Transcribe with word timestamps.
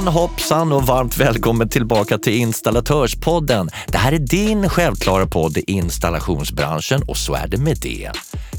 Hejsan 0.00 0.14
hoppsan 0.14 0.72
och 0.72 0.82
varmt 0.82 1.16
välkommen 1.16 1.68
tillbaka 1.68 2.18
till 2.18 2.32
Installatörspodden. 2.32 3.70
Det 3.88 3.98
här 3.98 4.12
är 4.12 4.18
din 4.18 4.68
självklara 4.68 5.26
podd 5.26 5.56
i 5.56 5.64
installationsbranschen 5.66 7.02
och 7.06 7.16
så 7.16 7.34
är 7.34 7.48
det 7.48 7.56
med 7.56 7.78
det. 7.82 8.10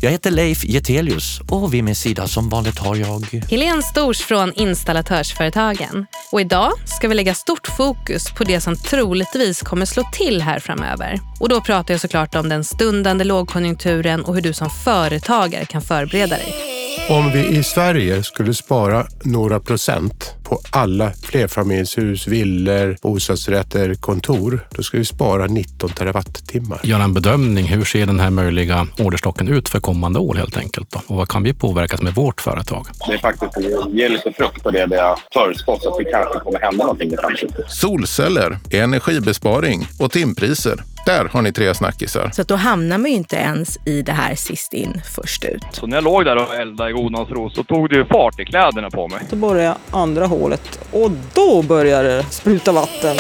Jag 0.02 0.12
heter 0.12 0.32
Leif 0.32 0.64
Getelius 0.64 1.40
och 1.50 1.74
vid 1.74 1.84
min 1.84 1.96
sida 1.96 2.28
som 2.28 2.50
vanligt 2.50 2.80
har 2.80 2.96
jag... 2.96 3.44
Helene 3.50 3.82
Stors 3.82 4.20
från 4.22 4.54
Installatörsföretagen. 4.54 6.06
Och 6.32 6.42
idag 6.42 6.72
ska 6.86 7.08
vi 7.08 7.16
lägga 7.16 7.34
stort 7.34 7.68
fokus 7.68 8.32
på 8.32 8.44
det 8.44 8.62
som 8.62 8.76
troligtvis 8.76 9.62
kommer 9.62 9.86
slå 9.86 10.04
till 10.14 10.42
här 10.42 10.60
framöver. 10.60 11.20
Och 11.40 11.50
då 11.50 11.62
pratar 11.62 11.94
jag 11.94 12.02
såklart 12.02 12.36
om 12.36 12.50
den 12.50 12.64
stundande 12.64 13.24
lågkonjunkturen 13.24 14.26
och 14.26 14.36
hur 14.36 14.42
du 14.42 14.54
som 14.54 14.70
företagare 14.70 15.66
kan 15.66 15.82
förbereda 15.82 16.36
dig. 16.36 16.54
Om 17.10 17.32
vi 17.32 17.48
i 17.48 17.64
Sverige 17.64 18.24
skulle 18.24 18.54
spara 18.54 19.08
några 19.24 19.60
procent 19.60 20.36
på 20.52 20.60
alla 20.72 21.12
flerfamiljshus, 21.12 22.28
villor, 22.28 22.98
bostadsrätter, 23.02 23.96
kontor, 23.96 24.68
då 24.70 24.84
skulle 24.84 25.00
vi 25.00 25.06
spara 25.06 25.46
19 25.48 25.90
terawattimmar. 25.90 26.80
Göra 26.84 27.04
en 27.04 27.14
bedömning, 27.14 27.66
hur 27.66 27.84
ser 27.84 28.06
den 28.06 28.20
här 28.20 28.30
möjliga 28.30 28.88
orderstocken 29.00 29.48
ut 29.48 29.70
för 29.70 29.80
kommande 29.80 30.20
år 30.20 30.36
helt 30.36 30.58
enkelt? 30.58 30.92
Då? 30.92 31.02
Och 31.08 31.16
vad 31.16 31.30
kan 31.30 31.44
vi 31.44 31.54
påverkas 31.54 32.02
med 32.02 32.14
vårt 32.14 32.42
företag? 32.42 32.88
Det 33.08 33.14
är 33.14 33.18
faktiskt 33.18 33.58
att 33.58 33.94
ge 33.94 34.10
lite 34.10 34.32
frukt 34.32 34.64
på 34.64 34.72
det 34.72 34.86
vi 34.90 34.98
har 34.98 35.20
förutspått 35.34 35.86
att 35.86 35.98
det 35.98 36.12
kanske 36.12 36.40
kommer 36.40 36.60
hända 36.60 36.84
någonting 36.84 37.14
i 37.14 37.18
framtiden. 37.18 37.64
Solceller, 37.68 38.58
energibesparing 38.72 39.88
och 40.00 40.12
timpriser. 40.12 40.84
Där 41.06 41.26
har 41.26 41.42
ni 41.42 41.52
tre 41.54 41.74
snackisar. 41.76 42.30
Så 42.34 42.42
att 42.42 42.48
då 42.48 42.56
hamnar 42.56 42.98
man 42.98 43.12
ju 43.12 43.18
inte 43.18 43.36
ens 43.36 43.78
i 43.86 44.02
det 44.02 44.12
här 44.12 44.36
sist 44.36 44.74
in, 44.74 45.02
först 45.16 45.46
ut. 45.46 45.64
Så 45.72 45.88
när 45.88 45.98
jag 45.98 46.04
låg 46.04 46.26
där 46.26 46.36
och 46.36 46.56
eldade 46.56 46.90
i 46.90 46.94
godnadsro 46.94 47.50
så 47.50 47.64
tog 47.64 47.90
det 47.90 47.96
ju 47.96 48.06
fart 48.06 48.40
i 48.40 48.46
kläderna 48.46 48.90
på 48.90 49.08
mig. 49.08 49.20
Så 49.30 49.36
borrade 49.36 49.64
jag 49.64 49.76
andra 49.92 50.26
hålet 50.26 50.41
och 50.92 51.12
då 51.34 51.62
började 51.62 52.18
det 52.18 52.24
spruta 52.24 52.72
vatten. 52.72 53.18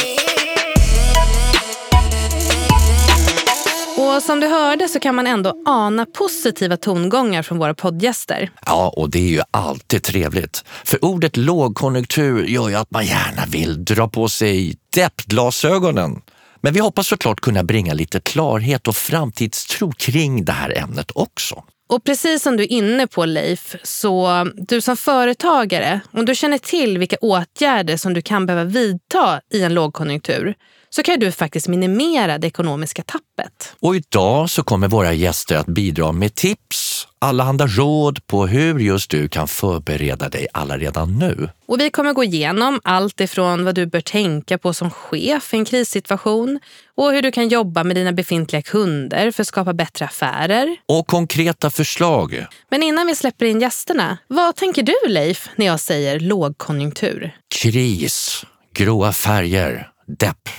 Och 3.97 4.23
som 4.23 4.39
du 4.39 4.47
hörde 4.47 4.87
så 4.87 4.99
kan 4.99 5.15
man 5.15 5.27
ändå 5.27 5.53
ana 5.65 6.05
positiva 6.05 6.77
tongångar 6.77 7.43
från 7.43 7.57
våra 7.57 7.73
poddgäster. 7.73 8.51
Ja, 8.65 8.93
och 8.97 9.09
det 9.09 9.19
är 9.19 9.29
ju 9.29 9.41
alltid 9.51 10.03
trevligt. 10.03 10.63
För 10.85 11.05
ordet 11.05 11.37
lågkonjunktur 11.37 12.45
gör 12.45 12.69
ju 12.69 12.75
att 12.75 12.91
man 12.91 13.05
gärna 13.05 13.45
vill 13.47 13.85
dra 13.85 14.07
på 14.07 14.29
sig 14.29 14.77
deppglasögonen. 14.95 16.21
Men 16.61 16.73
vi 16.73 16.79
hoppas 16.79 17.07
såklart 17.07 17.39
kunna 17.39 17.63
bringa 17.63 17.93
lite 17.93 18.19
klarhet 18.19 18.87
och 18.87 18.95
framtidstro 18.95 19.91
kring 19.91 20.45
det 20.45 20.51
här 20.51 20.77
ämnet 20.77 21.11
också. 21.15 21.63
Och 21.91 22.03
precis 22.03 22.43
som 22.43 22.57
du 22.57 22.63
är 22.63 22.71
inne 22.71 23.07
på 23.07 23.25
Leif, 23.25 23.75
så 23.83 24.47
du 24.55 24.81
som 24.81 24.97
företagare, 24.97 26.01
om 26.11 26.25
du 26.25 26.35
känner 26.35 26.57
till 26.57 26.97
vilka 26.97 27.17
åtgärder 27.21 27.97
som 27.97 28.13
du 28.13 28.21
kan 28.21 28.45
behöva 28.45 28.63
vidta 28.63 29.41
i 29.53 29.63
en 29.63 29.73
lågkonjunktur, 29.73 30.55
så 30.89 31.03
kan 31.03 31.19
du 31.19 31.31
faktiskt 31.31 31.67
minimera 31.67 32.37
det 32.37 32.47
ekonomiska 32.47 33.03
tappet. 33.03 33.75
Och 33.79 33.95
idag 33.95 34.49
så 34.49 34.63
kommer 34.63 34.87
våra 34.87 35.13
gäster 35.13 35.55
att 35.55 35.65
bidra 35.65 36.11
med 36.11 36.35
tips, 36.35 36.90
allehanda 37.21 37.67
råd 37.67 38.27
på 38.27 38.47
hur 38.47 38.79
just 38.79 39.11
du 39.11 39.29
kan 39.29 39.47
förbereda 39.47 40.29
dig 40.29 40.47
alla 40.53 40.77
redan 40.77 41.19
nu. 41.19 41.49
Och 41.65 41.79
vi 41.79 41.89
kommer 41.89 42.13
gå 42.13 42.23
igenom 42.23 42.79
allt 42.83 43.21
ifrån 43.21 43.65
vad 43.65 43.75
du 43.75 43.85
bör 43.85 44.01
tänka 44.01 44.57
på 44.57 44.73
som 44.73 44.89
chef 44.89 45.53
i 45.53 45.57
en 45.57 45.65
krissituation 45.65 46.59
och 46.95 47.11
hur 47.11 47.21
du 47.21 47.31
kan 47.31 47.47
jobba 47.47 47.83
med 47.83 47.95
dina 47.95 48.11
befintliga 48.11 48.61
kunder 48.61 49.31
för 49.31 49.43
att 49.43 49.47
skapa 49.47 49.73
bättre 49.73 50.05
affärer. 50.05 50.77
Och 50.85 51.07
konkreta 51.07 51.69
förslag. 51.69 52.45
Men 52.69 52.83
innan 52.83 53.07
vi 53.07 53.15
släpper 53.15 53.45
in 53.45 53.61
gästerna, 53.61 54.17
vad 54.27 54.55
tänker 54.55 54.83
du 54.83 54.95
Leif 55.07 55.49
när 55.55 55.65
jag 55.65 55.79
säger 55.79 56.19
lågkonjunktur? 56.19 57.35
Kris, 57.55 58.45
gråa 58.73 59.13
färger, 59.13 59.89
depp. 60.19 60.49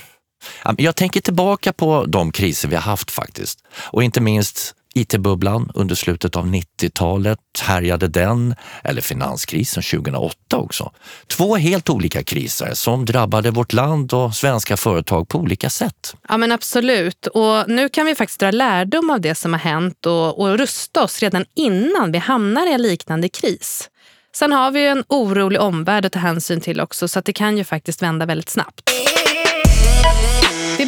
Jag 0.77 0.95
tänker 0.95 1.21
tillbaka 1.21 1.73
på 1.73 2.05
de 2.05 2.31
kriser 2.31 2.67
vi 2.67 2.75
har 2.75 2.81
haft 2.81 3.11
faktiskt. 3.11 3.59
Och 3.91 4.03
inte 4.03 4.21
minst 4.21 4.75
IT-bubblan 4.93 5.71
under 5.73 5.95
slutet 5.95 6.35
av 6.35 6.47
90-talet 6.47 7.39
härjade 7.61 8.07
den, 8.07 8.55
eller 8.83 9.01
finanskrisen 9.01 9.83
2008 9.83 10.57
också. 10.57 10.91
Två 11.27 11.55
helt 11.55 11.89
olika 11.89 12.23
kriser 12.23 12.73
som 12.73 13.05
drabbade 13.05 13.51
vårt 13.51 13.73
land 13.73 14.13
och 14.13 14.35
svenska 14.35 14.77
företag 14.77 15.29
på 15.29 15.37
olika 15.37 15.69
sätt. 15.69 16.15
Ja 16.29 16.37
men 16.37 16.51
absolut. 16.51 17.27
Och 17.27 17.69
nu 17.69 17.89
kan 17.89 18.05
vi 18.05 18.15
faktiskt 18.15 18.39
dra 18.39 18.51
lärdom 18.51 19.09
av 19.09 19.21
det 19.21 19.35
som 19.35 19.53
har 19.53 19.59
hänt 19.59 20.05
och, 20.05 20.39
och 20.39 20.57
rusta 20.57 21.03
oss 21.03 21.19
redan 21.19 21.45
innan 21.55 22.11
vi 22.11 22.17
hamnar 22.17 22.67
i 22.67 22.73
en 22.73 22.81
liknande 22.81 23.29
kris. 23.29 23.89
Sen 24.35 24.51
har 24.51 24.71
vi 24.71 24.87
en 24.87 25.03
orolig 25.09 25.61
omvärld 25.61 26.05
att 26.05 26.11
ta 26.11 26.19
hänsyn 26.19 26.61
till 26.61 26.81
också 26.81 27.07
så 27.07 27.19
att 27.19 27.25
det 27.25 27.33
kan 27.33 27.57
ju 27.57 27.63
faktiskt 27.63 28.01
vända 28.01 28.25
väldigt 28.25 28.49
snabbt. 28.49 28.89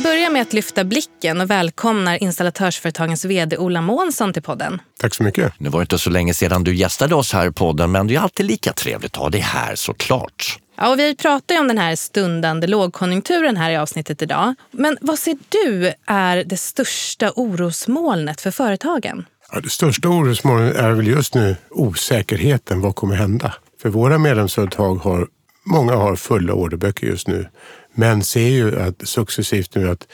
Vi 0.06 0.10
börjar 0.12 0.30
med 0.30 0.42
att 0.42 0.54
lyfta 0.54 0.84
blicken 0.84 1.42
och 1.42 1.50
välkomnar 1.50 2.24
installatörsföretagens 2.24 3.26
vd 3.26 3.58
Ola 3.58 3.82
Månsson 3.82 4.34
till 4.34 4.42
podden. 4.42 4.82
Tack 5.00 5.16
så 5.16 5.24
mycket. 5.24 5.54
Nu 5.58 5.70
var 5.70 5.80
det 5.80 5.84
inte 5.84 6.00
så 6.00 6.10
länge 6.10 6.34
sedan 6.34 6.64
du 6.64 6.76
gästade 6.76 7.16
oss 7.16 7.34
här 7.34 7.48
i 7.48 7.52
podden, 7.52 7.92
men 7.92 8.08
det 8.08 8.16
är 8.16 8.20
alltid 8.20 8.46
lika 8.46 8.74
trevligt 8.74 9.12
att 9.12 9.22
ha 9.22 9.30
dig 9.30 9.42
här 9.42 9.76
såklart. 9.76 10.60
Ja, 10.78 10.92
och 10.92 11.00
vi 11.00 11.16
pratar 11.16 11.56
ju 11.56 11.62
om 11.62 11.68
den 11.68 11.78
här 11.78 11.96
stundande 11.96 12.68
lågkonjunkturen 12.68 13.58
här 13.58 13.72
i 13.72 13.78
avsnittet 13.78 14.22
idag. 14.22 14.56
Men 14.72 14.98
vad 15.02 15.20
ser 15.20 15.38
du 15.50 15.94
är 16.06 16.44
det 16.44 16.58
största 16.58 17.32
orosmolnet 17.36 18.42
för 18.42 18.52
företagen? 18.52 19.26
Ja, 19.52 19.60
det 19.60 19.70
största 19.70 20.10
orosmolnet 20.10 20.76
är 20.76 20.92
väl 20.92 21.08
just 21.08 21.34
nu 21.34 21.56
osäkerheten. 21.70 22.82
Vad 22.82 22.96
kommer 22.96 23.16
hända? 23.16 23.54
För 23.82 23.90
våra 23.90 24.18
medlemsföretag 24.18 24.96
har, 24.96 25.28
många 25.66 25.96
har 25.96 26.16
fulla 26.16 26.54
orderböcker 26.54 27.08
just 27.08 27.28
nu. 27.28 27.48
Men 27.96 28.24
ser 28.24 28.50
ju 28.50 28.82
att 28.82 29.08
successivt 29.08 29.76
nu 29.76 29.90
att 29.90 30.08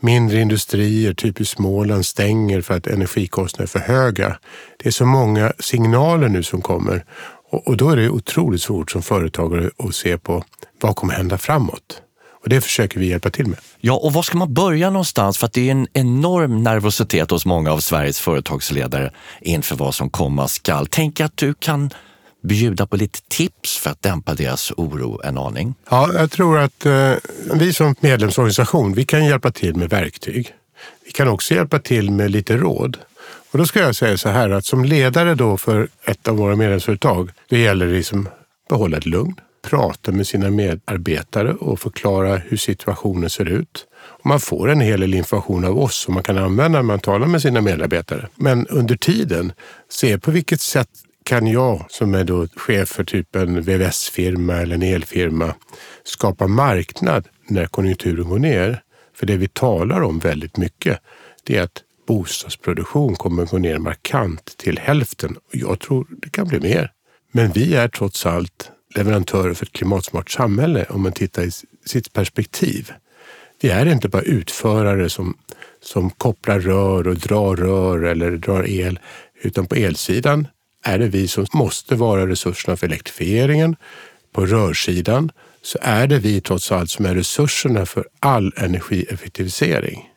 mindre 0.00 0.40
industrier, 0.40 1.14
typ 1.14 1.40
i 1.40 1.44
Småland, 1.44 2.06
stänger 2.06 2.60
för 2.60 2.74
att 2.74 2.86
energikostnaderna 2.86 3.64
är 3.64 3.86
för 3.86 3.92
höga. 3.92 4.38
Det 4.76 4.88
är 4.88 4.92
så 4.92 5.06
många 5.06 5.52
signaler 5.58 6.28
nu 6.28 6.42
som 6.42 6.62
kommer 6.62 7.04
och, 7.50 7.76
då 7.76 7.90
är 7.90 7.96
det 7.96 8.08
otroligt 8.08 8.62
svårt 8.62 8.90
som 8.90 9.02
företagare 9.02 9.70
att 9.78 9.94
se 9.94 10.18
på 10.18 10.44
vad 10.80 10.96
kommer 10.96 11.14
hända 11.14 11.38
framåt. 11.38 12.02
Och 12.42 12.48
det 12.48 12.60
försöker 12.60 13.00
vi 13.00 13.06
hjälpa 13.06 13.30
till 13.30 13.46
med. 13.46 13.58
Ja, 13.80 13.94
och 13.94 14.12
var 14.12 14.22
ska 14.22 14.38
man 14.38 14.54
börja 14.54 14.90
någonstans? 14.90 15.38
För 15.38 15.46
att 15.46 15.52
det 15.52 15.68
är 15.68 15.72
en 15.72 15.86
enorm 15.92 16.62
nervositet 16.62 17.30
hos 17.30 17.46
många 17.46 17.72
av 17.72 17.78
Sveriges 17.78 18.20
företagsledare 18.20 19.12
inför 19.40 19.76
vad 19.76 19.94
som 19.94 20.10
komma 20.10 20.48
skall. 20.48 20.86
Tänk 20.86 21.20
att 21.20 21.36
du 21.36 21.54
kan 21.54 21.90
bjuda 22.42 22.86
på 22.86 22.96
lite 22.96 23.18
tips 23.28 23.76
för 23.76 23.90
att 23.90 24.02
dämpa 24.02 24.34
deras 24.34 24.72
oro 24.76 25.20
en 25.24 25.38
aning? 25.38 25.74
Ja, 25.90 26.10
jag 26.14 26.30
tror 26.30 26.58
att 26.58 26.86
eh, 26.86 27.12
vi 27.54 27.72
som 27.72 27.94
medlemsorganisation, 28.00 28.92
vi 28.92 29.04
kan 29.04 29.24
hjälpa 29.24 29.50
till 29.50 29.76
med 29.76 29.90
verktyg. 29.90 30.54
Vi 31.04 31.12
kan 31.12 31.28
också 31.28 31.54
hjälpa 31.54 31.78
till 31.78 32.10
med 32.10 32.30
lite 32.30 32.56
råd. 32.56 32.96
Och 33.50 33.58
då 33.58 33.66
ska 33.66 33.80
jag 33.80 33.96
säga 33.96 34.16
så 34.16 34.28
här 34.28 34.50
att 34.50 34.64
som 34.64 34.84
ledare 34.84 35.34
då 35.34 35.56
för 35.56 35.88
ett 36.04 36.28
av 36.28 36.36
våra 36.36 36.56
medlemsföretag, 36.56 37.30
det 37.48 37.58
gäller 37.58 37.86
det 37.86 37.92
liksom 37.92 38.28
behålla 38.68 38.96
ett 38.96 39.06
lugn, 39.06 39.34
prata 39.62 40.12
med 40.12 40.26
sina 40.26 40.50
medarbetare 40.50 41.52
och 41.52 41.80
förklara 41.80 42.36
hur 42.36 42.56
situationen 42.56 43.30
ser 43.30 43.44
ut. 43.44 43.86
Och 43.94 44.26
man 44.26 44.40
får 44.40 44.70
en 44.70 44.80
hel 44.80 45.00
del 45.00 45.14
information 45.14 45.64
av 45.64 45.78
oss 45.78 45.96
som 45.96 46.14
man 46.14 46.22
kan 46.22 46.38
använda 46.38 46.78
när 46.78 46.82
man 46.82 47.00
talar 47.00 47.26
med 47.26 47.42
sina 47.42 47.60
medarbetare. 47.60 48.28
Men 48.34 48.66
under 48.66 48.96
tiden, 48.96 49.52
se 49.88 50.18
på 50.18 50.30
vilket 50.30 50.60
sätt 50.60 50.88
kan 51.28 51.46
jag 51.46 51.86
som 51.88 52.14
är 52.14 52.24
då 52.24 52.46
chef 52.56 52.88
för 52.88 53.04
typ 53.04 53.36
en 53.36 53.62
VVS-firma 53.62 54.54
eller 54.54 54.74
en 54.74 54.82
elfirma 54.82 55.54
skapa 56.04 56.46
marknad 56.46 57.28
när 57.48 57.66
konjunkturen 57.66 58.28
går 58.28 58.38
ner? 58.38 58.82
För 59.14 59.26
det 59.26 59.36
vi 59.36 59.48
talar 59.48 60.00
om 60.00 60.18
väldigt 60.18 60.56
mycket, 60.56 60.98
det 61.44 61.56
är 61.56 61.62
att 61.62 61.82
bostadsproduktion 62.06 63.16
kommer 63.16 63.42
att 63.42 63.50
gå 63.50 63.58
ner 63.58 63.78
markant 63.78 64.56
till 64.56 64.78
hälften. 64.78 65.36
Jag 65.52 65.80
tror 65.80 66.06
det 66.10 66.30
kan 66.30 66.48
bli 66.48 66.60
mer. 66.60 66.92
Men 67.32 67.52
vi 67.52 67.74
är 67.74 67.88
trots 67.88 68.26
allt 68.26 68.70
leverantörer 68.96 69.54
för 69.54 69.66
ett 69.66 69.72
klimatsmart 69.72 70.30
samhälle 70.30 70.86
om 70.88 71.02
man 71.02 71.12
tittar 71.12 71.42
i 71.42 71.50
sitt 71.86 72.12
perspektiv. 72.12 72.92
Vi 73.60 73.70
är 73.70 73.86
inte 73.86 74.08
bara 74.08 74.22
utförare 74.22 75.08
som, 75.08 75.36
som 75.80 76.10
kopplar 76.10 76.60
rör 76.60 77.08
och 77.08 77.16
drar 77.16 77.56
rör 77.56 78.02
eller 78.02 78.30
drar 78.30 78.68
el, 78.68 78.98
utan 79.42 79.66
på 79.66 79.74
elsidan 79.74 80.46
är 80.84 80.98
det 80.98 81.08
vi 81.08 81.28
som 81.28 81.46
måste 81.52 81.94
vara 81.94 82.26
resurserna 82.26 82.76
för 82.76 82.86
elektrifieringen. 82.86 83.76
På 84.32 84.46
rörsidan 84.46 85.32
så 85.62 85.78
är 85.82 86.06
det 86.06 86.18
vi 86.18 86.40
trots 86.40 86.72
allt 86.72 86.90
som 86.90 87.06
är 87.06 87.14
resurserna 87.14 87.86
för 87.86 88.08
all 88.20 88.52
energieffektivisering 88.56 90.10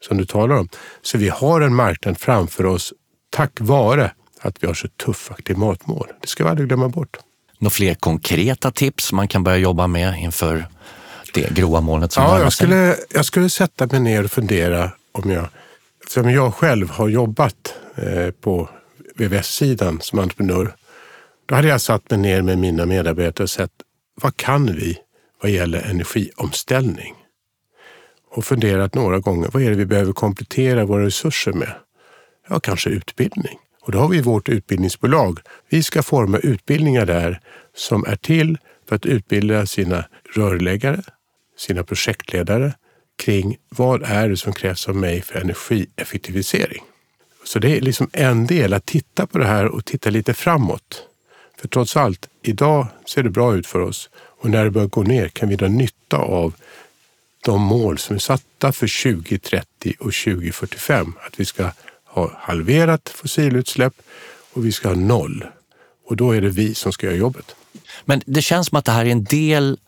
som 0.00 0.18
du 0.18 0.24
talar 0.24 0.56
om. 0.56 0.68
Så 1.02 1.18
vi 1.18 1.28
har 1.28 1.60
en 1.60 1.74
marknad 1.74 2.18
framför 2.18 2.66
oss 2.66 2.92
tack 3.30 3.52
vare 3.60 4.10
att 4.40 4.62
vi 4.62 4.66
har 4.66 4.74
så 4.74 4.88
tuffa 4.88 5.34
klimatmål. 5.34 6.08
Det 6.20 6.28
ska 6.28 6.44
vi 6.44 6.50
aldrig 6.50 6.68
glömma 6.68 6.88
bort. 6.88 7.16
Några 7.58 7.70
fler 7.70 7.94
konkreta 7.94 8.70
tips 8.70 9.12
man 9.12 9.28
kan 9.28 9.44
börja 9.44 9.56
jobba 9.56 9.86
med 9.86 10.18
inför 10.18 10.66
det 11.34 11.54
gråa 11.54 11.80
molnet 11.80 12.12
som 12.12 12.22
ja, 12.22 12.40
jag 12.40 12.52
skulle, 12.52 12.96
jag 13.10 13.24
skulle 13.24 13.50
sätta 13.50 13.86
mig 13.86 14.00
ner 14.00 14.24
och 14.24 14.30
fundera 14.30 14.90
om 15.12 15.30
jag, 15.30 15.46
som 16.08 16.30
jag 16.30 16.54
själv 16.54 16.90
har 16.90 17.08
jobbat 17.08 17.74
eh, 17.96 18.30
på 18.30 18.68
VVS-sidan 19.14 20.00
som 20.00 20.18
entreprenör. 20.18 20.74
Då 21.46 21.54
hade 21.54 21.68
jag 21.68 21.80
satt 21.80 22.10
mig 22.10 22.18
ner 22.20 22.42
med 22.42 22.58
mina 22.58 22.86
medarbetare 22.86 23.44
och 23.44 23.50
sett 23.50 23.72
vad 24.14 24.36
kan 24.36 24.66
vi? 24.66 24.98
vad 25.44 25.50
gäller 25.50 25.82
energiomställning 25.82 27.14
och 28.30 28.44
funderat 28.44 28.94
några 28.94 29.18
gånger. 29.18 29.48
Vad 29.52 29.62
är 29.62 29.70
det 29.70 29.76
vi 29.76 29.86
behöver 29.86 30.12
komplettera 30.12 30.84
våra 30.84 31.04
resurser 31.04 31.52
med? 31.52 31.74
Ja, 32.48 32.60
kanske 32.60 32.90
utbildning. 32.90 33.58
Och 33.82 33.92
då 33.92 33.98
har 33.98 34.08
vi 34.08 34.22
vårt 34.22 34.48
utbildningsbolag. 34.48 35.38
Vi 35.68 35.82
ska 35.82 36.02
forma 36.02 36.38
utbildningar 36.38 37.06
där 37.06 37.40
som 37.76 38.04
är 38.04 38.16
till 38.16 38.58
för 38.88 38.96
att 38.96 39.06
utbilda 39.06 39.66
sina 39.66 40.04
rörläggare, 40.34 41.02
sina 41.58 41.84
projektledare 41.84 42.72
kring 43.18 43.56
vad 43.68 44.02
är 44.02 44.28
det 44.28 44.36
som 44.36 44.52
krävs 44.52 44.88
av 44.88 44.96
mig 44.96 45.22
för 45.22 45.40
energieffektivisering. 45.40 46.82
Så 47.44 47.58
det 47.58 47.76
är 47.76 47.80
liksom 47.80 48.10
en 48.12 48.46
del 48.46 48.74
att 48.74 48.86
titta 48.86 49.26
på 49.26 49.38
det 49.38 49.46
här 49.46 49.66
och 49.66 49.84
titta 49.84 50.10
lite 50.10 50.34
framåt. 50.34 51.02
För 51.60 51.68
trots 51.68 51.96
allt, 51.96 52.28
idag 52.42 52.86
ser 53.06 53.22
det 53.22 53.30
bra 53.30 53.54
ut 53.54 53.66
för 53.66 53.80
oss 53.80 54.10
och 54.14 54.50
när 54.50 54.64
det 54.64 54.70
börjar 54.70 54.88
gå 54.88 55.02
ner 55.02 55.28
kan 55.28 55.48
vi 55.48 55.56
dra 55.56 55.68
nytta 55.68 56.16
av 56.16 56.54
de 57.44 57.60
mål 57.60 57.98
som 57.98 58.16
är 58.16 58.20
satta 58.20 58.72
för 58.72 59.02
2030 59.14 59.94
och 59.98 60.12
2045. 60.12 61.12
Att 61.26 61.40
vi 61.40 61.44
ska 61.44 61.70
ha 62.04 62.30
halverat 62.38 63.08
fossilutsläpp 63.08 63.94
och 64.52 64.66
vi 64.66 64.72
ska 64.72 64.88
ha 64.88 64.96
noll. 64.96 65.46
Och 66.06 66.16
då 66.16 66.32
är 66.32 66.40
det 66.40 66.48
vi 66.48 66.74
som 66.74 66.92
ska 66.92 67.06
göra 67.06 67.16
jobbet. 67.16 67.54
Men 68.04 68.22
det 68.26 68.42
känns 68.42 68.66
som 68.66 68.78
att 68.78 68.84
det 68.84 68.92
här 68.92 69.04
är 69.04 69.10
en 69.10 69.24
del 69.24 69.78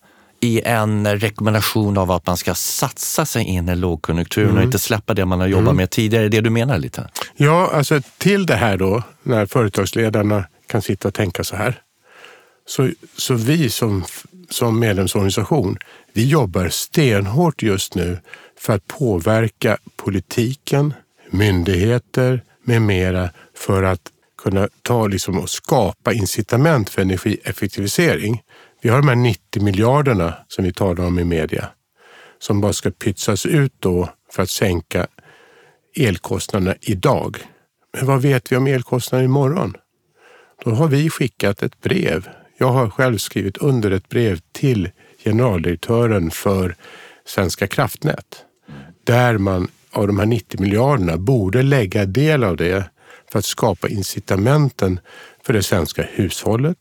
i 0.47 0.63
en 0.65 1.19
rekommendation 1.19 1.99
av 1.99 2.11
att 2.11 2.27
man 2.27 2.37
ska 2.37 2.55
satsa 2.55 3.27
sig 3.27 3.45
in 3.45 3.69
i 3.69 3.77
lågkonjunkturen 3.77 4.51
mm. 4.51 4.59
och 4.59 4.65
inte 4.65 4.79
släppa 4.79 5.15
det 5.15 5.25
man 5.25 5.41
har 5.41 5.47
jobbat 5.47 5.63
mm. 5.63 5.77
med 5.77 5.91
tidigare. 5.91 6.25
Är 6.25 6.29
det 6.29 6.41
du 6.41 6.51
menar 6.51 6.79
lite? 6.79 7.09
Ja, 7.37 7.71
alltså 7.75 8.01
till 8.19 8.47
det 8.47 8.55
här 8.55 8.77
då, 8.77 9.03
när 9.23 9.47
företagsledarna 9.47 10.45
kan 10.67 10.83
sitta 10.83 11.09
och 11.09 11.15
tänka 11.15 11.45
så 11.45 11.57
här. 11.57 11.81
Så, 12.67 12.91
så 13.17 13.35
vi 13.35 13.71
som, 13.71 14.05
som 14.51 14.79
medlemsorganisation, 14.79 15.79
vi 16.13 16.29
jobbar 16.29 16.69
stenhårt 16.69 17.63
just 17.63 17.95
nu 17.95 18.19
för 18.59 18.73
att 18.73 18.87
påverka 18.87 19.79
politiken, 19.97 20.95
myndigheter 21.31 22.43
med 22.65 22.83
mera 22.83 23.31
för 23.55 23.83
att 23.83 24.01
kunna 24.43 24.69
ta 24.83 25.07
liksom 25.07 25.39
och 25.39 25.51
skapa 25.51 26.13
incitament 26.13 26.91
för 26.91 27.03
energieffektivisering. 27.03 28.43
Vi 28.81 28.89
har 28.89 28.97
de 28.97 29.09
här 29.09 29.17
90 29.17 29.63
miljarderna 29.63 30.35
som 30.49 30.65
vi 30.65 30.73
talar 30.73 31.07
om 31.07 31.19
i 31.19 31.25
media 31.25 31.69
som 32.39 32.61
bara 32.61 32.73
ska 32.73 32.91
pytsas 32.91 33.47
ut 33.47 33.75
då 33.79 34.09
för 34.33 34.43
att 34.43 34.51
sänka 34.51 35.07
elkostnaderna 35.97 36.75
idag. 36.81 37.37
Men 37.97 38.07
vad 38.07 38.23
vet 38.23 38.53
vi 38.53 38.57
om 38.57 38.67
elkostnaderna 38.67 39.25
imorgon? 39.25 39.75
Då 40.65 40.71
har 40.71 40.89
vi 40.89 41.11
skickat 41.11 41.63
ett 41.63 41.81
brev. 41.81 42.29
Jag 42.59 42.69
har 42.69 42.91
själv 42.91 43.19
skrivit 43.19 43.57
under 43.57 43.91
ett 43.91 44.09
brev 44.09 44.41
till 44.53 44.91
generaldirektören 45.25 46.31
för 46.31 46.77
Svenska 47.25 47.67
kraftnät 47.67 48.45
där 49.05 49.39
man 49.39 49.69
av 49.91 50.07
de 50.07 50.19
här 50.19 50.27
90 50.27 50.61
miljarderna 50.61 51.17
borde 51.17 51.63
lägga 51.63 52.05
del 52.07 52.45
av 52.45 52.57
det 52.57 52.91
för 53.33 53.39
att 53.39 53.45
skapa 53.45 53.89
incitamenten 53.89 55.01
för 55.43 55.53
det 55.53 55.63
svenska 55.63 56.03
hushållet, 56.03 56.77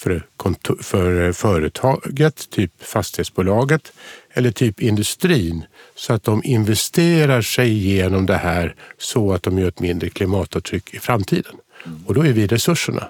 för, 0.00 0.22
för 0.82 1.32
företaget, 1.32 2.50
typ 2.50 2.82
fastighetsbolaget 2.82 3.92
eller 4.32 4.50
typ 4.50 4.82
industrin 4.82 5.64
så 5.94 6.12
att 6.12 6.24
de 6.24 6.44
investerar 6.44 7.42
sig 7.42 7.68
igenom 7.68 8.26
det 8.26 8.36
här 8.36 8.74
så 8.98 9.32
att 9.32 9.42
de 9.42 9.58
gör 9.58 9.68
ett 9.68 9.80
mindre 9.80 10.10
klimatavtryck 10.10 10.94
i 10.94 10.98
framtiden. 10.98 11.54
Och 12.06 12.14
då 12.14 12.26
är 12.26 12.32
vi 12.32 12.46
resurserna. 12.46 13.08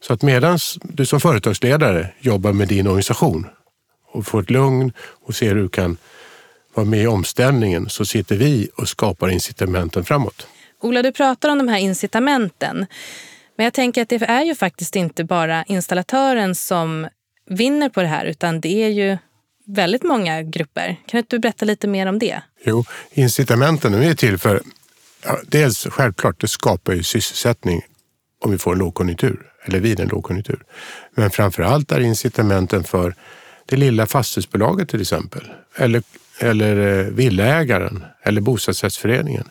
Så 0.00 0.12
att 0.12 0.22
medan 0.22 0.58
du 0.82 1.06
som 1.06 1.20
företagsledare 1.20 2.08
jobbar 2.20 2.52
med 2.52 2.68
din 2.68 2.86
organisation 2.86 3.46
och 4.12 4.26
får 4.26 4.42
ett 4.42 4.50
lugn 4.50 4.92
och 4.98 5.34
ser 5.34 5.54
hur 5.54 5.62
du 5.62 5.68
kan 5.68 5.96
vara 6.74 6.86
med 6.86 7.02
i 7.02 7.06
omställningen 7.06 7.88
så 7.88 8.04
sitter 8.04 8.36
vi 8.36 8.68
och 8.76 8.88
skapar 8.88 9.28
incitamenten 9.28 10.04
framåt. 10.04 10.46
Ola, 10.80 11.02
du 11.02 11.12
pratar 11.12 11.48
om 11.48 11.58
de 11.58 11.68
här 11.68 11.78
incitamenten. 11.78 12.86
Men 13.56 13.64
jag 13.64 13.72
tänker 13.72 14.02
att 14.02 14.08
det 14.08 14.22
är 14.22 14.44
ju 14.44 14.54
faktiskt 14.54 14.96
inte 14.96 15.24
bara 15.24 15.64
installatören 15.64 16.54
som 16.54 17.08
vinner 17.50 17.88
på 17.88 18.00
det 18.00 18.06
här 18.06 18.24
utan 18.24 18.60
det 18.60 18.84
är 18.84 18.88
ju 18.88 19.18
väldigt 19.66 20.02
många 20.02 20.42
grupper. 20.42 20.96
Kan 21.06 21.18
inte 21.18 21.36
du 21.36 21.40
berätta 21.40 21.64
lite 21.64 21.86
mer 21.86 22.06
om 22.06 22.18
det? 22.18 22.42
Jo, 22.64 22.84
incitamenten 23.12 23.94
är 23.94 24.14
till 24.14 24.38
för 24.38 24.62
ja, 25.24 25.38
dels 25.46 25.86
självklart, 25.86 26.40
det 26.40 26.48
skapar 26.48 26.92
ju 26.92 27.02
sysselsättning 27.02 27.82
om 28.40 28.50
vi 28.50 28.58
får 28.58 28.72
en 28.72 28.78
lågkonjunktur 28.78 29.46
eller 29.64 29.80
vid 29.80 30.00
en 30.00 30.08
lågkonjunktur. 30.08 30.62
Men 31.14 31.30
framför 31.30 31.62
allt 31.62 31.92
är 31.92 32.00
incitamenten 32.00 32.84
för 32.84 33.14
det 33.66 33.76
lilla 33.76 34.06
fastighetsbolaget 34.06 34.88
till 34.88 35.00
exempel 35.00 35.52
eller, 35.76 36.02
eller 36.40 36.98
eh, 36.98 37.06
villaägaren 37.06 38.04
eller 38.22 38.40
bostadsrättsföreningen 38.40 39.48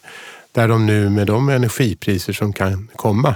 där 0.51 0.67
de 0.67 0.85
nu 0.85 1.09
med 1.09 1.27
de 1.27 1.49
energipriser 1.49 2.33
som 2.33 2.53
kan 2.53 2.89
komma 2.95 3.35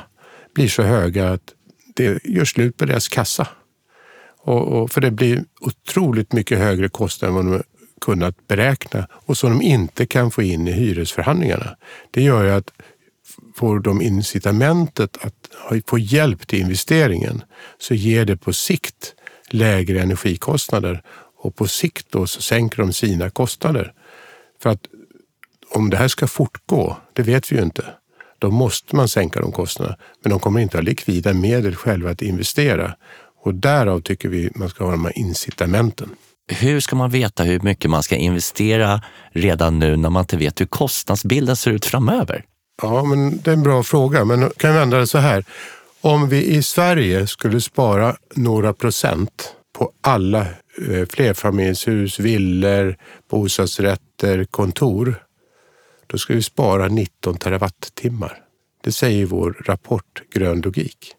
blir 0.57 0.67
så 0.67 0.83
höga 0.83 1.29
att 1.29 1.53
det 1.95 2.25
gör 2.25 2.45
slut 2.45 2.77
på 2.77 2.85
deras 2.85 3.07
kassa. 3.07 3.47
Och, 4.37 4.67
och, 4.67 4.91
för 4.91 5.01
det 5.01 5.11
blir 5.11 5.43
otroligt 5.61 6.33
mycket 6.33 6.57
högre 6.57 6.89
kostnader 6.89 7.39
än 7.39 7.49
vad 7.49 7.59
de 7.59 7.63
kunnat 8.01 8.47
beräkna 8.47 9.07
och 9.11 9.37
som 9.37 9.49
de 9.49 9.61
inte 9.61 10.05
kan 10.05 10.31
få 10.31 10.41
in 10.41 10.67
i 10.67 10.71
hyresförhandlingarna. 10.71 11.77
Det 12.11 12.21
gör 12.21 12.43
ju 12.43 12.51
att 12.51 12.71
får 13.55 13.79
de 13.79 14.01
incitamentet 14.01 15.17
att 15.21 15.49
få 15.87 15.97
hjälp 15.97 16.47
till 16.47 16.59
investeringen 16.59 17.43
så 17.77 17.93
ger 17.93 18.25
det 18.25 18.37
på 18.37 18.53
sikt 18.53 19.15
lägre 19.49 20.01
energikostnader 20.01 21.01
och 21.43 21.55
på 21.55 21.67
sikt 21.67 22.07
då 22.09 22.27
så 22.27 22.41
sänker 22.41 22.77
de 22.77 22.93
sina 22.93 23.29
kostnader. 23.29 23.93
För 24.61 24.69
att 24.69 24.87
om 25.69 25.89
det 25.89 25.97
här 25.97 26.07
ska 26.07 26.27
fortgå, 26.27 26.97
det 27.13 27.21
vet 27.21 27.51
vi 27.51 27.55
ju 27.55 27.63
inte. 27.63 27.85
Då 28.39 28.51
måste 28.51 28.95
man 28.95 29.07
sänka 29.07 29.39
de 29.39 29.51
kostnaderna, 29.51 29.97
men 30.23 30.29
de 30.29 30.39
kommer 30.39 30.59
inte 30.59 30.77
ha 30.77 30.81
likvida 30.81 31.33
medel 31.33 31.75
själva 31.75 32.09
att 32.09 32.21
investera. 32.21 32.95
Och 33.43 33.55
därav 33.55 34.01
tycker 34.01 34.29
vi 34.29 34.49
man 34.55 34.69
ska 34.69 34.83
ha 34.83 34.91
de 34.91 35.05
här 35.05 35.17
incitamenten. 35.17 36.09
Hur 36.47 36.79
ska 36.79 36.95
man 36.95 37.09
veta 37.09 37.43
hur 37.43 37.59
mycket 37.59 37.91
man 37.91 38.03
ska 38.03 38.15
investera 38.15 39.01
redan 39.31 39.79
nu 39.79 39.97
när 39.97 40.09
man 40.09 40.21
inte 40.23 40.37
vet 40.37 40.61
hur 40.61 40.65
kostnadsbilden 40.65 41.55
ser 41.55 41.71
ut 41.71 41.85
framöver? 41.85 42.43
Ja, 42.81 43.03
men 43.03 43.41
det 43.41 43.51
är 43.51 43.53
en 43.53 43.63
bra 43.63 43.83
fråga, 43.83 44.25
men 44.25 44.49
kan 44.57 44.73
vi 44.73 44.79
vända 44.79 44.97
det 44.97 45.07
så 45.07 45.17
här. 45.17 45.45
Om 46.01 46.29
vi 46.29 46.45
i 46.45 46.63
Sverige 46.63 47.27
skulle 47.27 47.61
spara 47.61 48.15
några 48.35 48.73
procent 48.73 49.53
på 49.77 49.91
alla 50.01 50.41
eh, 50.41 51.05
flerfamiljshus, 51.09 52.19
villor, 52.19 52.95
bostadsrätter, 53.29 54.45
kontor 54.45 55.26
då 56.07 56.17
ska 56.17 56.33
vi 56.33 56.41
spara 56.41 56.87
19 56.87 57.37
terawattimmar. 57.37 58.37
Det 58.83 58.91
säger 58.91 59.25
vår 59.25 59.63
rapport 59.65 60.21
Grön 60.33 60.61
logik. 60.61 61.13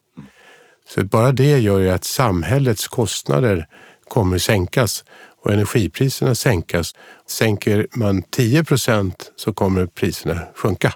Så 0.88 1.04
bara 1.04 1.32
det 1.32 1.58
gör 1.58 1.78
ju 1.78 1.90
att 1.90 2.04
samhällets 2.04 2.88
kostnader 2.88 3.66
kommer 4.08 4.38
sänkas 4.38 5.04
och 5.42 5.52
energipriserna 5.52 6.34
sänkas. 6.34 6.94
Sänker 7.26 7.86
man 7.92 8.22
10 8.22 8.64
procent 8.64 9.32
så 9.36 9.52
kommer 9.52 9.86
priserna 9.86 10.40
sjunka 10.54 10.94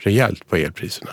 rejält 0.00 0.48
på 0.48 0.56
elpriserna. 0.56 1.10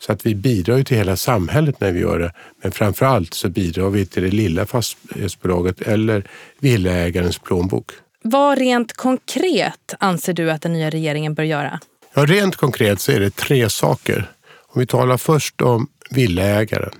Så 0.00 0.12
att 0.12 0.26
vi 0.26 0.34
bidrar 0.34 0.76
ju 0.76 0.84
till 0.84 0.96
hela 0.96 1.16
samhället 1.16 1.80
när 1.80 1.92
vi 1.92 2.00
gör 2.00 2.18
det. 2.18 2.32
Men 2.62 2.72
framför 2.72 3.06
allt 3.06 3.34
så 3.34 3.48
bidrar 3.48 3.90
vi 3.90 4.06
till 4.06 4.22
det 4.22 4.30
lilla 4.30 4.66
fastighetsbolaget 4.66 5.80
eller 5.80 6.30
villaägarens 6.60 7.38
plånbok. 7.38 7.90
Vad 8.22 8.58
rent 8.58 8.92
konkret 8.92 9.94
anser 9.98 10.32
du 10.32 10.50
att 10.50 10.62
den 10.62 10.72
nya 10.72 10.90
regeringen 10.90 11.34
bör 11.34 11.42
göra? 11.42 11.80
Ja, 12.14 12.24
rent 12.24 12.56
konkret 12.56 13.00
så 13.00 13.12
är 13.12 13.20
det 13.20 13.36
tre 13.36 13.70
saker. 13.70 14.30
Om 14.66 14.80
vi 14.80 14.86
talar 14.86 15.16
först 15.16 15.62
om 15.62 15.88
villaägaren. 16.10 16.94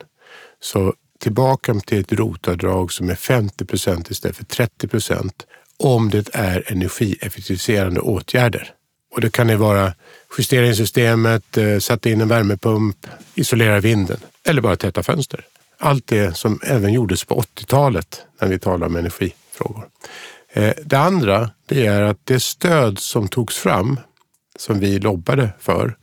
Så 0.61 0.95
tillbaka 1.21 1.75
till 1.75 2.01
ett 2.01 2.13
rotavdrag 2.13 2.93
som 2.93 3.11
är 3.11 3.15
50 3.15 3.65
procent 3.65 4.11
istället 4.11 4.37
för 4.37 4.45
30 4.45 4.89
procent 4.89 5.47
om 5.77 6.11
det 6.11 6.29
är 6.33 6.73
energieffektiviserande 6.73 8.01
åtgärder. 8.01 8.71
Och 9.15 9.21
det 9.21 9.31
kan 9.31 9.47
det 9.47 9.57
vara 9.57 9.95
justera 10.39 10.67
in 10.67 10.77
systemet, 10.77 11.57
eh, 11.57 11.79
sätta 11.79 12.11
in 12.11 12.21
en 12.21 12.29
värmepump, 12.29 13.07
isolera 13.35 13.81
vinden 13.81 14.21
eller 14.45 14.63
bara 14.63 14.77
täta 14.77 15.03
fönster. 15.03 15.47
Allt 15.79 16.07
det 16.07 16.37
som 16.37 16.61
även 16.63 16.93
gjordes 16.93 17.25
på 17.25 17.35
80-talet 17.35 18.23
när 18.41 18.49
vi 18.49 18.59
talar 18.59 18.87
om 18.87 18.97
energifrågor. 18.97 19.89
Eh, 20.53 20.75
det 20.85 20.99
andra 20.99 21.51
det 21.67 21.87
är 21.87 22.03
att 22.03 22.19
det 22.25 22.41
stöd 22.41 22.99
som 22.99 23.29
togs 23.29 23.59
fram, 23.59 24.01
som 24.59 24.79
vi 24.79 24.99
lobbade 24.99 25.51
för, 25.59 25.97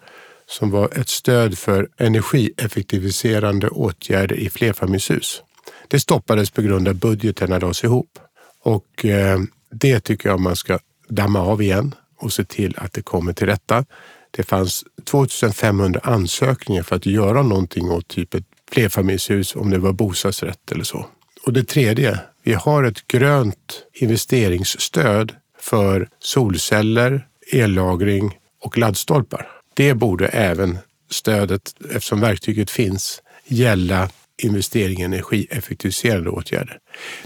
som 0.45 0.71
var 0.71 0.89
ett 0.99 1.09
stöd 1.09 1.57
för 1.57 1.89
energieffektiviserande 1.97 3.69
åtgärder 3.69 4.35
i 4.35 4.49
flerfamiljshus. 4.49 5.41
Det 5.87 5.99
stoppades 5.99 6.51
på 6.51 6.61
grund 6.61 6.87
av 6.87 6.95
budgeterna 6.95 7.59
lades 7.59 7.83
ihop. 7.83 8.19
Och 8.63 9.05
eh, 9.05 9.39
det 9.71 9.99
tycker 9.99 10.29
jag 10.29 10.39
man 10.39 10.55
ska 10.55 10.79
damma 11.07 11.39
av 11.39 11.61
igen 11.61 11.95
och 12.17 12.33
se 12.33 12.43
till 12.43 12.75
att 12.77 12.93
det 12.93 13.01
kommer 13.01 13.33
till 13.33 13.47
rätta. 13.47 13.85
Det 14.31 14.43
fanns 14.43 14.83
2500 15.03 15.99
ansökningar 16.03 16.83
för 16.83 16.95
att 16.95 17.05
göra 17.05 17.43
någonting 17.43 17.89
åt 17.89 18.07
typ 18.07 18.33
ett 18.33 18.45
flerfamiljshus, 18.71 19.55
om 19.55 19.69
det 19.69 19.77
var 19.77 19.93
bostadsrätt 19.93 20.71
eller 20.71 20.83
så. 20.83 21.05
Och 21.45 21.53
det 21.53 21.63
tredje, 21.63 22.19
vi 22.43 22.53
har 22.53 22.83
ett 22.83 23.07
grönt 23.07 23.83
investeringsstöd 23.93 25.35
för 25.59 26.09
solceller, 26.19 27.27
ellagring 27.51 28.37
och 28.61 28.77
laddstolpar. 28.77 29.47
Det 29.73 29.93
borde 29.93 30.27
även 30.27 30.77
stödet, 31.09 31.75
eftersom 31.91 32.19
verktyget 32.21 32.69
finns, 32.69 33.21
gälla 33.45 34.09
investering 34.37 34.99
i 34.99 35.03
energieffektiviserande 35.03 36.29
åtgärder. 36.29 36.79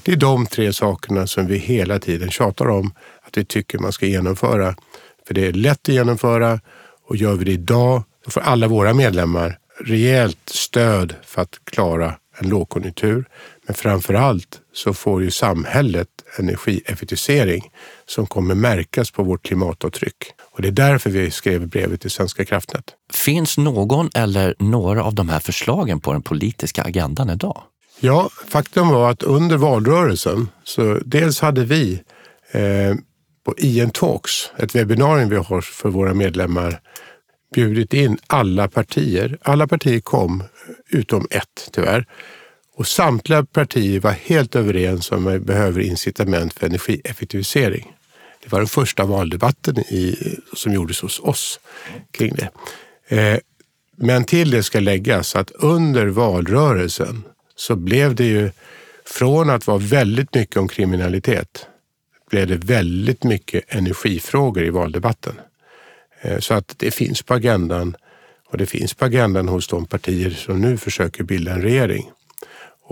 Det 0.03 0.11
är 0.11 0.15
de 0.15 0.45
tre 0.45 0.73
sakerna 0.73 1.27
som 1.27 1.47
vi 1.47 1.57
hela 1.57 1.99
tiden 1.99 2.31
tjatar 2.31 2.69
om 2.69 2.93
att 3.21 3.37
vi 3.37 3.45
tycker 3.45 3.79
man 3.79 3.91
ska 3.91 4.05
genomföra. 4.05 4.75
För 5.27 5.33
det 5.33 5.47
är 5.47 5.53
lätt 5.53 5.89
att 5.89 5.95
genomföra 5.95 6.59
och 7.07 7.15
gör 7.15 7.33
vi 7.33 7.45
det 7.45 7.51
idag, 7.51 8.03
då 8.25 8.31
får 8.31 8.41
alla 8.41 8.67
våra 8.67 8.93
medlemmar 8.93 9.57
rejält 9.79 10.49
stöd 10.49 11.15
för 11.23 11.41
att 11.41 11.59
klara 11.63 12.15
en 12.37 12.49
lågkonjunktur. 12.49 13.25
Men 13.65 13.75
framför 13.75 14.13
allt 14.13 14.61
så 14.73 14.93
får 14.93 15.23
ju 15.23 15.31
samhället 15.31 16.07
energieffektivisering 16.39 17.71
som 18.05 18.27
kommer 18.27 18.55
märkas 18.55 19.11
på 19.11 19.23
vårt 19.23 19.43
klimatavtryck. 19.43 20.17
Och 20.51 20.61
det 20.61 20.67
är 20.67 20.71
därför 20.71 21.09
vi 21.09 21.31
skrev 21.31 21.67
brevet 21.67 22.01
till 22.01 22.11
Svenska 22.11 22.45
kraftnät. 22.45 22.85
Finns 23.13 23.57
någon 23.57 24.09
eller 24.15 24.55
några 24.59 25.03
av 25.03 25.15
de 25.15 25.29
här 25.29 25.39
förslagen 25.39 25.99
på 25.99 26.13
den 26.13 26.21
politiska 26.21 26.83
agendan 26.83 27.29
idag? 27.29 27.63
Ja, 27.99 28.29
faktum 28.47 28.87
var 28.87 29.11
att 29.11 29.23
under 29.23 29.57
valrörelsen 29.57 30.49
så 30.63 30.99
dels 31.05 31.39
hade 31.41 31.65
vi 31.65 32.03
eh, 32.51 32.95
på 33.45 33.55
IN 33.57 33.89
Talks, 33.89 34.51
ett 34.57 34.75
webbinarium 34.75 35.29
vi 35.29 35.35
har 35.35 35.61
för 35.61 35.89
våra 35.89 36.13
medlemmar, 36.13 36.79
bjudit 37.55 37.93
in 37.93 38.17
alla 38.27 38.67
partier. 38.67 39.37
Alla 39.41 39.67
partier 39.67 39.99
kom, 39.99 40.43
utom 40.89 41.27
ett 41.29 41.69
tyvärr. 41.71 42.05
Och 42.75 42.87
samtliga 42.87 43.45
partier 43.45 43.99
var 43.99 44.11
helt 44.11 44.55
överens 44.55 45.11
om 45.11 45.27
att 45.27 45.33
vi 45.33 45.39
behöver 45.39 45.81
incitament 45.81 46.53
för 46.53 46.65
energieffektivisering. 46.65 47.93
Det 48.43 48.51
var 48.51 48.59
den 48.59 48.67
första 48.67 49.05
valdebatten 49.05 49.79
i, 49.79 50.35
som 50.53 50.73
gjordes 50.73 51.01
hos 51.01 51.19
oss 51.19 51.59
kring 52.11 52.35
det. 52.35 52.49
Eh, 53.17 53.39
men 53.95 54.23
till 54.23 54.51
det 54.51 54.63
ska 54.63 54.79
läggas 54.79 55.35
att 55.35 55.51
under 55.51 56.07
valrörelsen 56.07 57.23
så 57.55 57.75
blev 57.75 58.15
det 58.15 58.25
ju 58.25 58.51
från 59.05 59.49
att 59.49 59.67
vara 59.67 59.77
väldigt 59.77 60.33
mycket 60.33 60.57
om 60.57 60.67
kriminalitet 60.67 61.67
blev 62.33 62.47
det 62.47 62.57
väldigt 62.57 63.23
mycket 63.23 63.63
energifrågor 63.67 64.63
i 64.63 64.69
valdebatten. 64.69 65.33
Eh, 66.21 66.39
så 66.39 66.53
att 66.53 66.73
det 66.77 66.91
finns 66.91 67.21
på 67.21 67.33
agendan 67.33 67.95
och 68.47 68.57
det 68.57 68.65
finns 68.65 68.93
på 68.93 69.05
agendan 69.05 69.47
hos 69.47 69.67
de 69.67 69.85
partier 69.85 70.29
som 70.29 70.61
nu 70.61 70.77
försöker 70.77 71.23
bilda 71.23 71.51
en 71.51 71.61
regering. 71.61 72.11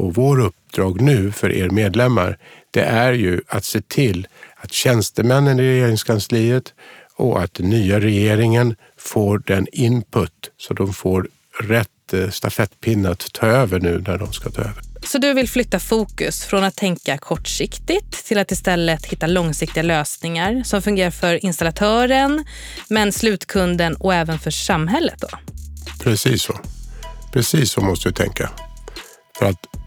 Och 0.02 0.16
vår 0.16 0.40
uppdrag 0.40 1.02
nu 1.02 1.32
för 1.32 1.52
er 1.52 1.70
medlemmar, 1.70 2.38
det 2.72 2.82
är 2.82 3.14
ju 3.14 3.42
att 3.48 3.66
se 3.66 3.82
till 3.82 4.28
att 4.56 4.74
tjänstemännen 4.74 5.60
i 5.60 5.64
regeringskansliet 5.64 6.74
och 7.16 7.42
att 7.42 7.54
den 7.54 7.70
nya 7.70 8.00
regeringen 8.00 8.76
får 8.98 9.44
den 9.46 9.68
input 9.72 10.52
så 10.58 10.74
de 10.74 10.94
får 10.94 11.28
rätt 11.60 12.14
eh, 12.14 12.30
stafettpinne 12.30 13.10
att 13.10 13.34
ta 13.34 13.46
över 13.46 13.80
nu 13.80 14.04
när 14.08 14.18
de 14.18 14.34
ska 14.34 14.50
ta 14.50 14.62
över. 14.62 14.82
Så 15.04 15.18
du 15.18 15.34
vill 15.34 15.50
flytta 15.50 15.80
fokus 15.80 16.46
från 16.46 16.64
att 16.64 16.76
tänka 16.76 17.18
kortsiktigt 17.18 18.26
till 18.26 18.38
att 18.38 18.52
istället 18.52 19.06
hitta 19.06 19.28
långsiktiga 19.28 19.84
lösningar 19.84 20.64
som 20.64 20.82
fungerar 20.82 21.12
för 21.12 21.46
installatören, 21.46 22.46
men 22.90 23.12
slutkunden 23.12 23.96
och 23.96 24.14
även 24.14 24.40
för 24.40 24.52
samhället? 24.52 25.20
då? 25.20 25.28
Precis 26.04 26.44
så. 26.44 26.60
Precis 27.34 27.72
så 27.72 27.82
måste 27.82 28.10
du 28.10 28.14
tänka. 28.14 28.50
För 29.40 29.46
att 29.46 29.81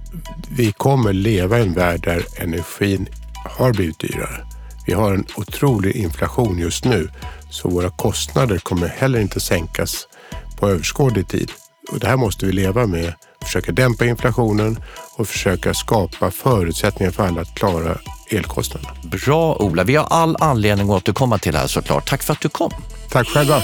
vi 0.50 0.72
kommer 0.72 1.12
leva 1.12 1.58
i 1.58 1.62
en 1.62 1.72
värld 1.72 2.04
där 2.04 2.24
energin 2.36 3.08
har 3.58 3.72
blivit 3.72 3.98
dyrare. 3.98 4.46
Vi 4.86 4.92
har 4.92 5.14
en 5.14 5.26
otrolig 5.36 5.96
inflation 5.96 6.58
just 6.58 6.84
nu 6.84 7.08
så 7.50 7.68
våra 7.68 7.90
kostnader 7.90 8.58
kommer 8.58 8.88
heller 8.88 9.20
inte 9.20 9.40
sänkas 9.40 10.08
på 10.56 10.68
överskådlig 10.68 11.28
tid. 11.28 11.50
Och 11.92 11.98
det 11.98 12.06
här 12.06 12.16
måste 12.16 12.46
vi 12.46 12.52
leva 12.52 12.86
med. 12.86 13.14
Försöka 13.42 13.72
dämpa 13.72 14.04
inflationen 14.04 14.78
och 15.16 15.28
försöka 15.28 15.74
skapa 15.74 16.30
förutsättningar 16.30 17.12
för 17.12 17.26
alla 17.26 17.40
att 17.40 17.54
klara 17.54 17.98
elkostnaderna. 18.30 18.92
Bra 19.02 19.56
Ola, 19.56 19.84
vi 19.84 19.96
har 19.96 20.06
all 20.10 20.36
anledning 20.40 20.90
att 20.90 20.96
återkomma 20.96 21.38
till 21.38 21.52
det 21.52 21.58
här 21.58 21.66
såklart. 21.66 22.08
Tack 22.08 22.22
för 22.22 22.32
att 22.32 22.40
du 22.40 22.48
kom. 22.48 22.70
Tack 23.10 23.28
själva. 23.28 23.62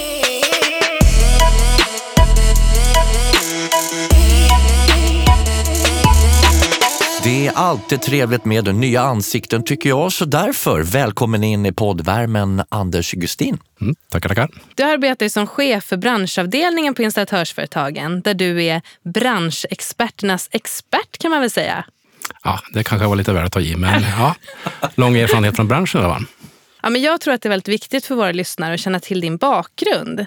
Det 7.24 7.46
är 7.46 7.52
alltid 7.52 8.02
trevligt 8.02 8.44
med 8.44 8.74
nya 8.74 9.00
ansikten 9.00 9.64
tycker 9.64 9.88
jag, 9.88 10.12
så 10.12 10.24
därför 10.24 10.82
välkommen 10.82 11.44
in 11.44 11.66
i 11.66 11.72
poddvärmen 11.72 12.62
Anders 12.68 13.12
Gustin. 13.12 13.58
Mm, 13.80 13.94
tackar, 14.08 14.28
tackar. 14.28 14.50
Du 14.74 14.82
arbetar 14.82 15.28
som 15.28 15.46
chef 15.46 15.84
för 15.84 15.96
branschavdelningen 15.96 16.94
på 16.94 17.02
installatörsföretagen 17.02 18.20
där 18.20 18.34
du 18.34 18.64
är 18.64 18.82
branschexperternas 19.14 20.48
expert 20.52 21.18
kan 21.18 21.30
man 21.30 21.40
väl 21.40 21.50
säga. 21.50 21.84
Ja, 22.44 22.60
det 22.72 22.84
kanske 22.84 23.06
var 23.06 23.16
lite 23.16 23.32
väl 23.32 23.44
att 23.44 23.52
ta 23.52 23.60
i, 23.60 23.76
men 23.76 24.02
ja, 24.18 24.34
lång 24.94 25.16
erfarenhet 25.16 25.56
från 25.56 25.68
branschen. 25.68 26.02
Va? 26.02 26.20
Ja, 26.82 26.90
men 26.90 27.02
jag 27.02 27.20
tror 27.20 27.34
att 27.34 27.42
det 27.42 27.46
är 27.46 27.50
väldigt 27.50 27.68
viktigt 27.68 28.06
för 28.06 28.14
våra 28.14 28.32
lyssnare 28.32 28.74
att 28.74 28.80
känna 28.80 29.00
till 29.00 29.20
din 29.20 29.36
bakgrund. 29.36 30.26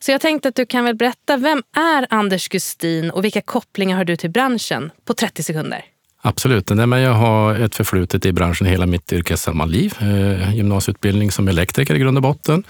Så 0.00 0.10
jag 0.10 0.20
tänkte 0.20 0.48
att 0.48 0.54
du 0.54 0.66
kan 0.66 0.84
väl 0.84 0.94
berätta, 0.94 1.36
vem 1.36 1.62
är 1.76 2.06
Anders 2.10 2.48
Gustin 2.48 3.10
och 3.10 3.24
vilka 3.24 3.40
kopplingar 3.40 3.96
har 3.96 4.04
du 4.04 4.16
till 4.16 4.30
branschen 4.30 4.90
på 5.04 5.14
30 5.14 5.42
sekunder? 5.42 5.84
Absolut. 6.24 6.70
Nej, 6.70 6.86
men 6.86 7.00
jag 7.00 7.14
har 7.14 7.54
ett 7.54 7.74
förflutet 7.74 8.26
i 8.26 8.32
branschen 8.32 8.66
hela 8.66 8.86
mitt 8.86 9.12
yrkessamma 9.12 9.64
liv. 9.64 9.94
Eh, 10.00 10.54
gymnasieutbildning 10.54 11.30
som 11.30 11.48
elektriker 11.48 11.94
i 11.94 11.98
grund 11.98 12.18
och 12.18 12.22
botten 12.22 12.64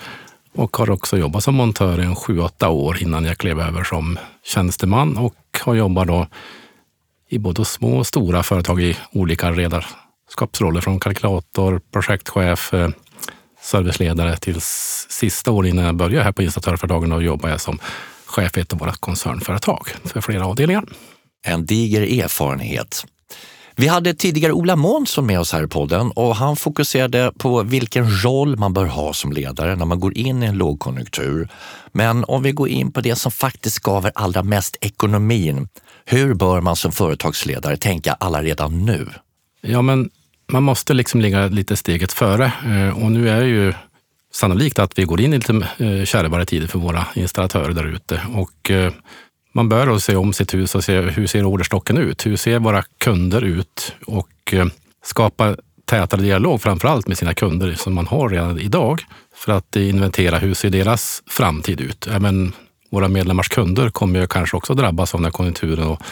och 0.54 0.76
har 0.76 0.90
också 0.90 1.18
jobbat 1.18 1.44
som 1.44 1.54
montör 1.54 2.00
i 2.00 2.04
en 2.04 2.16
sju, 2.16 2.40
åtta 2.40 2.68
år 2.68 3.02
innan 3.02 3.24
jag 3.24 3.38
klev 3.38 3.60
över 3.60 3.84
som 3.84 4.18
tjänsteman 4.44 5.16
och 5.16 5.34
har 5.60 5.74
jobbat 5.74 6.06
då 6.06 6.26
i 7.28 7.38
både 7.38 7.64
små 7.64 7.98
och 7.98 8.06
stora 8.06 8.42
företag 8.42 8.82
i 8.82 8.96
olika 9.12 9.50
ledarskapsroller 9.50 10.80
från 10.80 11.00
kalkylator, 11.00 11.80
projektchef, 11.92 12.74
eh, 12.74 12.88
serviceledare 13.62 14.36
till 14.36 14.60
sista 15.08 15.50
år 15.50 15.66
innan 15.66 15.84
jag 15.84 15.94
började 15.94 16.24
här 16.24 16.32
på 16.32 16.42
installatörföretagen 16.42 17.12
och 17.12 17.22
jobbade 17.22 17.52
jag 17.52 17.60
som 17.60 17.78
chef 18.26 18.58
i 18.58 18.60
ett 18.60 18.72
av 18.72 18.78
våra 18.78 18.92
koncernföretag 18.92 19.88
för 20.04 20.20
flera 20.20 20.46
avdelningar. 20.46 20.84
En 21.44 21.66
diger 21.66 22.22
erfarenhet. 22.24 23.04
Vi 23.76 23.88
hade 23.88 24.14
tidigare 24.14 24.52
Ola 24.52 24.76
Månsson 24.76 25.26
med 25.26 25.40
oss 25.40 25.52
här 25.52 25.64
i 25.64 25.66
podden 25.66 26.10
och 26.10 26.36
han 26.36 26.56
fokuserade 26.56 27.32
på 27.38 27.62
vilken 27.62 28.22
roll 28.22 28.56
man 28.56 28.72
bör 28.72 28.86
ha 28.86 29.12
som 29.12 29.32
ledare 29.32 29.76
när 29.76 29.84
man 29.84 30.00
går 30.00 30.18
in 30.18 30.42
i 30.42 30.46
en 30.46 30.58
lågkonjunktur. 30.58 31.48
Men 31.92 32.24
om 32.24 32.42
vi 32.42 32.52
går 32.52 32.68
in 32.68 32.92
på 32.92 33.00
det 33.00 33.16
som 33.16 33.32
faktiskt 33.32 33.76
skaver 33.76 34.12
allra 34.14 34.42
mest 34.42 34.76
ekonomin. 34.80 35.68
Hur 36.04 36.34
bör 36.34 36.60
man 36.60 36.76
som 36.76 36.92
företagsledare 36.92 37.76
tänka 37.76 38.12
alla 38.12 38.42
redan 38.42 38.84
nu? 38.84 39.08
Ja, 39.60 39.82
men 39.82 40.10
man 40.52 40.62
måste 40.62 40.94
liksom 40.94 41.20
ligga 41.20 41.46
lite 41.46 41.76
steget 41.76 42.12
före 42.12 42.52
eh, 42.66 43.04
och 43.04 43.12
nu 43.12 43.28
är 43.28 43.40
det 43.40 43.48
ju 43.48 43.74
sannolikt 44.34 44.78
att 44.78 44.98
vi 44.98 45.04
går 45.04 45.20
in 45.20 45.34
i 45.34 45.36
lite 45.36 45.52
eh, 45.78 46.04
kärvare 46.04 46.44
tider 46.44 46.66
för 46.66 46.78
våra 46.78 47.06
installatörer 47.14 47.72
där 47.72 47.94
ute. 47.94 48.22
Och 48.34 48.70
eh, 48.70 48.92
man 49.52 49.68
bör 49.68 49.86
då 49.86 50.00
se 50.00 50.16
om 50.16 50.32
sitt 50.32 50.54
hus 50.54 50.74
och 50.74 50.84
se 50.84 51.00
hur 51.00 51.26
ser 51.26 51.44
orderstocken 51.44 51.98
ut? 51.98 52.26
Hur 52.26 52.36
ser 52.36 52.58
våra 52.58 52.82
kunder 52.98 53.42
ut? 53.42 53.94
Och 54.06 54.52
eh, 54.52 54.66
skapa 55.04 55.56
tätare 55.84 56.20
dialog, 56.20 56.62
framför 56.62 56.88
allt 56.88 57.08
med 57.08 57.18
sina 57.18 57.34
kunder 57.34 57.74
som 57.74 57.94
man 57.94 58.06
har 58.06 58.28
redan 58.28 58.60
idag, 58.60 59.04
för 59.34 59.52
att 59.52 59.76
inventera 59.76 60.38
hur 60.38 60.54
ser 60.54 60.70
deras 60.70 61.22
framtid 61.26 61.80
ut? 61.80 62.06
Även 62.06 62.52
våra 62.90 63.08
medlemmars 63.08 63.48
kunder 63.48 63.90
kommer 63.90 64.20
ju 64.20 64.26
kanske 64.26 64.56
också 64.56 64.74
drabbas 64.74 65.14
av 65.14 65.20
den 65.20 65.24
här 65.24 65.32
konjunkturen 65.32 65.86
och 65.86 66.02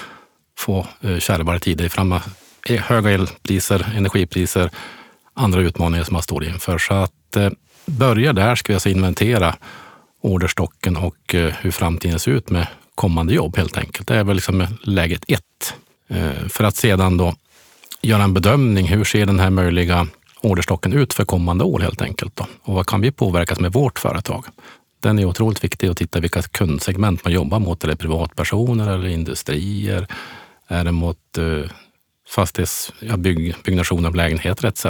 få 0.58 0.86
eh, 1.00 1.18
kärvare 1.18 1.58
tider 1.58 1.88
framåt 1.88 2.22
eh, 2.66 2.80
höga 2.80 3.10
elpriser, 3.10 3.92
energipriser, 3.96 4.70
andra 5.34 5.60
utmaningar 5.60 6.04
som 6.04 6.12
man 6.12 6.22
står 6.22 6.44
inför. 6.44 6.78
Så 6.78 6.94
att 6.94 7.36
börja 7.86 8.32
där 8.32 8.54
ska 8.54 8.72
vi 8.72 8.74
alltså 8.74 8.88
inventera 8.88 9.56
orderstocken 10.20 10.96
och 10.96 11.16
hur 11.60 11.70
framtiden 11.70 12.18
ser 12.18 12.30
ut 12.30 12.50
med 12.50 12.66
kommande 13.00 13.34
jobb 13.34 13.56
helt 13.56 13.76
enkelt. 13.76 14.08
Det 14.08 14.16
är 14.16 14.24
väl 14.24 14.36
liksom 14.36 14.66
läget 14.82 15.24
ett. 15.28 15.74
Eh, 16.08 16.48
för 16.48 16.64
att 16.64 16.76
sedan 16.76 17.16
då 17.16 17.34
göra 18.00 18.22
en 18.22 18.34
bedömning. 18.34 18.86
Hur 18.86 19.04
ser 19.04 19.26
den 19.26 19.40
här 19.40 19.50
möjliga 19.50 20.06
orderstocken 20.40 20.92
ut 20.92 21.14
för 21.14 21.24
kommande 21.24 21.64
år 21.64 21.80
helt 21.80 22.02
enkelt? 22.02 22.36
Då? 22.36 22.46
Och 22.62 22.74
vad 22.74 22.86
kan 22.86 23.00
vi 23.00 23.10
påverkas 23.10 23.60
med 23.60 23.72
vårt 23.72 23.98
företag? 23.98 24.44
Den 25.02 25.18
är 25.18 25.24
otroligt 25.24 25.64
viktig 25.64 25.88
att 25.88 25.96
titta 25.96 26.20
vilka 26.20 26.42
kundsegment 26.42 27.24
man 27.24 27.32
jobbar 27.32 27.58
mot. 27.58 27.84
Är 27.84 27.88
det 27.88 27.96
privatpersoner 27.96 28.90
eller 28.90 29.08
industrier? 29.08 30.06
Är 30.68 30.84
det 30.84 30.92
mot 30.92 31.38
eh, 31.38 31.70
fastighets, 32.28 32.92
ja, 33.00 33.16
bygg, 33.16 33.54
byggnation 33.64 34.06
av 34.06 34.14
lägenheter 34.14 34.68
etc. 34.68 34.86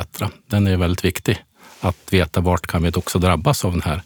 Den 0.47 0.67
är 0.67 0.77
väldigt 0.77 1.05
viktig. 1.05 1.45
Att 1.81 2.13
veta 2.13 2.41
vart 2.41 2.67
kan 2.67 2.83
vi 2.83 2.91
också 2.91 3.19
drabbas 3.19 3.65
av 3.65 3.73
den 3.73 3.83
här 3.83 4.03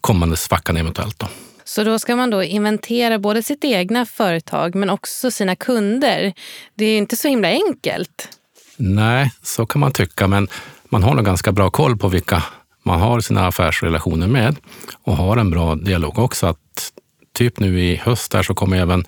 kommande 0.00 0.36
svackan 0.36 0.76
eventuellt. 0.76 1.18
Då. 1.18 1.28
Så 1.70 1.84
då 1.84 1.98
ska 1.98 2.16
man 2.16 2.30
då 2.30 2.42
inventera 2.42 3.18
både 3.18 3.42
sitt 3.42 3.64
egna 3.64 4.06
företag 4.06 4.74
men 4.74 4.90
också 4.90 5.30
sina 5.30 5.56
kunder. 5.56 6.32
Det 6.74 6.84
är 6.84 6.98
inte 6.98 7.16
så 7.16 7.28
himla 7.28 7.48
enkelt. 7.48 8.28
Nej, 8.76 9.32
så 9.42 9.66
kan 9.66 9.80
man 9.80 9.92
tycka, 9.92 10.26
men 10.26 10.48
man 10.88 11.02
har 11.02 11.14
nog 11.14 11.24
ganska 11.24 11.52
bra 11.52 11.70
koll 11.70 11.96
på 11.96 12.08
vilka 12.08 12.42
man 12.82 13.00
har 13.00 13.20
sina 13.20 13.46
affärsrelationer 13.46 14.26
med 14.26 14.56
och 15.02 15.16
har 15.16 15.36
en 15.36 15.50
bra 15.50 15.74
dialog 15.74 16.18
också. 16.18 16.46
Att 16.46 16.92
typ 17.34 17.60
nu 17.60 17.80
i 17.80 17.96
höst 17.96 18.32
där 18.32 18.42
så 18.42 18.54
kommer 18.54 18.76
även 18.76 19.04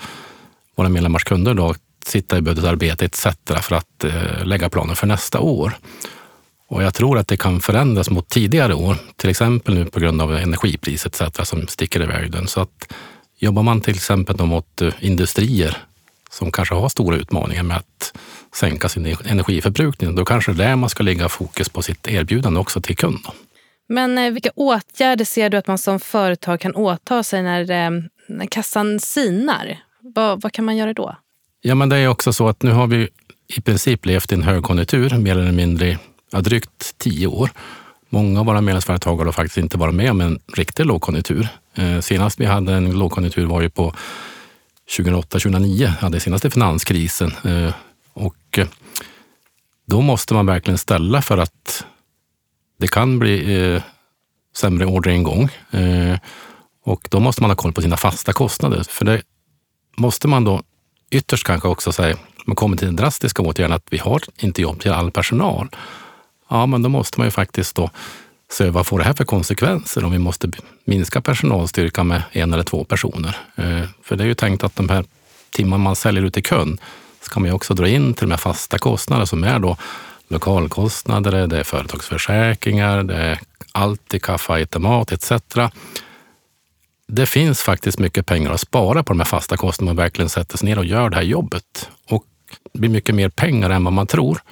våra 0.76 0.88
medlemmars 0.88 1.24
kunder 1.24 1.54
då 1.54 1.74
sitta 2.06 2.38
i 2.38 2.40
budgetarbete 2.40 3.04
etc. 3.04 3.26
för 3.60 3.74
att 3.74 4.04
eh, 4.04 4.44
lägga 4.44 4.70
planer 4.70 4.94
för 4.94 5.06
nästa 5.06 5.40
år. 5.40 5.72
Och 6.72 6.82
jag 6.82 6.94
tror 6.94 7.18
att 7.18 7.28
det 7.28 7.36
kan 7.36 7.60
förändras 7.60 8.10
mot 8.10 8.28
tidigare 8.28 8.74
år, 8.74 8.96
till 9.16 9.30
exempel 9.30 9.74
nu 9.74 9.84
på 9.84 10.00
grund 10.00 10.22
av 10.22 10.36
energipriset 10.36 11.20
etc. 11.20 11.48
som 11.48 11.66
sticker 11.68 12.02
iväg 12.02 12.32
den. 12.32 12.48
Så 12.48 12.60
att 12.60 12.92
jobbar 13.38 13.62
man 13.62 13.80
till 13.80 13.94
exempel 13.94 14.46
mot 14.46 14.82
eh, 14.82 14.92
industrier 15.00 15.76
som 16.30 16.52
kanske 16.52 16.74
har 16.74 16.88
stora 16.88 17.16
utmaningar 17.16 17.62
med 17.62 17.76
att 17.76 18.14
sänka 18.54 18.88
sin 18.88 19.06
energiförbrukning, 19.06 20.14
då 20.14 20.24
kanske 20.24 20.52
det 20.52 20.64
är 20.64 20.68
där 20.68 20.76
man 20.76 20.88
ska 20.88 21.02
lägga 21.02 21.28
fokus 21.28 21.68
på 21.68 21.82
sitt 21.82 22.08
erbjudande 22.08 22.60
också 22.60 22.80
till 22.80 22.96
kund. 22.96 23.26
Men 23.88 24.18
eh, 24.18 24.30
vilka 24.30 24.50
åtgärder 24.54 25.24
ser 25.24 25.50
du 25.50 25.56
att 25.56 25.66
man 25.66 25.78
som 25.78 26.00
företag 26.00 26.60
kan 26.60 26.74
åta 26.74 27.22
sig 27.22 27.42
när, 27.42 27.70
eh, 27.70 27.90
när 28.28 28.46
kassan 28.46 29.00
sinar? 29.00 29.78
Vad, 30.00 30.42
vad 30.42 30.52
kan 30.52 30.64
man 30.64 30.76
göra 30.76 30.92
då? 30.92 31.16
Ja, 31.60 31.74
men 31.74 31.88
det 31.88 31.96
är 31.96 32.08
också 32.08 32.32
så 32.32 32.48
att 32.48 32.62
nu 32.62 32.70
har 32.70 32.86
vi 32.86 33.08
i 33.46 33.60
princip 33.60 34.06
levt 34.06 34.32
i 34.32 34.34
en 34.34 34.42
högkonjunktur 34.42 35.18
mer 35.18 35.38
eller 35.38 35.52
mindre 35.52 35.98
ja, 36.32 36.40
drygt 36.40 36.98
tio 36.98 37.26
år. 37.26 37.50
Många 38.08 38.40
av 38.40 38.46
våra 38.46 38.60
medlemsföretag 38.60 39.16
har 39.16 39.32
faktiskt 39.32 39.56
inte 39.56 39.78
varit 39.78 39.94
med 39.94 40.10
om 40.10 40.20
en 40.20 40.40
riktig 40.54 40.86
lågkonjunktur. 40.86 41.48
Eh, 41.74 42.00
senast 42.00 42.40
vi 42.40 42.44
hade 42.44 42.72
en 42.72 42.98
lågkonjunktur 42.98 43.46
var 43.46 43.60
ju 43.60 43.70
på 43.70 43.94
2008-2009, 44.98 45.86
hade 45.86 46.20
senaste 46.20 46.50
finanskrisen. 46.50 47.32
Eh, 47.44 47.74
och 48.12 48.58
eh, 48.58 48.66
då 49.86 50.00
måste 50.00 50.34
man 50.34 50.46
verkligen 50.46 50.78
ställa 50.78 51.22
för 51.22 51.38
att 51.38 51.84
det 52.78 52.88
kan 52.88 53.18
bli 53.18 53.80
sämre 54.56 54.86
orderingång. 54.86 55.48
Och 56.84 57.08
då 57.10 57.20
måste 57.20 57.42
man 57.42 57.50
ha 57.50 57.56
koll 57.56 57.72
på 57.72 57.82
sina 57.82 57.96
fasta 57.96 58.32
kostnader. 58.32 58.82
För 58.88 59.04
det 59.04 59.22
måste 59.96 60.28
man 60.28 60.44
då 60.44 60.62
ytterst 61.10 61.46
kanske 61.46 61.68
också 61.68 61.92
säga, 61.92 62.16
man 62.46 62.56
kommer 62.56 62.76
till 62.76 62.86
den 62.86 62.96
drastiska 62.96 63.42
åtgärden 63.42 63.72
att 63.72 63.86
vi 63.90 63.98
har 63.98 64.22
inte 64.38 64.62
jobb 64.62 64.80
till 64.80 64.90
all 64.90 65.10
personal. 65.10 65.68
Ja, 66.52 66.66
men 66.66 66.82
då 66.82 66.88
måste 66.88 67.20
man 67.20 67.26
ju 67.26 67.30
faktiskt 67.30 67.76
då 67.76 67.90
se 68.50 68.70
vad 68.70 68.86
får 68.86 68.98
det 68.98 69.04
här 69.04 69.12
för 69.12 69.24
konsekvenser 69.24 70.04
om 70.04 70.12
vi 70.12 70.18
måste 70.18 70.50
minska 70.84 71.20
personalstyrkan 71.20 72.06
med 72.06 72.22
en 72.32 72.52
eller 72.52 72.62
två 72.62 72.84
personer. 72.84 73.36
Eh, 73.56 73.88
för 74.02 74.16
det 74.16 74.24
är 74.24 74.28
ju 74.28 74.34
tänkt 74.34 74.64
att 74.64 74.76
de 74.76 74.88
här 74.88 75.04
timmarna 75.50 75.84
man 75.84 75.96
säljer 75.96 76.22
ut 76.22 76.34
till 76.34 76.42
kund 76.42 76.80
ska 77.20 77.40
man 77.40 77.48
ju 77.48 77.54
också 77.54 77.74
dra 77.74 77.88
in 77.88 78.14
till 78.14 78.28
de 78.28 78.30
här 78.30 78.38
fasta 78.38 78.78
kostnaderna 78.78 79.26
som 79.26 79.44
är 79.44 79.58
då 79.58 79.76
lokalkostnader, 80.28 81.46
det 81.46 81.58
är 81.58 81.64
företagsförsäkringar, 81.64 83.02
det 83.02 83.16
är 83.16 83.40
allt 83.72 84.14
i 84.14 84.20
kaffe, 84.20 84.66
mat 84.78 85.12
etc. 85.12 85.32
Det 87.08 87.26
finns 87.26 87.62
faktiskt 87.62 87.98
mycket 87.98 88.26
pengar 88.26 88.50
att 88.50 88.60
spara 88.60 89.02
på 89.02 89.12
de 89.12 89.20
här 89.20 89.26
fasta 89.26 89.56
kostnaderna 89.56 89.90
om 89.90 89.96
man 89.96 90.04
verkligen 90.04 90.28
sätter 90.28 90.58
sig 90.58 90.68
ner 90.68 90.78
och 90.78 90.84
gör 90.84 91.10
det 91.10 91.16
här 91.16 91.22
jobbet. 91.22 91.90
Och 92.08 92.24
det 92.72 92.78
blir 92.78 92.90
mycket 92.90 93.14
mer 93.14 93.28
pengar 93.28 93.70
än 93.70 93.84
vad 93.84 93.92
man 93.92 94.06
tror 94.06 94.42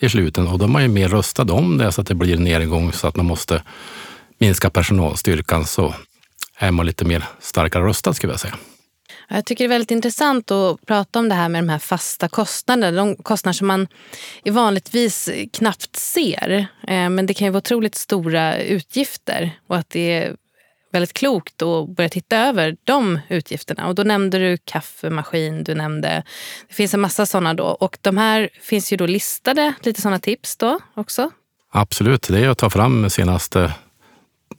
i 0.00 0.08
slutet 0.08 0.48
och 0.48 0.58
då 0.58 0.64
är 0.64 0.68
man 0.68 0.82
ju 0.82 0.88
mer 0.88 1.08
rustad 1.08 1.52
om 1.52 1.78
det 1.78 1.92
så 1.92 2.00
att 2.00 2.06
det 2.06 2.14
blir 2.14 2.36
en 2.36 2.44
nedgång 2.44 2.92
så 2.92 3.06
att 3.08 3.16
man 3.16 3.26
måste 3.26 3.62
minska 4.38 4.70
personalstyrkan 4.70 5.66
så 5.66 5.94
är 6.56 6.70
man 6.70 6.86
lite 6.86 7.04
mer 7.04 7.24
starkare 7.40 7.84
rustad 7.84 8.14
skulle 8.14 8.32
jag 8.32 8.40
säga. 8.40 8.54
Jag 9.28 9.44
tycker 9.44 9.64
det 9.64 9.66
är 9.66 9.68
väldigt 9.68 9.90
intressant 9.90 10.50
att 10.50 10.86
prata 10.86 11.18
om 11.18 11.28
det 11.28 11.34
här 11.34 11.48
med 11.48 11.62
de 11.62 11.68
här 11.68 11.78
fasta 11.78 12.28
kostnaderna. 12.28 12.96
De 12.96 13.16
kostnader 13.16 13.52
som 13.52 13.66
man 13.66 13.88
vanligtvis 14.44 15.30
knappt 15.52 15.96
ser. 15.96 16.66
Eh, 16.88 17.10
men 17.10 17.26
det 17.26 17.34
kan 17.34 17.46
ju 17.46 17.50
vara 17.50 17.58
otroligt 17.58 17.94
stora 17.94 18.58
utgifter 18.58 19.58
och 19.66 19.76
att 19.76 19.90
det 19.90 20.36
väldigt 20.90 21.12
klokt 21.12 21.62
att 21.62 21.88
börja 21.88 22.08
titta 22.08 22.36
över 22.36 22.76
de 22.84 23.18
utgifterna. 23.28 23.86
Och 23.88 23.94
då 23.94 24.02
nämnde 24.02 24.38
du 24.38 24.58
kaffemaskin, 24.64 25.64
du 25.64 25.74
nämnde... 25.74 26.22
Det 26.68 26.74
finns 26.74 26.94
en 26.94 27.00
massa 27.00 27.26
sådana 27.26 27.54
då. 27.54 27.64
Och 27.64 27.98
de 28.00 28.18
här 28.18 28.48
finns 28.62 28.92
ju 28.92 28.96
då 28.96 29.06
listade, 29.06 29.74
lite 29.82 30.02
sådana 30.02 30.18
tips 30.18 30.56
då 30.56 30.78
också. 30.94 31.30
Absolut, 31.72 32.28
det 32.28 32.44
är 32.44 32.48
att 32.48 32.58
ta 32.58 32.70
fram 32.70 33.10
senaste 33.10 33.74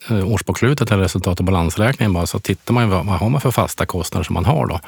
eh, 0.09 0.31
årsbokslutet 0.31 0.91
eller 0.91 1.03
resultat 1.03 1.39
och 1.39 1.45
balansräkningen 1.45 2.13
bara 2.13 2.25
så 2.25 2.39
tittar 2.39 2.73
man 2.73 2.89
vad, 2.89 3.05
har 3.05 3.29
man 3.29 3.41
för 3.41 3.51
fasta 3.51 3.85
kostnader 3.85 4.23
som 4.23 4.33
man 4.33 4.45
har 4.45 4.67
då 4.67 4.79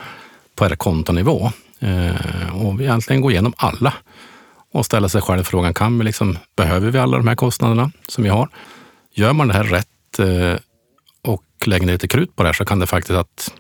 på 0.55 0.75
kontonivå. 0.75 1.51
Eh, 1.79 2.65
och 2.65 2.81
egentligen 2.81 3.21
gå 3.21 3.31
igenom 3.31 3.53
alla 3.57 3.93
och 4.71 4.85
ställa 4.85 5.09
sig 5.09 5.21
själv 5.21 5.43
frågan, 5.43 5.73
kan 5.73 5.97
vi 5.99 6.05
liksom, 6.05 6.37
behöver 6.55 6.91
vi 6.91 6.99
alla 6.99 7.17
de 7.17 7.27
här 7.27 7.35
kostnaderna 7.35 7.91
som 8.07 8.23
vi 8.23 8.29
har? 8.29 8.49
Gör 9.13 9.33
man 9.33 9.47
det 9.47 9.53
här 9.53 9.63
rätt 9.63 10.19
eh, 10.19 10.59
och 11.27 11.43
lägger 11.65 11.85
ner 11.85 11.93
lite 11.93 12.07
krut 12.07 12.35
på 12.35 12.43
det 12.43 12.49
här 12.49 12.53
så 12.53 12.65
kan 12.65 12.79
det 12.79 12.87
faktiskt 12.87 13.17
att 13.17 13.53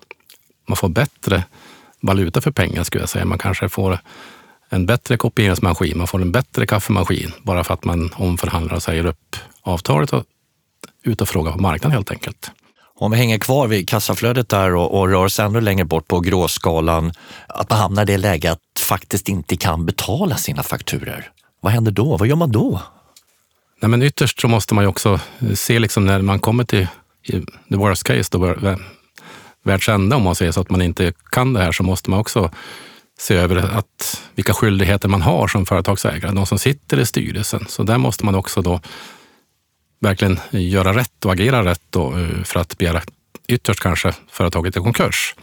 man 0.67 0.75
får 0.75 0.89
bättre 0.89 1.43
valuta 2.01 2.41
för 2.41 2.51
pengen 2.51 2.85
skulle 2.85 3.01
jag 3.01 3.09
säga. 3.09 3.25
Man 3.25 3.37
kanske 3.37 3.69
får 3.69 3.99
en 4.69 4.85
bättre 4.85 5.17
kopieringsmaskin, 5.17 5.97
man 5.97 6.07
får 6.07 6.21
en 6.21 6.31
bättre 6.31 6.65
kaffemaskin 6.65 7.31
bara 7.43 7.63
för 7.63 7.73
att 7.73 7.83
man 7.83 8.13
omförhandlar 8.13 8.75
och 8.75 8.83
säger 8.83 9.05
upp 9.05 9.35
avtalet 9.61 10.13
och 10.13 10.23
ut 11.03 11.21
och 11.21 11.29
frågar 11.29 11.51
på 11.51 11.61
marknaden 11.61 11.91
helt 11.91 12.11
enkelt. 12.11 12.51
Om 12.95 13.11
vi 13.11 13.17
hänger 13.17 13.39
kvar 13.39 13.67
vid 13.67 13.89
kassaflödet 13.89 14.49
där 14.49 14.75
och, 14.75 14.99
och 14.99 15.07
rör 15.07 15.25
oss 15.25 15.39
ännu 15.39 15.61
längre 15.61 15.85
bort 15.85 16.07
på 16.07 16.19
gråskalan, 16.19 17.13
att 17.47 17.69
man 17.69 17.79
hamnar 17.79 18.01
i 18.01 18.05
det 18.05 18.17
läget 18.17 18.51
att 18.51 18.79
faktiskt 18.79 19.29
inte 19.29 19.57
kan 19.57 19.85
betala 19.85 20.37
sina 20.37 20.63
fakturer. 20.63 21.31
Vad 21.61 21.73
händer 21.73 21.91
då? 21.91 22.17
Vad 22.17 22.27
gör 22.27 22.35
man 22.35 22.51
då? 22.51 22.81
Nej, 23.81 23.89
men 23.89 24.01
ytterst 24.01 24.41
så 24.41 24.47
måste 24.47 24.73
man 24.73 24.83
ju 24.83 24.87
också 24.87 25.19
se 25.55 25.79
liksom 25.79 26.05
när 26.05 26.21
man 26.21 26.39
kommer 26.39 26.63
till 26.63 26.87
the 27.69 27.75
worst 27.75 28.03
case, 28.03 28.29
då 28.31 28.55
världsända 29.63 30.15
om 30.15 30.23
man 30.23 30.35
säger 30.35 30.51
så, 30.51 30.61
att 30.61 30.69
man 30.69 30.81
inte 30.81 31.13
kan 31.31 31.53
det 31.53 31.59
här, 31.59 31.71
så 31.71 31.83
måste 31.83 32.09
man 32.09 32.19
också 32.19 32.51
se 33.19 33.35
över 33.35 33.55
att, 33.55 34.23
vilka 34.35 34.53
skyldigheter 34.53 35.09
man 35.09 35.21
har 35.21 35.47
som 35.47 35.65
företagsägare, 35.65 36.31
de 36.31 36.45
som 36.45 36.59
sitter 36.59 36.99
i 36.99 37.05
styrelsen. 37.05 37.65
Så 37.69 37.83
där 37.83 37.97
måste 37.97 38.25
man 38.25 38.35
också 38.35 38.61
då 38.61 38.79
verkligen 39.99 40.39
göra 40.51 40.95
rätt 40.95 41.25
och 41.25 41.31
agera 41.31 41.65
rätt 41.65 41.81
då, 41.89 42.17
eh, 42.17 42.43
för 42.43 42.59
att 42.59 42.77
begära 42.77 43.01
ytterst 43.47 43.79
kanske 43.79 44.13
företaget 44.29 44.77
i 44.77 44.79
konkurs. 44.79 45.35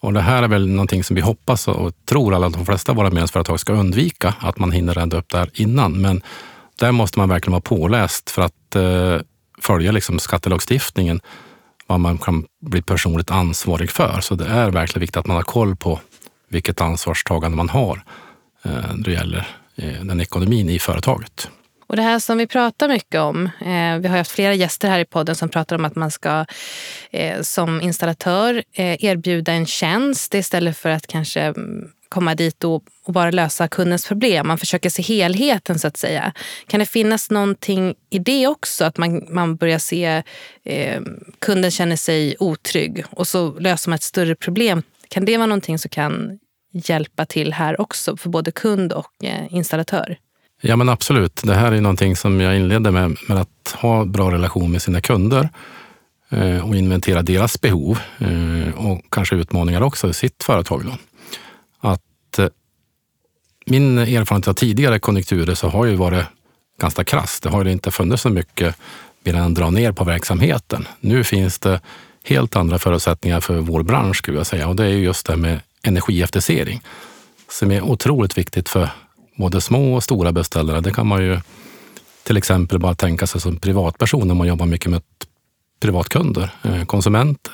Och 0.00 0.12
det 0.12 0.20
här 0.20 0.42
är 0.42 0.48
väl 0.48 0.68
någonting 0.68 1.04
som 1.04 1.16
vi 1.16 1.22
hoppas 1.22 1.68
och 1.68 1.92
tror 2.04 2.34
alla 2.34 2.48
de 2.48 2.66
flesta 2.66 2.92
av 2.92 2.96
våra 2.96 3.10
medlemsföretag 3.10 3.60
ska 3.60 3.72
undvika, 3.72 4.34
att 4.40 4.58
man 4.58 4.72
hinner 4.72 4.94
rädda 4.94 5.16
upp 5.16 5.28
det 5.28 5.38
här 5.38 5.50
innan. 5.52 6.00
Men 6.00 6.22
där 6.78 6.92
måste 6.92 7.18
man 7.18 7.28
verkligen 7.28 7.52
vara 7.52 7.60
påläst 7.60 8.30
för 8.30 8.42
att 8.42 8.76
eh, 8.76 9.20
följa 9.66 9.92
liksom 9.92 10.18
skattelagstiftningen, 10.18 11.20
vad 11.86 12.00
man 12.00 12.18
kan 12.18 12.44
bli 12.60 12.82
personligt 12.82 13.30
ansvarig 13.30 13.90
för. 13.90 14.20
Så 14.20 14.34
det 14.34 14.46
är 14.46 14.70
verkligen 14.70 15.00
viktigt 15.00 15.16
att 15.16 15.26
man 15.26 15.36
har 15.36 15.42
koll 15.42 15.76
på 15.76 16.00
vilket 16.48 16.80
ansvarstagande 16.80 17.56
man 17.56 17.68
har 17.68 18.04
eh, 18.64 18.70
när 18.72 19.04
det 19.04 19.12
gäller 19.12 19.48
eh, 19.76 20.04
den 20.04 20.20
ekonomin 20.20 20.70
i 20.70 20.78
företaget. 20.78 21.50
Och 21.88 21.96
det 21.96 22.02
här 22.02 22.18
som 22.18 22.38
vi 22.38 22.46
pratar 22.46 22.88
mycket 22.88 23.20
om, 23.20 23.44
eh, 23.44 23.98
vi 23.98 24.08
har 24.08 24.16
haft 24.16 24.30
flera 24.30 24.54
gäster 24.54 24.88
här 24.88 25.00
i 25.00 25.04
podden 25.04 25.34
som 25.34 25.48
pratar 25.48 25.76
om 25.76 25.84
att 25.84 25.96
man 25.96 26.10
ska 26.10 26.46
eh, 27.10 27.42
som 27.42 27.80
installatör 27.80 28.62
eh, 28.72 29.04
erbjuda 29.04 29.52
en 29.52 29.66
tjänst 29.66 30.34
istället 30.34 30.76
för 30.76 30.90
att 30.90 31.06
kanske 31.06 31.40
mm, 31.40 31.88
komma 32.08 32.34
dit 32.34 32.64
och, 32.64 32.84
och, 33.04 33.12
bara 33.12 33.30
lösa 33.30 33.68
kundens 33.68 34.08
problem. 34.08 34.46
Man 34.46 34.58
försöker 34.58 34.90
se 34.90 35.02
helheten 35.02 35.78
så 35.78 35.88
att 35.88 35.96
säga. 35.96 36.32
Kan 36.66 36.80
det 36.80 36.86
finnas 36.86 37.30
någonting 37.30 37.94
i 38.10 38.18
det 38.18 38.46
också? 38.46 38.84
Att 38.84 38.98
man, 38.98 39.26
man 39.30 39.56
börjar 39.56 39.78
se 39.78 40.22
eh, 40.64 41.02
kunden 41.38 41.70
känner 41.70 41.96
sig 41.96 42.36
otrygg 42.38 43.04
och 43.10 43.28
så 43.28 43.58
löser 43.58 43.90
man 43.90 43.94
ett 43.94 44.02
större 44.02 44.34
problem. 44.34 44.82
Kan 45.08 45.24
det 45.24 45.36
vara 45.36 45.46
någonting 45.46 45.78
som 45.78 45.88
kan 45.88 46.38
hjälpa 46.72 47.26
till 47.26 47.52
här 47.52 47.80
också 47.80 48.16
för 48.16 48.28
både 48.28 48.50
kund 48.50 48.92
och 48.92 49.24
eh, 49.24 49.54
installatör? 49.54 50.18
Ja 50.60 50.76
men 50.76 50.88
absolut. 50.88 51.42
Det 51.44 51.54
här 51.54 51.72
är 51.72 51.80
någonting 51.80 52.16
som 52.16 52.40
jag 52.40 52.56
inledde 52.56 52.90
med, 52.90 53.16
med 53.28 53.38
att 53.38 53.74
ha 53.74 54.04
bra 54.04 54.30
relation 54.30 54.72
med 54.72 54.82
sina 54.82 55.00
kunder 55.00 55.48
eh, 56.30 56.68
och 56.68 56.76
inventera 56.76 57.22
deras 57.22 57.60
behov 57.60 57.98
eh, 58.18 58.86
och 58.86 59.00
kanske 59.10 59.36
utmaningar 59.36 59.80
också 59.80 60.08
i 60.08 60.14
sitt 60.14 60.42
företag. 60.44 60.84
Då. 60.84 60.92
Att 61.80 62.38
eh, 62.38 62.48
min 63.66 63.98
erfarenhet 63.98 64.48
av 64.48 64.54
tidigare 64.54 64.98
konjunkturer 64.98 65.54
så 65.54 65.68
har 65.68 65.84
ju 65.84 65.94
varit 65.94 66.26
ganska 66.80 67.04
krass. 67.04 67.40
Det 67.40 67.48
har 67.48 67.64
ju 67.64 67.72
inte 67.72 67.90
funnits 67.90 68.22
så 68.22 68.30
mycket 68.30 68.76
mer 69.24 69.34
än 69.34 69.54
dra 69.54 69.70
ner 69.70 69.92
på 69.92 70.04
verksamheten. 70.04 70.88
Nu 71.00 71.24
finns 71.24 71.58
det 71.58 71.80
helt 72.24 72.56
andra 72.56 72.78
förutsättningar 72.78 73.40
för 73.40 73.58
vår 73.58 73.82
bransch 73.82 74.16
skulle 74.16 74.36
jag 74.36 74.46
säga 74.46 74.68
och 74.68 74.76
det 74.76 74.84
är 74.84 74.88
just 74.88 75.26
det 75.26 75.36
med 75.36 75.60
energieffektivisering 75.82 76.82
som 77.50 77.70
är 77.70 77.82
otroligt 77.82 78.38
viktigt 78.38 78.68
för 78.68 78.90
både 79.36 79.60
små 79.60 79.94
och 79.94 80.04
stora 80.04 80.32
beställare. 80.32 80.80
Det 80.80 80.92
kan 80.92 81.06
man 81.06 81.22
ju 81.22 81.40
till 82.22 82.36
exempel 82.36 82.78
bara 82.78 82.94
tänka 82.94 83.26
sig 83.26 83.40
som 83.40 83.56
privatperson 83.56 84.30
om 84.30 84.36
man 84.36 84.46
jobbar 84.46 84.66
mycket 84.66 84.90
med 84.90 85.02
privatkunder, 85.80 86.50
eh, 86.62 86.84
konsumenter. 86.84 87.52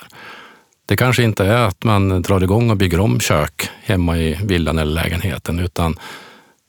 Det 0.85 0.97
kanske 0.97 1.23
inte 1.23 1.45
är 1.45 1.67
att 1.67 1.83
man 1.83 2.21
drar 2.21 2.43
igång 2.43 2.69
och 2.69 2.77
bygger 2.77 2.99
om 2.99 3.19
kök 3.19 3.69
hemma 3.83 4.17
i 4.17 4.39
villan 4.43 4.79
eller 4.79 4.93
lägenheten, 4.93 5.59
utan 5.59 5.95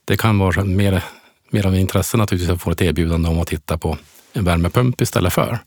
Det 0.04 0.16
kan 0.16 0.38
vara 0.38 0.64
mer, 0.64 1.02
mer 1.50 1.66
av 1.66 1.76
intresse 1.76 2.16
naturligtvis 2.16 2.50
att 2.50 2.62
få 2.62 2.70
ett 2.70 2.82
erbjudande 2.82 3.28
om 3.28 3.40
att 3.40 3.48
titta 3.48 3.78
på 3.78 3.98
en 4.32 4.44
värmepump 4.44 5.00
istället 5.00 5.32
för, 5.32 5.58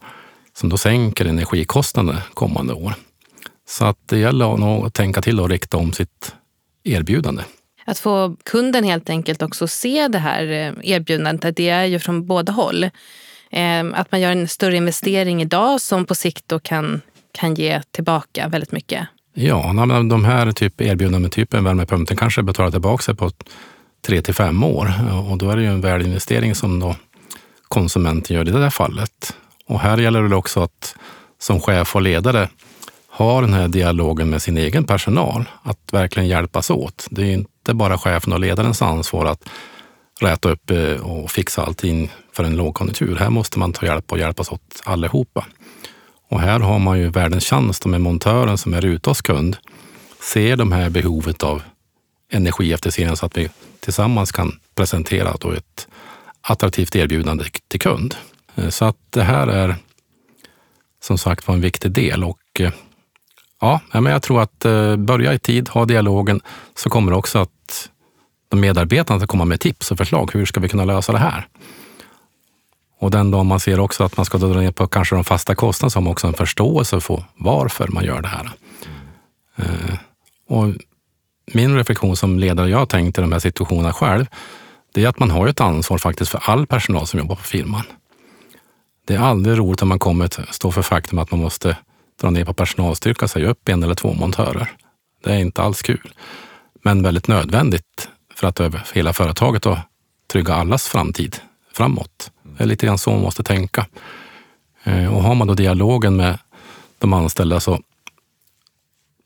som 0.53 0.69
då 0.69 0.77
sänker 0.77 1.25
energikostnaden 1.25 2.15
kommande 2.33 2.73
år. 2.73 2.93
Så 3.69 3.85
att 3.85 3.97
det 4.05 4.17
gäller 4.17 4.57
nog 4.57 4.85
att 4.85 4.93
tänka 4.93 5.21
till 5.21 5.39
och 5.39 5.49
rikta 5.49 5.77
om 5.77 5.93
sitt 5.93 6.35
erbjudande. 6.83 7.43
Att 7.85 7.99
få 7.99 8.35
kunden 8.43 8.83
helt 8.83 9.09
enkelt 9.09 9.41
också 9.41 9.67
se 9.67 10.07
det 10.07 10.19
här 10.19 10.43
eh, 10.43 10.73
erbjudandet, 10.91 11.45
att 11.45 11.55
det 11.55 11.69
är 11.69 11.85
ju 11.85 11.99
från 11.99 12.27
båda 12.27 12.51
håll. 12.51 12.89
Ehm, 13.51 13.93
att 13.93 14.11
man 14.11 14.21
gör 14.21 14.31
en 14.31 14.47
större 14.47 14.75
investering 14.75 15.41
idag 15.41 15.81
som 15.81 16.05
på 16.05 16.15
sikt 16.15 16.43
då 16.47 16.59
kan, 16.59 17.01
kan 17.39 17.55
ge 17.55 17.81
tillbaka 17.91 18.47
väldigt 18.47 18.71
mycket. 18.71 19.07
Ja, 19.33 19.73
de 20.09 20.25
här 20.25 20.51
typ 20.51 20.81
erbjudanden 20.81 21.21
med 21.21 21.31
typen 21.31 21.63
värmepumpen, 21.63 22.17
kanske 22.17 22.43
betalar 22.43 22.71
tillbaka 22.71 23.03
sig 23.03 23.15
på 23.15 23.31
tre 24.05 24.21
till 24.21 24.33
fem 24.33 24.63
år 24.63 24.93
och 25.29 25.37
då 25.37 25.49
är 25.49 25.55
det 25.55 25.61
ju 25.61 25.67
en 25.67 25.81
värdeinvestering 25.81 26.55
som 26.55 26.79
då 26.79 26.95
konsumenten 27.67 28.35
gör 28.35 28.47
i 28.47 28.51
det 28.51 28.59
där 28.59 28.69
fallet. 28.69 29.35
Och 29.65 29.79
här 29.79 29.97
gäller 29.97 30.23
det 30.23 30.35
också 30.35 30.63
att 30.63 30.95
som 31.39 31.59
chef 31.59 31.95
och 31.95 32.01
ledare 32.01 32.49
ha 33.09 33.41
den 33.41 33.53
här 33.53 33.67
dialogen 33.67 34.29
med 34.29 34.41
sin 34.41 34.57
egen 34.57 34.83
personal, 34.83 35.45
att 35.63 35.79
verkligen 35.91 36.27
hjälpas 36.27 36.69
åt. 36.69 37.07
Det 37.09 37.21
är 37.21 37.33
inte 37.33 37.73
bara 37.73 37.97
chefen 37.97 38.33
och 38.33 38.39
ledarens 38.39 38.81
ansvar 38.81 39.25
att 39.25 39.49
räta 40.21 40.49
upp 40.49 40.71
eh, 40.71 40.91
och 40.91 41.31
fixa 41.31 41.63
allting 41.63 42.11
för 42.33 42.43
en 42.43 42.55
lågkonjunktur. 42.55 43.15
Här 43.15 43.29
måste 43.29 43.59
man 43.59 43.73
ta 43.73 43.85
hjälp 43.85 44.11
och 44.11 44.19
hjälpas 44.19 44.51
åt 44.51 44.81
allihopa. 44.83 45.45
Och 46.29 46.41
här 46.41 46.59
har 46.59 46.79
man 46.79 46.99
ju 46.99 47.09
världens 47.09 47.45
chans 47.45 47.85
med 47.85 48.01
montören 48.01 48.57
som 48.57 48.73
är 48.73 48.85
ute 48.85 49.09
hos 49.09 49.21
kund, 49.21 49.57
ser 50.33 50.55
de 50.55 50.71
här 50.71 50.89
behovet 50.89 51.43
av 51.43 51.61
energieffektivisering 52.31 53.15
så 53.15 53.25
att 53.25 53.37
vi 53.37 53.49
tillsammans 53.79 54.31
kan 54.31 54.59
presentera 54.75 55.35
då 55.39 55.51
ett 55.51 55.87
attraktivt 56.41 56.95
erbjudande 56.95 57.43
till 57.67 57.79
kund. 57.79 58.15
Eh, 58.55 58.69
så 58.69 58.85
att 58.85 58.97
det 59.09 59.23
här 59.23 59.47
är 59.47 59.75
som 61.03 61.17
sagt 61.17 61.47
var 61.47 61.55
en 61.55 61.61
viktig 61.61 61.91
del 61.91 62.23
och 62.23 62.39
eh, 62.59 62.71
ja, 63.61 63.81
men 63.91 64.05
jag 64.05 64.21
tror 64.21 64.41
att 64.41 64.65
eh, 64.65 64.95
börja 64.95 65.33
i 65.33 65.39
tid, 65.39 65.69
ha 65.69 65.85
dialogen, 65.85 66.41
så 66.75 66.89
kommer 66.89 67.13
också 67.13 67.39
att 67.39 67.89
de 68.49 68.59
medarbetarna 68.59 69.19
ska 69.19 69.27
komma 69.27 69.45
med 69.45 69.59
tips 69.59 69.91
och 69.91 69.97
förslag. 69.97 70.29
Hur 70.33 70.45
ska 70.45 70.59
vi 70.59 70.69
kunna 70.69 70.85
lösa 70.85 71.11
det 71.11 71.17
här? 71.17 71.47
Och 72.99 73.11
den 73.11 73.31
dag 73.31 73.45
man 73.45 73.59
ser 73.59 73.79
också 73.79 74.03
att 74.03 74.17
man 74.17 74.25
ska 74.25 74.37
dra 74.37 74.59
ner 74.59 74.71
på 74.71 74.87
kanske 74.87 75.15
de 75.15 75.23
fasta 75.23 75.55
kostnaderna, 75.55 75.89
så 75.89 75.97
har 75.99 76.03
man 76.03 76.11
också 76.11 76.27
en 76.27 76.33
förståelse 76.33 76.99
för 76.99 77.23
varför 77.35 77.87
man 77.87 78.05
gör 78.05 78.21
det 78.21 78.27
här. 78.27 78.51
Eh, 79.55 79.95
och 80.47 80.73
min 81.53 81.75
reflektion 81.75 82.15
som 82.15 82.39
ledare, 82.39 82.69
jag 82.69 82.77
har 82.77 82.85
tänkt 82.85 83.17
i 83.17 83.21
de 83.21 83.31
här 83.31 83.39
situationerna 83.39 83.93
själv, 83.93 84.25
det 84.93 85.03
är 85.03 85.07
att 85.07 85.19
man 85.19 85.31
har 85.31 85.47
ett 85.47 85.61
ansvar 85.61 85.97
faktiskt 85.97 86.31
för 86.31 86.41
all 86.43 86.67
personal 86.67 87.07
som 87.07 87.19
jobbar 87.19 87.35
på 87.35 87.43
firman. 87.43 87.83
Det 89.07 89.15
är 89.15 89.19
aldrig 89.19 89.57
roligt 89.57 89.81
om 89.81 89.87
man 89.87 89.99
kommer 89.99 90.25
att 90.25 90.39
stå 90.51 90.71
för 90.71 90.81
faktum 90.81 91.19
att 91.19 91.31
man 91.31 91.39
måste 91.39 91.77
dra 92.21 92.29
ner 92.29 92.45
på 92.45 92.53
personalstyrka 92.53 93.25
och 93.25 93.29
säga 93.29 93.49
upp 93.49 93.69
en 93.69 93.83
eller 93.83 93.95
två 93.95 94.13
montörer. 94.13 94.71
Det 95.23 95.31
är 95.31 95.37
inte 95.37 95.61
alls 95.61 95.81
kul, 95.81 96.13
men 96.83 97.03
väldigt 97.03 97.27
nödvändigt 97.27 98.09
för 98.35 98.47
att 98.47 98.59
över 98.59 98.83
hela 98.93 99.13
företaget 99.13 99.65
och 99.65 99.77
trygga 100.31 100.53
allas 100.53 100.87
framtid 100.87 101.35
framåt. 101.73 102.31
Det 102.57 102.63
är 102.63 102.67
lite 102.67 102.85
grann 102.85 102.97
så 102.97 103.09
man 103.09 103.21
måste 103.21 103.43
tänka. 103.43 103.85
Eh, 104.83 105.15
och 105.15 105.23
har 105.23 105.35
man 105.35 105.47
då 105.47 105.53
dialogen 105.53 106.15
med 106.15 106.37
de 106.99 107.13
anställda 107.13 107.59
så 107.59 107.81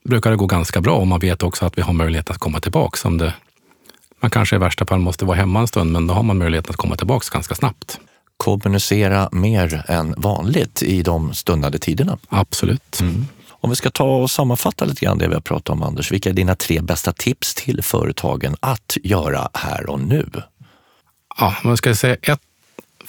brukar 0.03 0.31
det 0.31 0.37
gå 0.37 0.45
ganska 0.45 0.81
bra 0.81 0.95
och 0.95 1.07
man 1.07 1.19
vet 1.19 1.43
också 1.43 1.65
att 1.65 1.77
vi 1.77 1.81
har 1.81 1.93
möjlighet 1.93 2.29
att 2.29 2.37
komma 2.37 2.59
tillbaka. 2.59 3.07
Om 3.07 3.17
det, 3.17 3.33
man 4.19 4.31
kanske 4.31 4.55
i 4.55 4.59
värsta 4.59 4.85
fall 4.85 4.99
måste 4.99 5.25
vara 5.25 5.37
hemma 5.37 5.59
en 5.59 5.67
stund, 5.67 5.91
men 5.91 6.07
då 6.07 6.13
har 6.13 6.23
man 6.23 6.37
möjlighet 6.37 6.69
att 6.69 6.75
komma 6.75 6.95
tillbaka 6.95 7.27
ganska 7.33 7.55
snabbt. 7.55 7.99
Kommunicera 8.37 9.29
mer 9.31 9.85
än 9.87 10.13
vanligt 10.17 10.83
i 10.83 11.03
de 11.03 11.33
stundande 11.33 11.79
tiderna. 11.79 12.17
Absolut. 12.29 12.99
Mm. 13.01 13.25
Om 13.49 13.69
vi 13.69 13.75
ska 13.75 13.89
ta 13.89 14.15
och 14.15 14.31
sammanfatta 14.31 14.85
lite 14.85 15.05
grann 15.05 15.17
det 15.17 15.27
vi 15.27 15.33
har 15.33 15.41
pratat 15.41 15.69
om, 15.69 15.83
Anders. 15.83 16.11
Vilka 16.11 16.29
är 16.29 16.33
dina 16.33 16.55
tre 16.55 16.81
bästa 16.81 17.13
tips 17.13 17.55
till 17.55 17.83
företagen 17.83 18.55
att 18.59 18.97
göra 19.03 19.49
här 19.53 19.89
och 19.89 19.99
nu? 19.99 20.29
Ja, 21.37 21.55
man 21.63 21.77
ska 21.77 21.95
säga 21.95 22.15
ett. 22.21 22.41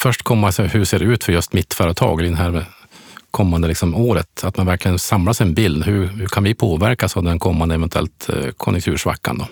Först 0.02 0.22
komma 0.22 0.50
hur 0.50 0.84
ser 0.84 0.98
det 0.98 1.04
ut 1.04 1.24
för 1.24 1.32
just 1.32 1.52
mitt 1.52 1.74
företag 1.74 2.22
i 2.22 2.28
det 2.28 2.36
här 2.36 2.64
kommande 3.30 3.68
liksom 3.68 3.94
året? 3.94 4.44
Att 4.44 4.56
man 4.56 4.66
verkligen 4.66 4.98
samlar 4.98 5.32
sig 5.32 5.46
en 5.46 5.54
bild. 5.54 5.84
Hur, 5.84 6.06
hur 6.06 6.26
kan 6.26 6.44
vi 6.44 6.54
påverkas 6.54 7.16
av 7.16 7.22
den 7.22 7.38
kommande 7.38 7.74
eventuellt 7.74 8.28
eh, 8.28 8.50
konjunktursvackan? 8.50 9.38
Då? 9.38 9.46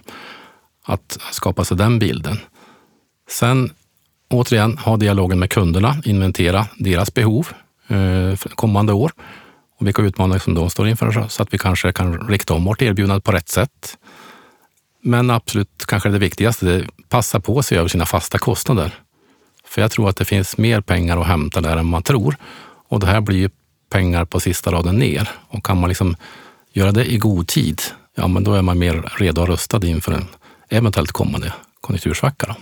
Att 0.85 1.19
skapa 1.31 1.65
sig 1.65 1.77
den 1.77 1.99
bilden. 1.99 2.39
Sen 3.29 3.71
återigen 4.31 4.79
ha 4.79 4.97
dialogen 4.97 5.39
med 5.39 5.51
kunderna, 5.51 5.97
inventera 6.05 6.67
deras 6.79 7.15
behov 7.15 7.49
eh, 7.89 8.37
för 8.37 8.49
kommande 8.49 8.93
år 8.93 9.13
och 9.79 9.87
vilka 9.87 10.03
utmaningar 10.03 10.39
som 10.39 10.55
de 10.55 10.71
står 10.71 10.89
inför 10.89 11.29
så 11.29 11.43
att 11.43 11.55
vi 11.55 11.59
kanske 11.59 11.93
kan 11.93 12.29
rikta 12.29 12.55
om 12.55 12.65
vårt 12.65 12.83
erbjudande 12.83 13.21
på 13.21 13.33
rätt 13.33 13.49
sätt. 13.49 13.99
Men 15.03 15.31
absolut 15.31 15.85
kanske 15.87 16.09
det 16.09 16.19
viktigaste, 16.19 16.67
det 16.67 16.75
är 16.75 16.89
passa 17.09 17.41
på 17.41 17.63
se 17.63 17.77
över 17.77 17.89
sina 17.89 18.07
fasta 18.07 18.39
kostnader. 18.39 18.95
För 19.71 19.81
jag 19.81 19.91
tror 19.91 20.09
att 20.09 20.17
det 20.17 20.25
finns 20.25 20.59
mer 20.59 20.81
pengar 20.81 21.21
att 21.21 21.27
hämta 21.27 21.61
där 21.61 21.77
än 21.77 21.87
man 21.87 22.03
tror. 22.03 22.37
Och 22.89 23.01
det 23.01 23.07
här 23.07 23.21
blir 23.21 23.39
ju 23.39 23.51
pengar 23.91 24.25
på 24.25 24.41
sista 24.41 24.73
raden 24.73 24.97
ner. 24.97 25.31
Och 25.49 25.65
kan 25.65 25.81
man 25.81 25.89
liksom 25.89 26.17
göra 26.73 26.93
det 26.93 27.13
i 27.13 27.19
god 27.19 27.49
tid, 27.49 27.83
ja 28.15 28.29
men 28.29 28.45
då 28.45 28.55
är 28.55 28.63
man 28.63 28.79
mer 28.79 29.11
redo 29.19 29.41
och 29.41 29.49
rustad 29.49 29.87
inför 29.87 30.13
en 30.13 30.27
eventuellt 30.69 31.13
kommande 31.13 31.53
konjunktursvacka. 31.81 32.47
Då. 32.47 32.55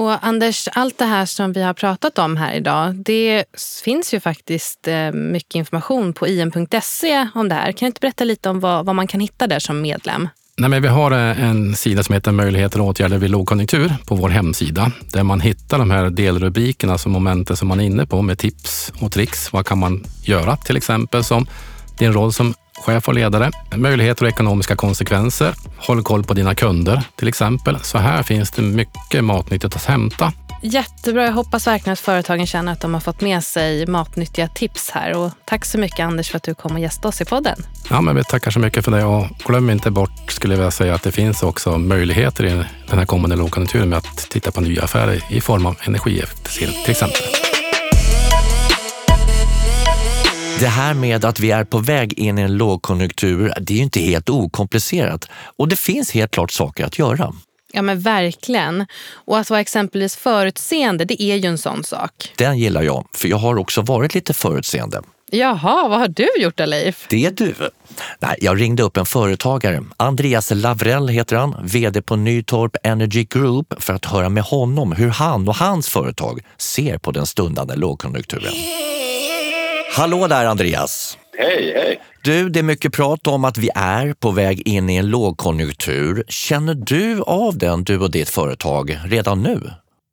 Och 0.00 0.26
Anders, 0.26 0.68
allt 0.72 0.98
det 0.98 1.04
här 1.04 1.26
som 1.26 1.52
vi 1.52 1.62
har 1.62 1.74
pratat 1.74 2.18
om 2.18 2.36
här 2.36 2.54
idag, 2.54 2.94
det 2.94 3.44
finns 3.84 4.14
ju 4.14 4.20
faktiskt 4.20 4.88
eh, 4.88 5.12
mycket 5.12 5.54
information 5.54 6.12
på 6.12 6.28
im.se 6.28 7.28
om 7.34 7.48
det 7.48 7.54
här. 7.54 7.72
Kan 7.72 7.86
du 7.86 7.86
inte 7.86 8.00
berätta 8.00 8.24
lite 8.24 8.48
om 8.48 8.60
vad, 8.60 8.86
vad 8.86 8.94
man 8.94 9.06
kan 9.06 9.20
hitta 9.20 9.46
där 9.46 9.58
som 9.58 9.80
medlem? 9.80 10.28
Nej, 10.58 10.70
men 10.70 10.82
vi 10.82 10.88
har 10.88 11.10
eh, 11.10 11.44
en 11.48 11.76
sida 11.76 12.02
som 12.02 12.12
heter 12.12 12.32
Möjligheter 12.32 12.80
och 12.80 12.86
åtgärder 12.86 13.18
vid 13.18 13.30
lågkonjunktur 13.30 13.94
på 14.06 14.14
vår 14.14 14.28
hemsida 14.28 14.92
där 15.12 15.22
man 15.22 15.40
hittar 15.40 15.78
de 15.78 15.90
här 15.90 16.10
delrubrikerna, 16.10 16.92
alltså 16.92 17.08
momenten 17.08 17.56
som 17.56 17.68
man 17.68 17.80
är 17.80 17.84
inne 17.84 18.06
på 18.06 18.22
med 18.22 18.38
tips 18.38 18.92
och 19.00 19.12
tricks. 19.12 19.52
Vad 19.52 19.66
kan 19.66 19.78
man 19.78 20.04
göra 20.22 20.56
till 20.56 20.76
exempel 20.76 21.24
som 21.24 21.46
din 21.98 22.12
roll 22.12 22.32
som 22.32 22.54
chef 22.76 23.08
och 23.08 23.14
ledare, 23.14 23.50
möjligheter 23.76 24.24
och 24.24 24.28
ekonomiska 24.28 24.76
konsekvenser. 24.76 25.54
Håll 25.76 26.02
koll 26.02 26.24
på 26.24 26.34
dina 26.34 26.54
kunder 26.54 27.02
till 27.16 27.28
exempel. 27.28 27.78
Så 27.82 27.98
här 27.98 28.22
finns 28.22 28.50
det 28.50 28.62
mycket 28.62 29.24
matnyttigt 29.24 29.76
att 29.76 29.84
hämta. 29.84 30.32
Jättebra. 30.72 31.24
Jag 31.24 31.32
hoppas 31.32 31.66
verkligen 31.66 31.92
att 31.92 32.00
företagen 32.00 32.46
känner 32.46 32.72
att 32.72 32.80
de 32.80 32.94
har 32.94 33.00
fått 33.00 33.20
med 33.20 33.44
sig 33.44 33.86
matnyttiga 33.86 34.48
tips 34.48 34.90
här. 34.90 35.16
Och 35.16 35.30
tack 35.44 35.64
så 35.64 35.78
mycket 35.78 36.00
Anders 36.00 36.30
för 36.30 36.36
att 36.36 36.42
du 36.42 36.54
kom 36.54 36.72
och 36.72 36.80
gästade 36.80 37.08
oss 37.08 37.20
i 37.20 37.24
podden. 37.24 37.58
Ja, 37.90 38.00
men 38.00 38.16
vi 38.16 38.24
tackar 38.24 38.50
så 38.50 38.58
mycket 38.58 38.84
för 38.84 38.90
det 38.90 39.04
och 39.04 39.26
glöm 39.46 39.70
inte 39.70 39.90
bort, 39.90 40.30
skulle 40.32 40.54
jag 40.54 40.58
vilja 40.58 40.70
säga, 40.70 40.94
att 40.94 41.02
det 41.02 41.12
finns 41.12 41.42
också 41.42 41.78
möjligheter 41.78 42.44
i 42.44 42.64
den 42.88 42.98
här 42.98 43.06
kommande 43.06 43.36
lågkonjunkturen 43.36 43.88
med 43.88 43.98
att 43.98 44.30
titta 44.30 44.50
på 44.50 44.60
nya 44.60 44.82
affärer 44.82 45.22
i 45.30 45.40
form 45.40 45.66
av 45.66 45.76
energieffektivisering 45.84 46.82
till 46.82 46.90
exempel. 46.90 47.22
Det 50.60 50.68
här 50.68 50.94
med 50.94 51.24
att 51.24 51.40
vi 51.40 51.50
är 51.50 51.64
på 51.64 51.78
väg 51.78 52.18
in 52.18 52.38
i 52.38 52.42
en 52.42 52.56
lågkonjunktur, 52.56 53.52
det 53.60 53.72
är 53.72 53.76
ju 53.76 53.82
inte 53.82 54.00
helt 54.00 54.28
okomplicerat 54.28 55.28
och 55.58 55.68
det 55.68 55.76
finns 55.76 56.10
helt 56.10 56.30
klart 56.30 56.50
saker 56.50 56.84
att 56.84 56.98
göra. 56.98 57.32
Ja 57.76 57.82
men 57.82 58.00
verkligen. 58.00 58.86
Och 59.12 59.38
att 59.38 59.50
vara 59.50 59.60
exempelvis 59.60 60.16
förutseende, 60.16 61.04
det 61.04 61.22
är 61.22 61.36
ju 61.36 61.48
en 61.48 61.58
sån 61.58 61.84
sak. 61.84 62.32
Den 62.36 62.58
gillar 62.58 62.82
jag, 62.82 63.06
för 63.14 63.28
jag 63.28 63.36
har 63.36 63.58
också 63.58 63.82
varit 63.82 64.14
lite 64.14 64.34
förutseende. 64.34 65.02
Jaha, 65.30 65.88
vad 65.88 65.98
har 65.98 66.08
du 66.08 66.28
gjort 66.38 66.56
då 66.56 66.64
Leif? 66.64 67.06
Det 67.08 67.26
är 67.26 67.30
du. 67.30 67.54
Nej, 68.18 68.36
jag 68.40 68.60
ringde 68.60 68.82
upp 68.82 68.96
en 68.96 69.06
företagare. 69.06 69.84
Andreas 69.96 70.50
Lavrell 70.54 71.08
heter 71.08 71.36
han, 71.36 71.56
VD 71.62 72.02
på 72.02 72.16
Nytorp 72.16 72.76
Energy 72.82 73.24
Group 73.24 73.82
för 73.82 73.94
att 73.94 74.04
höra 74.04 74.28
med 74.28 74.42
honom 74.42 74.92
hur 74.92 75.08
han 75.08 75.48
och 75.48 75.56
hans 75.56 75.88
företag 75.88 76.40
ser 76.58 76.98
på 76.98 77.10
den 77.12 77.26
stundande 77.26 77.74
lågkonjunkturen. 77.74 78.52
Hallå 79.96 80.26
där 80.26 80.44
Andreas! 80.44 81.18
Hej, 81.38 81.72
hej! 81.76 82.00
Du, 82.26 82.48
det 82.48 82.58
är 82.58 82.62
mycket 82.62 82.92
prat 82.92 83.26
om 83.26 83.44
att 83.44 83.58
vi 83.58 83.70
är 83.74 84.14
på 84.14 84.30
väg 84.30 84.68
in 84.68 84.90
i 84.90 84.96
en 84.96 85.10
lågkonjunktur. 85.10 86.24
Känner 86.28 86.74
du 86.74 87.22
av 87.22 87.58
den, 87.58 87.84
du 87.84 87.98
och 87.98 88.10
ditt 88.10 88.28
företag, 88.28 88.98
redan 89.04 89.42
nu? 89.42 89.60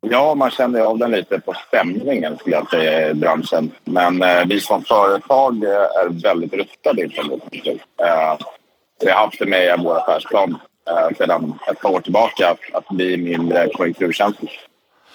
Ja, 0.02 0.36
man 0.36 0.52
känner 0.52 0.80
av 0.80 0.98
den 0.98 1.12
lite 1.12 1.40
på 1.40 1.54
stämningen 1.68 2.38
skulle 2.38 2.56
jag 2.56 2.70
säga 2.70 3.10
i 3.10 3.14
branschen. 3.14 3.72
Men 3.84 4.24
eh, 4.24 4.46
vi 4.46 4.60
som 4.60 4.84
företag 4.84 5.64
eh, 5.64 5.72
är 5.72 6.22
väldigt 6.24 6.54
rustade 6.54 7.04
inför 7.04 7.24
lågkonjunktur. 7.24 7.80
Eh, 8.04 8.38
vi 9.02 9.10
har 9.10 9.18
haft 9.26 9.40
det 9.40 9.46
med 9.46 9.80
i 9.80 9.84
vår 9.84 9.98
affärsplan 9.98 10.58
eh, 10.90 11.18
sedan 11.18 11.60
ett 11.72 11.80
par 11.80 11.90
år 11.90 12.02
tillbaka 12.02 12.50
att, 12.50 12.60
att 12.74 12.90
bli 12.90 13.18
mindre 13.18 13.70
konjunkturkänsligt. 13.74 14.54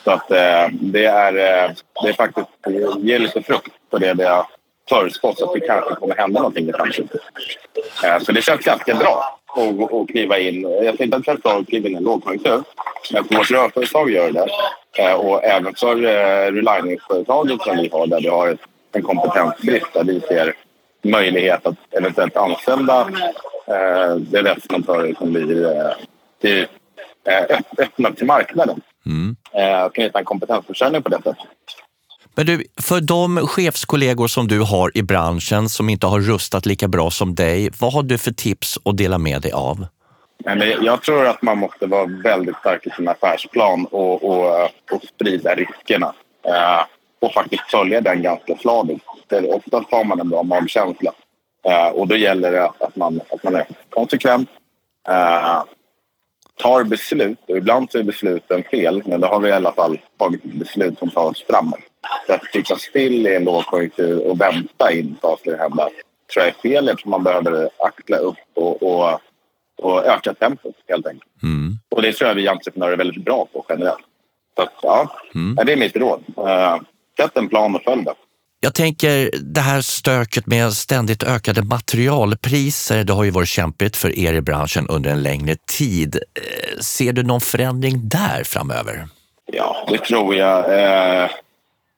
Så 0.05 0.11
att 0.11 0.31
eh, 0.31 0.69
det, 0.71 1.05
är, 1.05 1.33
eh, 1.33 1.71
det 2.03 2.09
är 2.09 2.13
faktiskt, 2.13 2.49
det 2.65 3.07
ger 3.09 3.19
lite 3.19 3.43
frukt 3.43 3.73
på 3.91 3.99
det 3.99 4.15
vi 4.15 4.25
har 4.25 4.47
förutspått 4.89 5.43
att 5.43 5.53
det 5.55 5.61
kanske 5.61 5.95
kommer 5.95 6.17
hända 6.17 6.41
någonting 6.41 6.69
i 6.69 6.73
framtiden. 6.73 7.09
Eh, 8.05 8.19
så 8.19 8.33
det 8.33 8.43
känns 8.43 8.61
ganska 8.61 8.95
bra. 8.95 9.39
och 9.91 10.09
kliva 10.09 10.39
in. 10.39 10.63
Jag 10.63 10.81
säger 10.81 11.03
inte 11.03 11.17
att 11.17 11.25
företag 11.25 11.67
kliver 11.69 11.89
in 11.89 11.95
i 11.95 11.99
en 11.99 12.05
lågkonjunktur, 12.05 12.63
men 13.13 13.25
för 13.25 13.35
vårt 13.35 13.51
rörföretag 13.51 14.11
gör 14.11 14.31
det. 14.31 14.49
Eh, 14.99 15.13
och 15.13 15.45
även 15.45 15.75
för 15.75 16.05
eh, 16.05 16.53
reliningsföretaget 16.53 17.63
som 17.63 17.77
vi 17.77 17.89
har 17.93 18.07
där 18.07 18.21
vi 18.21 18.29
har 18.29 18.57
en 18.93 19.03
kompetensbrist 19.03 19.87
där 19.93 20.05
vi 20.05 20.21
ser 20.21 20.55
möjlighet 21.05 21.67
att 21.67 21.77
eventuellt 21.91 22.37
anställa 22.37 23.11
det 24.17 24.43
leverantörer 24.43 25.15
som 25.19 25.33
blir 25.33 25.95
till, 26.41 26.67
öppna 27.79 28.13
till 28.13 28.27
marknaden. 28.27 28.81
Mm. 29.07 29.37
Kan 29.93 30.05
hitta 30.05 30.19
en 30.19 30.25
kompetensförsörjning 30.25 31.03
på 31.03 31.09
det 31.09 31.17
sättet. 31.17 31.37
Men 32.39 32.47
du, 32.47 32.65
för 32.81 33.01
de 33.01 33.47
chefskollegor 33.47 34.27
som 34.29 34.49
du 34.49 34.61
har 34.61 34.99
i 34.99 35.03
branschen 35.03 35.69
som 35.69 35.89
inte 35.89 36.07
har 36.07 36.21
rustat 36.21 36.67
lika 36.67 36.89
bra 36.89 37.11
som 37.11 37.35
dig, 37.35 37.71
vad 37.81 37.93
har 37.93 38.03
du 38.03 38.19
för 38.19 38.31
tips 38.31 38.79
att 38.85 38.97
dela 38.97 39.19
med 39.19 39.43
dig 39.43 39.53
av? 39.53 39.87
Jag 40.81 41.03
tror 41.03 41.27
att 41.27 41.43
man 41.43 41.59
måste 41.59 41.87
vara 41.87 42.07
väldigt 42.07 42.57
stark 42.57 42.87
i 42.87 42.91
sin 42.91 43.09
affärsplan 43.09 43.87
och, 43.87 44.25
och, 44.25 44.63
och 44.93 45.03
sprida 45.15 45.55
riskerna. 45.55 46.15
Eh, 46.43 46.85
och 47.21 47.33
faktiskt 47.33 47.71
följa 47.71 48.01
den 48.01 48.23
ganska 48.23 48.57
slaviskt. 48.57 49.07
Oftast 49.49 49.91
har 49.91 50.05
man 50.05 50.21
en 50.21 50.29
bra 50.29 50.43
magkänsla. 50.43 51.13
Eh, 51.65 51.89
och 51.89 52.09
då 52.09 52.17
gäller 52.17 52.53
det 52.53 52.65
att 52.65 52.97
man, 52.97 53.21
att 53.31 53.43
man 53.43 53.55
är 53.55 53.67
konsekvent, 53.91 54.49
eh, 55.09 55.63
tar 56.63 56.85
beslut. 56.85 57.39
Och 57.49 57.57
ibland 57.57 57.91
så 57.91 57.99
är 57.99 58.03
besluten 58.03 58.63
fel, 58.71 59.03
men 59.07 59.21
då 59.21 59.27
har 59.27 59.41
vi 59.41 59.49
i 59.49 59.53
alla 59.53 59.73
fall 59.73 59.99
tagit 60.19 60.45
ett 60.45 60.53
beslut 60.53 60.99
som 60.99 61.11
tar 61.11 61.25
oss 61.25 61.45
framåt. 61.49 61.88
Att 62.29 62.53
sitta 62.53 62.77
still 62.77 63.27
i 63.27 63.35
en 63.35 63.45
lågkonjunktur 63.45 64.27
och 64.31 64.41
vänta 64.41 64.93
in 64.93 65.17
saker 65.23 65.59
hända 65.59 65.89
tror 66.33 66.45
jag 66.45 66.47
är 66.47 66.53
fel 66.53 66.89
eftersom 66.89 67.11
man 67.11 67.25
behöver 67.25 67.69
axla 67.79 68.17
upp 68.17 68.37
och, 68.55 68.83
och, 68.83 69.21
och 69.83 70.07
öka 70.07 70.35
tempot 70.35 70.75
helt 70.89 71.07
enkelt. 71.07 71.43
Mm. 71.43 71.79
Och 71.91 72.03
det 72.03 72.13
tror 72.13 72.29
jag 72.29 72.35
vi 72.35 72.49
entreprenörer 72.49 72.93
är 72.93 72.97
väldigt 72.97 73.25
bra 73.25 73.47
på 73.53 73.65
generellt. 73.69 74.05
Så 74.57 74.63
att, 74.63 74.73
ja, 74.83 75.17
Mm. 75.35 75.67
det 75.67 75.73
är 75.73 75.77
mitt 75.77 75.97
råd. 75.97 76.25
Uh, 76.39 76.77
sätt 77.21 77.37
en 77.37 77.49
plan 77.49 77.75
och 77.75 77.83
följ 77.83 78.05
den. 78.05 78.15
Jag 78.61 78.75
tänker 78.75 79.31
det 79.43 79.61
här 79.61 79.81
stöket 79.81 80.47
med 80.47 80.73
ständigt 80.73 81.23
ökade 81.23 81.63
materialpriser, 81.63 83.05
det 83.05 83.13
har 83.13 83.25
ju 83.25 83.31
varit 83.31 83.49
kämpigt 83.49 83.97
för 83.97 84.19
er 84.19 84.33
i 84.33 84.41
branschen 84.41 84.89
under 84.89 85.11
en 85.11 85.23
längre 85.23 85.57
tid. 85.79 86.17
Eh, 86.17 86.79
Ser 86.81 87.13
du 87.13 87.23
någon 87.23 87.41
förändring 87.41 88.09
där 88.09 88.45
framöver? 88.45 89.09
Ja, 89.53 89.87
det 89.89 89.99
tror 89.99 90.35
jag. 90.35 90.59
Eh, 90.59 91.31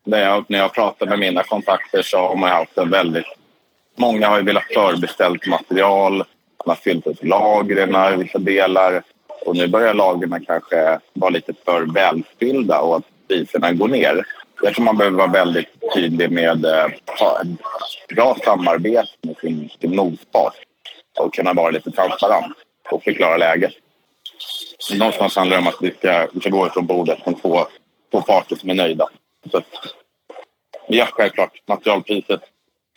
när 0.04 0.24
jag. 0.24 0.44
När 0.48 0.58
jag 0.58 0.74
pratar 0.74 1.06
med 1.06 1.18
mina 1.18 1.42
kontakter 1.42 2.02
så 2.02 2.18
har 2.18 2.36
man 2.36 2.50
haft 2.50 2.78
en 2.78 2.90
väldigt... 2.90 3.26
Många 3.96 4.28
har 4.28 4.38
ju 4.38 4.44
velat 4.44 4.72
förbeställt 4.74 5.46
material. 5.46 6.16
Man 6.16 6.24
har 6.66 6.74
fyllt 6.74 7.06
upp 7.06 7.24
lagren 7.24 8.14
i 8.14 8.22
vissa 8.22 8.38
delar. 8.38 9.02
Och 9.46 9.56
nu 9.56 9.68
börjar 9.68 9.94
lagren 9.94 10.44
kanske 10.46 10.98
vara 11.12 11.30
lite 11.30 11.52
för 11.64 11.94
välfyllda 11.94 12.80
och 12.80 12.96
att 12.96 13.04
priserna 13.28 13.72
går 13.72 13.88
ner. 13.88 14.24
Jag 14.62 14.74
tror 14.74 14.84
man 14.84 14.96
behöver 14.96 15.18
vara 15.18 15.30
väldigt 15.30 15.68
tydlig 15.94 16.30
med 16.30 16.66
att 16.66 17.18
ha 17.18 17.40
ett 17.40 18.16
bra 18.16 18.36
samarbete 18.44 19.08
med 19.22 19.36
sin, 19.36 19.70
sin 19.80 19.96
motpart 19.96 20.54
och 21.18 21.34
kunna 21.34 21.52
vara 21.52 21.70
lite 21.70 21.90
transparent 21.90 22.56
och 22.90 23.02
förklara 23.02 23.36
läget. 23.36 23.72
Någonstans 24.94 25.36
handlar 25.36 25.56
det 25.56 25.62
om 25.62 25.68
att 25.68 25.78
vi 25.80 25.90
ska, 25.90 26.26
vi 26.32 26.40
ska 26.40 26.50
gå 26.50 26.66
ifrån 26.66 26.86
bordet 26.86 27.18
som 27.24 27.34
två, 27.34 27.66
två 28.10 28.20
parter 28.20 28.56
som 28.56 28.70
är 28.70 28.74
nöjda. 28.74 29.08
Så 29.50 29.58
att, 29.58 29.66
ja, 30.88 31.08
självklart. 31.12 31.62
Materialpriset 31.66 32.40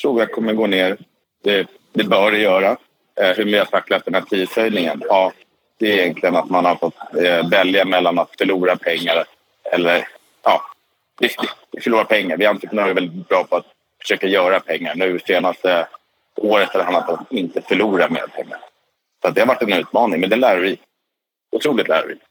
tror 0.01 0.19
jag 0.19 0.31
kommer 0.31 0.53
gå 0.53 0.67
ner. 0.67 0.97
Det, 1.43 1.67
det 1.93 2.03
bör 2.03 2.31
det 2.31 2.37
göra. 2.37 2.77
Eh, 3.21 3.35
hur 3.37 3.45
vi 3.45 3.57
har 3.57 3.65
tacklat 3.65 4.05
den 4.05 4.13
här 4.13 4.21
prishöjningen? 4.21 5.03
Ja, 5.09 5.31
det 5.77 5.91
är 5.91 5.97
egentligen 5.97 6.35
att 6.35 6.49
man 6.49 6.65
har 6.65 6.75
fått 6.75 7.15
eh, 7.23 7.49
välja 7.49 7.85
mellan 7.85 8.19
att 8.19 8.37
förlora 8.37 8.75
pengar 8.75 9.25
eller... 9.63 10.07
Ja, 10.43 10.61
vi, 11.19 11.29
förlorar 11.81 12.03
pengar. 12.03 12.37
Vi 12.37 12.45
entreprenörer 12.45 12.89
är 12.89 12.93
väldigt 12.93 13.27
bra 13.27 13.43
på 13.43 13.55
att 13.55 13.65
försöka 14.01 14.27
göra 14.27 14.59
pengar. 14.59 14.95
Nu 14.95 15.19
senaste 15.19 15.87
året 16.35 16.69
har 16.69 16.79
det 16.79 16.83
handlat 16.83 17.09
om 17.09 17.15
att 17.15 17.31
inte 17.31 17.61
förlora 17.61 18.09
mer 18.09 18.27
pengar. 18.27 18.59
Så 19.21 19.27
att 19.27 19.35
det 19.35 19.41
har 19.41 19.47
varit 19.47 19.61
en 19.61 19.73
utmaning, 19.73 20.21
men 20.21 20.29
det 20.29 20.35
lär 20.35 20.57
vi. 20.57 20.79
Otroligt 21.51 21.87
lärorikt. 21.87 22.23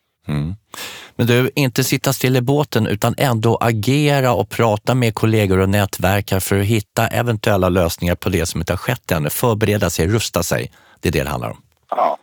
Mm. 1.17 1.27
Men 1.35 1.45
du, 1.45 1.51
inte 1.55 1.85
sitta 1.85 2.13
still 2.13 2.37
i 2.37 2.41
båten 2.41 2.87
utan 2.87 3.15
ändå 3.19 3.57
agera 3.61 4.33
och 4.33 4.49
prata 4.49 4.95
med 4.95 5.15
kollegor 5.15 5.59
och 5.59 5.69
nätverkare 5.69 6.41
för 6.41 6.61
att 6.61 6.67
hitta 6.67 7.07
eventuella 7.07 7.69
lösningar 7.69 8.15
på 8.15 8.29
det 8.29 8.47
som 8.47 8.61
inte 8.61 8.73
har 8.73 8.79
skett 8.79 9.11
ännu. 9.11 9.31
Förbereda 9.31 9.91
sig, 9.91 10.09
rusta 10.09 10.43
sig. 10.43 10.71
Det 11.01 11.09
är 11.09 11.13
det 11.13 11.23
det 11.23 11.31
handlar 11.31 11.51
om. 11.51 11.63
Ja, 11.91 12.19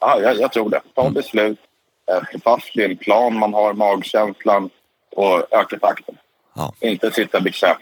ja 0.00 0.20
jag, 0.20 0.40
jag 0.40 0.52
tror 0.52 0.70
det. 0.70 0.80
Ta 0.94 1.10
beslut, 1.10 1.58
eh, 2.12 2.28
stå 2.28 2.38
fast 2.40 2.70
vid 2.74 2.90
en 2.90 2.96
plan 2.96 3.38
man 3.38 3.54
har, 3.54 3.72
magkänslan 3.72 4.70
och 5.16 5.54
öka 5.54 5.78
takten. 5.78 6.14
Ja. 6.54 6.72
Inte 6.80 7.10
sitta 7.10 7.40
bekvämt. 7.40 7.78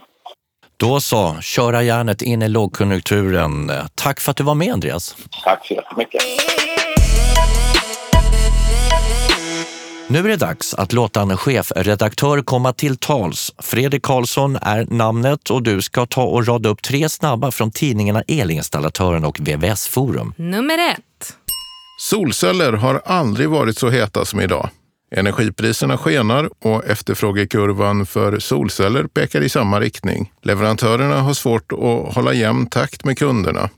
Då 0.77 1.01
så, 1.01 1.37
köra 1.41 1.83
järnet 1.83 2.23
in 2.23 2.43
i 2.43 2.49
lågkonjunkturen. 2.49 3.73
Tack 3.95 4.21
för 4.21 4.31
att 4.31 4.37
du 4.37 4.45
var 4.45 4.55
med 4.55 4.73
Andreas. 4.73 5.17
Tack 5.45 5.67
så 5.67 5.75
jättemycket. 5.75 6.23
Nu 10.09 10.19
är 10.19 10.29
det 10.29 10.37
dags 10.37 10.75
att 10.75 10.93
låta 10.93 11.21
en 11.21 11.37
chefredaktör 11.37 12.43
komma 12.43 12.73
till 12.73 12.97
tals. 12.97 13.53
Fredrik 13.59 14.03
Karlsson 14.03 14.57
är 14.57 14.85
namnet 14.85 15.51
och 15.51 15.63
du 15.63 15.83
ska 15.83 16.07
ta 16.07 16.23
och 16.23 16.47
rada 16.47 16.69
upp 16.69 16.83
tre 16.83 17.09
snabba 17.09 17.51
från 17.51 17.71
tidningarna 17.71 18.23
Elinstallatören 18.29 19.25
och 19.25 19.41
VVS 19.41 19.89
Forum. 19.89 20.35
Nummer 20.37 20.79
ett. 20.91 21.37
Solceller 22.01 22.73
har 22.73 23.03
aldrig 23.05 23.49
varit 23.49 23.79
så 23.79 23.91
heta 23.91 24.25
som 24.25 24.41
idag. 24.41 24.69
Energipriserna 25.17 25.99
skenar 25.99 26.51
och 26.65 26.85
efterfrågekurvan 26.85 28.07
för 28.07 28.39
solceller 28.39 29.05
pekar 29.05 29.41
i 29.41 29.49
samma 29.49 29.81
riktning. 29.81 30.33
Leverantörerna 30.43 31.21
har 31.21 31.35
svårt 31.35 31.73
att 31.73 32.15
hålla 32.15 32.33
jämn 32.33 32.67
takt 32.67 33.05
med 33.05 33.19
kunderna. 33.19 33.71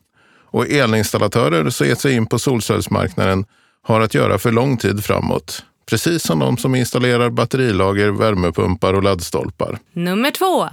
Och 0.50 0.68
elinstallatörer 0.68 1.70
som 1.70 1.86
gett 1.86 2.00
sig 2.00 2.14
in 2.14 2.26
på 2.26 2.38
solcellsmarknaden 2.38 3.44
har 3.82 4.00
att 4.00 4.14
göra 4.14 4.38
för 4.38 4.52
lång 4.52 4.76
tid 4.76 5.04
framåt. 5.04 5.64
Precis 5.90 6.22
som 6.22 6.38
de 6.38 6.56
som 6.56 6.74
installerar 6.74 7.30
batterilager, 7.30 8.08
värmepumpar 8.08 8.94
och 8.94 9.02
laddstolpar. 9.02 9.78
Nummer 9.92 10.30
två. 10.30 10.68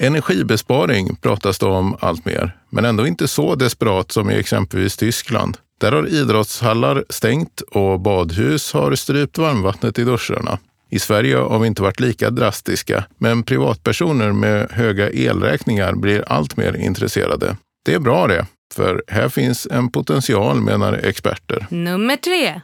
Energibesparing 0.00 1.16
pratas 1.16 1.58
det 1.58 1.66
om 1.66 1.96
allt 2.00 2.24
mer, 2.24 2.56
men 2.70 2.84
ändå 2.84 3.06
inte 3.06 3.28
så 3.28 3.54
desperat 3.54 4.12
som 4.12 4.30
i 4.30 4.34
exempelvis 4.34 4.96
Tyskland. 4.96 5.56
Där 5.80 5.92
har 5.92 6.06
idrottshallar 6.06 7.04
stängt 7.08 7.60
och 7.60 8.00
badhus 8.00 8.72
har 8.72 8.94
strypt 8.94 9.38
varmvattnet 9.38 9.98
i 9.98 10.04
duscharna. 10.04 10.58
I 10.90 10.98
Sverige 10.98 11.36
har 11.36 11.58
vi 11.58 11.66
inte 11.66 11.82
varit 11.82 12.00
lika 12.00 12.30
drastiska, 12.30 13.04
men 13.18 13.42
privatpersoner 13.42 14.32
med 14.32 14.70
höga 14.70 15.10
elräkningar 15.10 15.92
blir 15.92 16.24
allt 16.26 16.56
mer 16.56 16.76
intresserade. 16.76 17.56
Det 17.84 17.94
är 17.94 17.98
bra 17.98 18.26
det, 18.26 18.46
för 18.74 19.02
här 19.08 19.28
finns 19.28 19.66
en 19.70 19.90
potential 19.90 20.60
menar 20.60 20.92
experter. 20.92 21.66
Nummer 21.70 22.16
tre. 22.16 22.60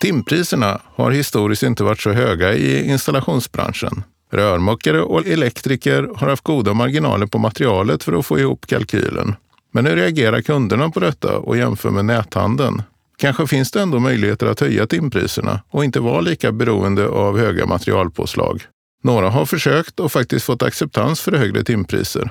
Timpriserna 0.00 0.80
har 0.94 1.10
historiskt 1.10 1.62
inte 1.62 1.84
varit 1.84 2.00
så 2.00 2.12
höga 2.12 2.54
i 2.54 2.90
installationsbranschen. 2.90 4.02
Rörmokare 4.32 5.02
och 5.02 5.26
elektriker 5.26 6.08
har 6.16 6.28
haft 6.28 6.44
goda 6.44 6.74
marginaler 6.74 7.26
på 7.26 7.38
materialet 7.38 8.02
för 8.02 8.12
att 8.12 8.26
få 8.26 8.38
ihop 8.38 8.66
kalkylen. 8.66 9.36
Men 9.72 9.86
hur 9.86 9.96
reagerar 9.96 10.40
kunderna 10.40 10.90
på 10.90 11.00
detta 11.00 11.38
och 11.38 11.56
jämför 11.56 11.90
med 11.90 12.04
näthandeln? 12.04 12.82
Kanske 13.18 13.46
finns 13.46 13.70
det 13.70 13.80
ändå 13.80 13.98
möjligheter 13.98 14.46
att 14.46 14.60
höja 14.60 14.86
timpriserna 14.86 15.60
och 15.70 15.84
inte 15.84 16.00
vara 16.00 16.20
lika 16.20 16.52
beroende 16.52 17.08
av 17.08 17.38
höga 17.38 17.66
materialpåslag. 17.66 18.62
Några 19.02 19.30
har 19.30 19.46
försökt 19.46 20.00
och 20.00 20.12
faktiskt 20.12 20.46
fått 20.46 20.62
acceptans 20.62 21.20
för 21.20 21.32
högre 21.32 21.64
timpriser. 21.64 22.30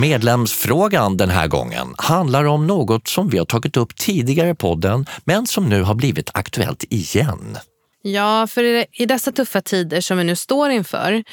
Medlemsfrågan 0.00 1.16
den 1.16 1.30
här 1.30 1.48
gången 1.48 1.94
handlar 1.98 2.44
om 2.44 2.66
något 2.66 3.08
som 3.08 3.28
vi 3.28 3.38
har 3.38 3.44
tagit 3.44 3.76
upp 3.76 3.96
tidigare 3.96 4.50
i 4.50 4.54
podden 4.54 5.06
men 5.24 5.46
som 5.46 5.68
nu 5.68 5.82
har 5.82 5.94
blivit 5.94 6.30
aktuellt 6.34 6.84
igen. 6.88 7.58
Ja, 8.04 8.46
för 8.46 8.84
i 8.92 9.06
dessa 9.06 9.32
tuffa 9.32 9.60
tider 9.60 10.00
som 10.00 10.18
vi 10.18 10.24
nu 10.24 10.36
står 10.36 10.70
inför 10.70 11.24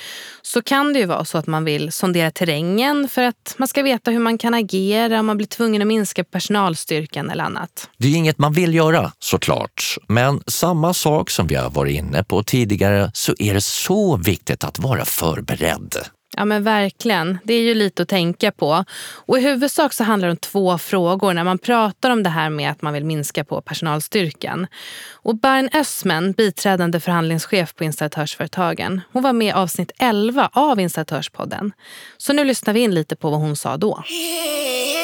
så 0.42 0.62
kan 0.62 0.94
det 0.94 1.00
ju 1.00 1.06
vara 1.06 1.26
så 1.26 1.38
att 1.38 1.48
man 1.48 1.66
vill 1.66 1.92
sondera 1.92 2.32
terrängen 2.32 3.10
för 3.10 3.24
att 3.24 3.56
man 3.58 3.68
ska 3.68 3.84
veta 3.84 4.12
hur 4.12 4.20
man 4.20 4.38
kan 4.38 4.54
agera 4.54 5.20
om 5.20 5.26
man 5.26 5.38
blir 5.38 5.48
tvungen 5.48 5.82
att 5.82 5.88
minska 5.88 6.24
personalstyrkan 6.24 7.30
eller 7.30 7.44
annat. 7.44 7.90
Det 7.98 8.08
är 8.08 8.16
inget 8.16 8.38
man 8.38 8.54
vill 8.54 8.76
göra 8.76 9.12
såklart, 9.20 9.98
men 10.08 10.44
samma 10.48 10.94
sak 10.94 11.30
som 11.30 11.48
vi 11.48 11.56
har 11.56 11.70
varit 11.70 11.98
inne 11.98 12.24
på 12.24 12.44
tidigare 12.44 13.12
så 13.14 13.36
är 13.40 13.54
det 13.54 13.62
så 13.62 14.18
viktigt 14.18 14.64
att 14.64 14.80
vara 14.80 15.06
förberedd. 15.06 15.96
Ja 16.38 16.46
men 16.46 16.64
verkligen, 16.64 17.38
det 17.44 17.54
är 17.54 17.62
ju 17.62 17.74
lite 17.74 18.02
att 18.02 18.10
tänka 18.10 18.52
på. 18.52 18.86
Och 19.26 19.38
i 19.38 19.42
huvudsak 19.42 19.94
så 19.94 20.04
handlar 20.04 20.28
det 20.28 20.32
om 20.32 20.38
två 20.38 20.78
frågor 20.78 21.34
när 21.34 21.44
man 21.44 21.58
pratar 21.58 22.10
om 22.10 22.24
det 22.24 22.30
här 22.30 22.50
med 22.50 22.72
att 22.72 22.82
man 22.82 22.94
vill 22.94 23.06
minska 23.06 23.44
på 23.44 23.62
personalstyrkan. 23.62 24.68
Och 25.12 25.36
Barin 25.36 25.70
Ösmen, 25.74 26.32
biträdande 26.32 27.00
förhandlingschef 27.00 27.76
på 27.76 27.84
Installatörsföretagen, 27.84 29.02
hon 29.12 29.24
var 29.24 29.34
med 29.34 29.48
i 29.48 29.52
avsnitt 29.52 29.92
11 30.00 30.50
av 30.54 30.80
Installatörspodden. 30.80 31.72
Så 32.18 32.34
nu 32.34 32.44
lyssnar 32.44 32.74
vi 32.74 32.80
in 32.80 32.94
lite 32.94 33.16
på 33.16 33.30
vad 33.30 33.40
hon 33.40 33.56
sa 33.56 33.78
då. 33.78 34.04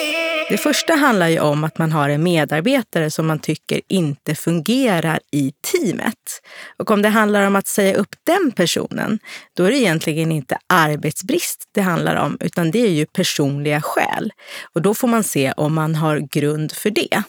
Det 0.50 0.58
första 0.58 0.96
handlar 0.96 1.28
ju 1.28 1.40
om 1.40 1.64
att 1.64 1.78
man 1.78 1.92
har 1.92 2.10
en 2.10 2.24
medarbetare 2.24 3.12
som 3.12 3.28
man 3.28 3.40
tycker 3.40 3.82
inte 3.88 4.36
fungerar 4.36 5.20
i 5.32 5.54
teamet. 5.72 6.42
Och 6.78 6.92
om 6.92 7.02
det 7.02 7.10
handlar 7.10 7.48
om 7.48 7.56
att 7.56 7.68
säga 7.68 7.96
upp 7.96 8.16
den 8.24 8.52
personen, 8.52 9.20
då 9.54 9.64
är 9.64 9.72
det 9.72 9.78
egentligen 9.78 10.32
inte 10.32 10.58
arbetsbrist 10.68 11.70
det 11.72 11.82
handlar 11.82 12.16
om, 12.16 12.38
utan 12.40 12.72
det 12.72 12.80
är 12.80 12.92
ju 12.92 13.06
personliga 13.06 13.82
skäl. 13.82 14.34
Och 14.74 14.82
då 14.82 14.94
får 14.94 15.08
man 15.08 15.24
se 15.24 15.52
om 15.58 15.74
man 15.74 15.96
har 15.96 16.18
grund 16.18 16.72
för 16.72 16.90
det. 16.90 17.24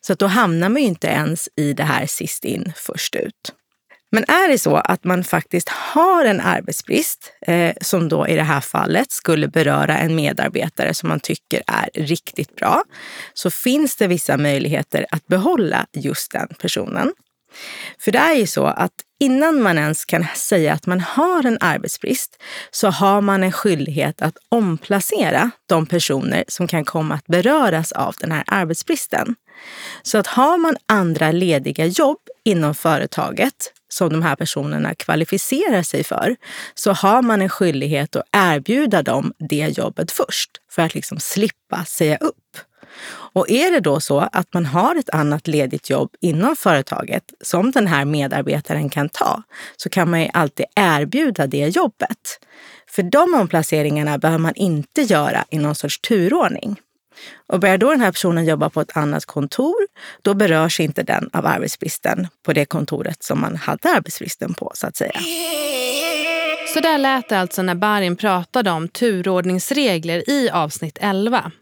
Så 0.00 0.12
att 0.12 0.18
då 0.18 0.26
hamnar 0.26 0.68
man 0.68 0.82
ju 0.82 0.88
inte 0.88 1.06
ens 1.06 1.48
i 1.56 1.72
det 1.72 1.84
här 1.84 2.06
sist 2.06 2.44
in, 2.44 2.72
först 2.76 3.14
ut. 3.14 3.54
Men 4.12 4.24
är 4.24 4.48
det 4.48 4.58
så 4.58 4.76
att 4.76 5.04
man 5.04 5.24
faktiskt 5.24 5.68
har 5.68 6.24
en 6.24 6.40
arbetsbrist, 6.40 7.32
eh, 7.46 7.74
som 7.80 8.08
då 8.08 8.28
i 8.28 8.36
det 8.36 8.42
här 8.42 8.60
fallet 8.60 9.10
skulle 9.10 9.48
beröra 9.48 9.98
en 9.98 10.14
medarbetare 10.14 10.94
som 10.94 11.08
man 11.08 11.20
tycker 11.20 11.62
är 11.66 11.88
riktigt 11.94 12.56
bra, 12.56 12.82
så 13.34 13.50
finns 13.50 13.96
det 13.96 14.06
vissa 14.06 14.36
möjligheter 14.36 15.06
att 15.10 15.26
behålla 15.26 15.86
just 15.92 16.32
den 16.32 16.48
personen. 16.58 17.12
För 17.98 18.12
det 18.12 18.18
är 18.18 18.34
ju 18.34 18.46
så 18.46 18.66
att 18.66 18.92
innan 19.20 19.62
man 19.62 19.78
ens 19.78 20.04
kan 20.04 20.26
säga 20.34 20.72
att 20.72 20.86
man 20.86 21.00
har 21.00 21.46
en 21.46 21.58
arbetsbrist 21.60 22.42
så 22.70 22.88
har 22.88 23.20
man 23.20 23.42
en 23.42 23.52
skyldighet 23.52 24.22
att 24.22 24.36
omplacera 24.48 25.50
de 25.66 25.86
personer 25.86 26.44
som 26.48 26.68
kan 26.68 26.84
komma 26.84 27.14
att 27.14 27.26
beröras 27.26 27.92
av 27.92 28.14
den 28.20 28.32
här 28.32 28.44
arbetsbristen. 28.46 29.34
Så 30.02 30.18
att 30.18 30.26
har 30.26 30.58
man 30.58 30.76
andra 30.86 31.32
lediga 31.32 31.86
jobb 31.86 32.18
inom 32.44 32.74
företaget 32.74 33.72
som 33.92 34.08
de 34.10 34.22
här 34.22 34.36
personerna 34.36 34.94
kvalificerar 34.94 35.82
sig 35.82 36.04
för 36.04 36.36
så 36.74 36.92
har 36.92 37.22
man 37.22 37.42
en 37.42 37.48
skyldighet 37.48 38.16
att 38.16 38.24
erbjuda 38.32 39.02
dem 39.02 39.32
det 39.38 39.78
jobbet 39.78 40.12
först 40.12 40.50
för 40.70 40.82
att 40.82 40.94
liksom 40.94 41.20
slippa 41.20 41.84
säga 41.84 42.16
upp. 42.16 42.36
Och 43.32 43.50
är 43.50 43.70
det 43.70 43.80
då 43.80 44.00
så 44.00 44.28
att 44.32 44.54
man 44.54 44.66
har 44.66 44.96
ett 44.96 45.10
annat 45.10 45.48
ledigt 45.48 45.90
jobb 45.90 46.10
inom 46.20 46.56
företaget 46.56 47.24
som 47.40 47.70
den 47.70 47.86
här 47.86 48.04
medarbetaren 48.04 48.90
kan 48.90 49.08
ta 49.08 49.42
så 49.76 49.88
kan 49.88 50.10
man 50.10 50.22
ju 50.22 50.28
alltid 50.32 50.66
erbjuda 50.76 51.46
det 51.46 51.76
jobbet. 51.76 52.40
För 52.86 53.02
de 53.02 53.34
omplaceringarna 53.34 54.18
behöver 54.18 54.38
man 54.38 54.54
inte 54.54 55.02
göra 55.02 55.44
i 55.50 55.58
någon 55.58 55.74
sorts 55.74 56.00
turordning. 56.00 56.76
Och 57.46 57.60
börjar 57.60 57.78
då 57.78 57.90
den 57.90 58.00
här 58.00 58.12
personen 58.12 58.44
jobba 58.44 58.70
på 58.70 58.80
ett 58.80 58.96
annat 58.96 59.24
kontor, 59.24 59.86
då 60.22 60.34
berörs 60.34 60.80
inte 60.80 61.02
den 61.02 61.30
av 61.32 61.46
arbetsbristen 61.46 62.28
på 62.42 62.52
det 62.52 62.64
kontoret 62.64 63.22
som 63.22 63.40
man 63.40 63.56
hade 63.56 63.88
arbetsbristen 63.88 64.54
på, 64.54 64.72
så 64.74 64.86
att 64.86 64.96
säga. 64.96 65.20
Så 66.74 66.80
där 66.80 66.98
lät 66.98 67.28
det 67.28 67.38
alltså 67.38 67.62
när 67.62 67.74
Barin 67.74 68.16
pratade 68.16 68.70
om 68.70 68.88
turordningsregler 68.88 70.30
i 70.30 70.50
avsnitt 70.50 70.98
11. 71.00 71.52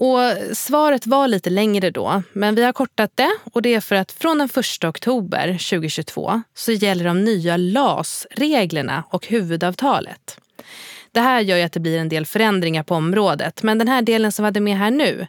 Och 0.00 0.18
svaret 0.56 1.06
var 1.06 1.28
lite 1.28 1.50
längre 1.50 1.90
då, 1.90 2.22
men 2.32 2.54
vi 2.54 2.64
har 2.64 2.72
kortat 2.72 3.10
det 3.14 3.30
och 3.52 3.62
det 3.62 3.74
är 3.74 3.80
för 3.80 3.96
att 3.96 4.12
från 4.12 4.38
den 4.38 4.48
1 4.56 4.84
oktober 4.84 5.46
2022 5.46 6.42
så 6.54 6.72
gäller 6.72 7.04
de 7.04 7.24
nya 7.24 7.56
LAS-reglerna 7.56 9.04
och 9.10 9.26
huvudavtalet. 9.26 10.38
Det 11.18 11.22
här 11.22 11.40
gör 11.40 11.56
ju 11.56 11.62
att 11.62 11.72
det 11.72 11.80
blir 11.80 11.98
en 11.98 12.08
del 12.08 12.26
förändringar 12.26 12.82
på 12.82 12.94
området, 12.94 13.62
men 13.62 13.78
den 13.78 13.88
här 13.88 14.02
delen 14.02 14.32
som 14.32 14.42
vi 14.42 14.46
hade 14.46 14.60
med 14.60 14.78
här 14.78 14.90
nu, 14.90 15.26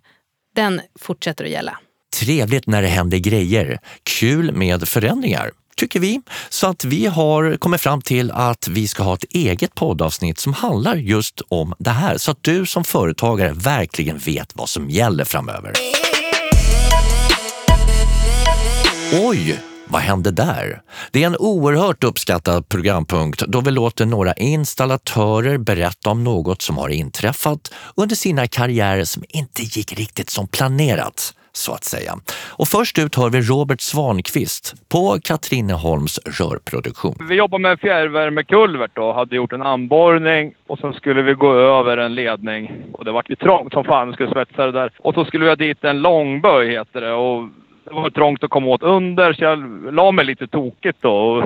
den 0.56 0.82
fortsätter 1.00 1.46
att 1.46 1.52
gälla. 1.52 1.80
Trevligt 2.20 2.68
när 2.68 2.82
det 2.82 2.88
händer 2.88 3.18
grejer. 3.18 3.80
Kul 4.20 4.52
med 4.52 4.88
förändringar 4.88 5.52
tycker 5.78 6.00
vi. 6.00 6.22
Så 6.50 6.68
att 6.68 6.86
vi 6.86 7.06
har 7.06 7.58
kommit 7.58 7.82
fram 7.82 8.02
till 8.02 8.32
att 8.32 8.68
vi 8.68 8.88
ska 8.88 9.04
ha 9.04 9.14
ett 9.14 9.24
eget 9.30 9.76
poddavsnitt 9.76 10.40
som 10.40 10.54
handlar 10.54 10.96
just 10.96 11.42
om 11.48 11.74
det 11.80 11.90
här. 11.90 12.18
Så 12.18 12.32
att 12.32 12.44
du 12.44 12.66
som 12.66 12.84
företagare 12.84 13.54
verkligen 13.54 14.18
vet 14.18 14.56
vad 14.56 14.70
som 14.70 14.90
gäller 14.90 15.26
framöver. 15.26 15.74
Oj, 19.14 19.60
vad 19.90 20.02
hände 20.02 20.32
där? 20.32 20.82
Det 21.12 21.24
är 21.24 21.28
en 21.28 21.38
oerhört 21.40 22.04
uppskattad 22.04 22.70
programpunkt 22.70 23.40
då 23.48 23.62
vi 23.62 23.72
låter 23.72 24.06
några 24.06 24.34
installatörer 24.34 25.58
berätta 25.58 26.10
om 26.10 26.24
något 26.24 26.62
som 26.62 26.78
har 26.78 26.90
inträffat 26.90 27.74
under 27.98 28.16
sina 28.16 28.48
karriärer 28.48 29.04
som 29.04 29.24
inte 29.30 29.62
gick 29.62 30.00
riktigt 30.00 30.30
som 30.30 30.48
planerat 30.48 31.34
så 31.52 31.74
att 31.74 31.84
säga. 31.84 32.14
Och 32.48 32.68
först 32.68 33.00
ut 33.00 33.16
hör 33.16 33.30
vi 33.30 33.42
Robert 33.42 33.82
Svanqvist 33.82 34.90
på 34.90 35.20
Katrineholms 35.24 36.20
rörproduktion. 36.26 37.16
Vi 37.30 37.36
jobbar 37.36 37.60
med 37.60 37.80
fjärrvärmekulvert 37.80 38.98
och 38.98 39.16
hade 39.16 39.36
gjort 39.36 39.54
en 39.54 39.62
anborrning 39.62 40.54
och 40.68 40.80
sen 40.80 40.94
skulle 40.94 41.22
vi 41.22 41.34
gå 41.34 41.54
över 41.54 41.98
en 41.98 42.16
ledning 42.16 42.72
och 42.94 43.06
det 43.06 43.12
vart 43.12 43.30
ju 43.30 43.36
trångt 43.36 43.74
som 43.74 43.84
fan, 43.84 44.08
vi 44.08 44.14
skulle 44.14 44.34
svetsa 44.34 44.66
det 44.66 44.72
där. 44.72 44.92
Och 45.00 45.14
så 45.14 45.26
skulle 45.26 45.44
vi 45.44 45.50
ha 45.50 45.56
dit 45.56 45.84
en 45.84 46.02
långböj 46.02 46.72
heter 46.72 47.02
det 47.02 47.14
och 47.14 47.50
det 47.90 47.96
var 47.96 48.10
trångt 48.10 48.44
att 48.44 48.50
komma 48.50 48.68
åt 48.68 48.84
under 48.84 49.34
så 49.34 49.44
jag 49.44 49.60
la 49.94 50.12
mig 50.12 50.26
lite 50.26 50.48
tokigt 50.48 50.98
då. 51.02 51.12
Och 51.12 51.44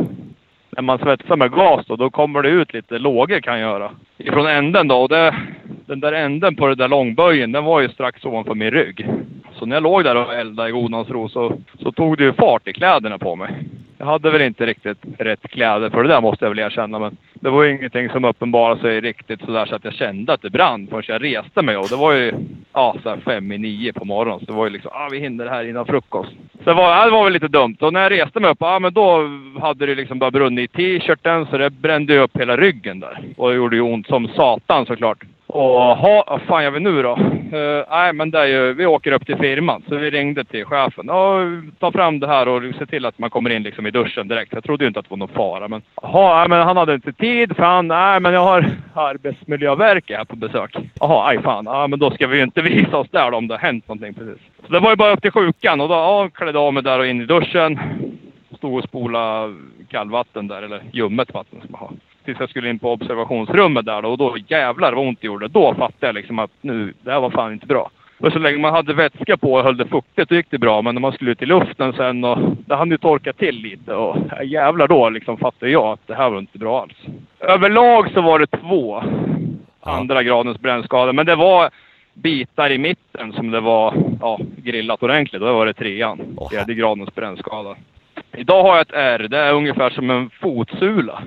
när 0.69 0.81
man 0.81 0.99
svetsar 0.99 1.35
med 1.35 1.51
gas 1.51 1.85
då, 1.85 1.95
då 1.95 2.09
kommer 2.09 2.41
det 2.41 2.49
ut 2.49 2.73
lite 2.73 2.99
lågor 2.99 3.39
kan 3.39 3.59
jag 3.59 3.71
göra. 3.71 3.91
Ifrån 4.17 4.47
änden 4.47 4.87
då. 4.87 4.95
Och 4.95 5.09
det, 5.09 5.35
den 5.85 5.99
där 5.99 6.13
änden 6.13 6.55
på 6.55 6.67
den 6.67 6.77
där 6.77 6.87
långböjen, 6.87 7.51
den 7.51 7.63
var 7.63 7.81
ju 7.81 7.89
strax 7.89 8.25
ovanför 8.25 8.55
min 8.55 8.71
rygg. 8.71 9.07
Så 9.53 9.65
när 9.65 9.75
jag 9.75 9.83
låg 9.83 10.03
där 10.03 10.15
och 10.15 10.33
eldade 10.33 10.69
i 10.69 10.71
godnadsro 10.71 11.29
så, 11.29 11.57
så 11.79 11.91
tog 11.91 12.17
det 12.17 12.23
ju 12.23 12.33
fart 12.33 12.67
i 12.67 12.73
kläderna 12.73 13.17
på 13.17 13.35
mig. 13.35 13.49
Jag 13.97 14.05
hade 14.05 14.31
väl 14.31 14.41
inte 14.41 14.65
riktigt 14.65 14.97
rätt 15.17 15.49
kläder 15.49 15.89
för 15.89 16.03
det 16.03 16.09
där 16.09 16.21
måste 16.21 16.45
jag 16.45 16.49
väl 16.49 16.59
erkänna. 16.59 16.99
Men 16.99 17.17
det 17.33 17.49
var 17.49 17.63
ju 17.63 17.71
ingenting 17.71 18.09
som 18.09 18.25
uppenbarade 18.25 18.81
sig 18.81 19.01
riktigt 19.01 19.41
sådär 19.41 19.65
så 19.65 19.75
att 19.75 19.85
jag 19.85 19.93
kände 19.93 20.33
att 20.33 20.41
det 20.41 20.49
brann 20.49 20.87
förrän 20.87 21.03
jag 21.07 21.23
reste 21.23 21.61
mig. 21.61 21.77
Och 21.77 21.89
det 21.89 21.95
var 21.95 22.13
ju 22.13 22.33
ja, 22.73 22.95
så 23.03 23.17
fem 23.25 23.51
i 23.51 23.57
nio 23.57 23.93
på 23.93 24.05
morgonen. 24.05 24.39
Så 24.39 24.45
det 24.45 24.53
var 24.53 24.65
ju 24.65 24.71
liksom, 24.71 24.91
ah, 24.93 25.09
vi 25.11 25.19
hinner 25.19 25.45
det 25.45 25.51
här 25.51 25.69
innan 25.69 25.85
frukost. 25.85 26.31
Så 26.63 26.69
det 26.69 26.73
var, 26.73 27.05
det 27.05 27.11
var 27.11 27.23
väl 27.23 27.33
lite 27.33 27.47
dumt. 27.47 27.77
Och 27.79 27.93
när 27.93 28.01
jag 28.01 28.11
reste 28.11 28.39
mig 28.39 28.51
upp, 28.51 28.57
ja 28.59 28.79
men 28.79 28.93
då 28.93 29.29
hade 29.61 29.85
det 29.85 29.95
liksom 29.95 30.19
bara 30.19 30.31
brunnit 30.31 30.79
i 30.79 30.99
t-shirten 30.99 31.45
så 31.45 31.57
det 31.57 31.69
brände 31.69 32.19
upp 32.19 32.37
hela 32.37 32.57
ryggen 32.57 32.99
där. 32.99 33.23
Och 33.37 33.49
det 33.49 33.55
gjorde 33.55 33.75
ju 33.75 33.81
ont 33.81 34.07
som 34.07 34.27
satan 34.27 34.85
såklart. 34.85 35.23
Och 35.53 35.97
vad 36.27 36.41
fan 36.47 36.63
gör 36.63 36.71
vi 36.71 36.79
nu 36.79 37.01
då? 37.01 37.17
Uh, 37.57 37.83
nej, 37.89 38.13
men 38.13 38.31
det 38.31 38.39
är 38.39 38.45
ju, 38.45 38.73
vi 38.73 38.85
åker 38.85 39.11
upp 39.11 39.25
till 39.25 39.37
firman. 39.37 39.83
Så 39.87 39.95
vi 39.95 40.09
ringde 40.09 40.43
till 40.43 40.65
chefen. 40.65 41.05
Ja, 41.07 41.39
ta 41.79 41.91
fram 41.91 42.19
det 42.19 42.27
här 42.27 42.47
och 42.47 42.75
se 42.79 42.85
till 42.85 43.05
att 43.05 43.19
man 43.19 43.29
kommer 43.29 43.49
in 43.49 43.63
liksom 43.63 43.87
i 43.87 43.91
duschen 43.91 44.27
direkt. 44.27 44.53
Jag 44.53 44.63
trodde 44.63 44.83
ju 44.83 44.87
inte 44.87 44.99
att 44.99 45.05
det 45.05 45.09
var 45.11 45.17
någon 45.17 45.27
fara. 45.27 45.67
Men, 45.67 45.81
aha, 45.95 46.45
men 46.49 46.61
han 46.61 46.77
hade 46.77 46.93
inte 46.93 47.13
tid 47.13 47.55
för 47.55 47.63
han, 47.63 47.87
nej 47.87 48.19
men 48.19 48.33
jag 48.33 48.43
har 48.43 48.71
Arbetsmiljöverket 48.93 50.17
här 50.17 50.25
på 50.25 50.35
besök. 50.35 50.75
Jaha, 50.99 51.27
aj 51.29 51.41
fan. 51.41 51.65
Ja, 51.65 51.87
men 51.87 51.99
då 51.99 52.11
ska 52.11 52.27
vi 52.27 52.37
ju 52.37 52.43
inte 52.43 52.61
visa 52.71 52.97
oss 52.97 53.09
där 53.11 53.31
då, 53.31 53.37
om 53.37 53.47
det 53.47 53.53
har 53.53 53.59
hänt 53.59 53.87
någonting 53.87 54.13
precis. 54.13 54.41
Så 54.65 54.73
det 54.73 54.79
var 54.79 54.89
ju 54.89 54.95
bara 54.95 55.13
upp 55.13 55.21
till 55.21 55.31
sjukan 55.31 55.81
och 55.81 55.89
då 55.89 55.95
ja, 55.95 56.29
klädde 56.33 56.59
av 56.59 56.73
mig 56.73 56.83
där 56.83 56.99
och 56.99 57.07
in 57.07 57.21
i 57.21 57.25
duschen. 57.25 57.79
Stod 58.57 58.77
och 58.77 58.83
spola 58.83 59.53
kallvatten 59.89 60.47
där, 60.47 60.61
eller 60.61 60.81
ljummet 60.91 61.33
vatten 61.33 61.59
som 61.61 61.69
jag 61.71 61.77
har 61.77 61.91
tills 62.25 62.39
jag 62.39 62.49
skulle 62.49 62.69
in 62.69 62.79
på 62.79 62.91
observationsrummet 62.91 63.85
där 63.85 64.01
då, 64.01 64.09
och 64.09 64.17
då 64.17 64.35
jävlar 64.47 64.93
vad 64.93 65.07
ont 65.07 65.21
det 65.21 65.27
gjorde. 65.27 65.47
Då 65.47 65.73
fattade 65.73 66.07
jag 66.07 66.15
liksom 66.15 66.39
att 66.39 66.51
nu, 66.61 66.93
det 67.01 67.11
här 67.11 67.19
var 67.19 67.29
fan 67.29 67.53
inte 67.53 67.67
bra. 67.67 67.89
Och 68.19 68.31
så 68.31 68.39
länge 68.39 68.57
man 68.57 68.73
hade 68.73 68.93
vätska 68.93 69.37
på 69.37 69.53
och 69.53 69.63
höll 69.63 69.77
det 69.77 69.87
fuktigt 69.87 70.29
då 70.29 70.35
gick 70.35 70.47
det 70.49 70.57
bra. 70.57 70.81
Men 70.81 70.95
när 70.95 71.01
man 71.01 71.11
skulle 71.11 71.31
ut 71.31 71.41
i 71.41 71.45
luften 71.45 71.93
sen 71.93 72.23
och 72.23 72.37
det 72.65 72.75
hann 72.75 72.91
ju 72.91 72.97
torka 72.97 73.33
till 73.33 73.55
lite 73.55 73.93
och 73.93 74.17
jävlar 74.43 74.87
då 74.87 75.09
liksom 75.09 75.37
fattade 75.37 75.71
jag 75.71 75.85
att 75.85 76.07
det 76.07 76.15
här 76.15 76.29
var 76.29 76.39
inte 76.39 76.57
bra 76.57 76.81
alls. 76.81 77.15
Överlag 77.39 78.11
så 78.13 78.21
var 78.21 78.39
det 78.39 78.47
två 78.47 79.03
andra 79.81 80.23
gradens 80.23 80.59
brännskador. 80.59 81.13
Men 81.13 81.25
det 81.25 81.35
var 81.35 81.69
bitar 82.13 82.71
i 82.71 82.77
mitten 82.77 83.33
som 83.33 83.51
det 83.51 83.59
var 83.59 83.93
ja, 84.21 84.39
grillat 84.55 85.03
ordentligt. 85.03 85.41
Då 85.41 85.53
var 85.53 85.65
det 85.65 85.73
trean. 85.73 86.37
Tredje 86.49 86.75
gradens 86.75 87.15
brännskada. 87.15 87.75
Idag 88.37 88.63
har 88.63 88.69
jag 88.69 88.81
ett 88.81 88.93
R. 88.93 89.27
Det 89.29 89.37
är 89.39 89.53
ungefär 89.53 89.89
som 89.89 90.09
en 90.09 90.29
fotsula. 90.29 91.23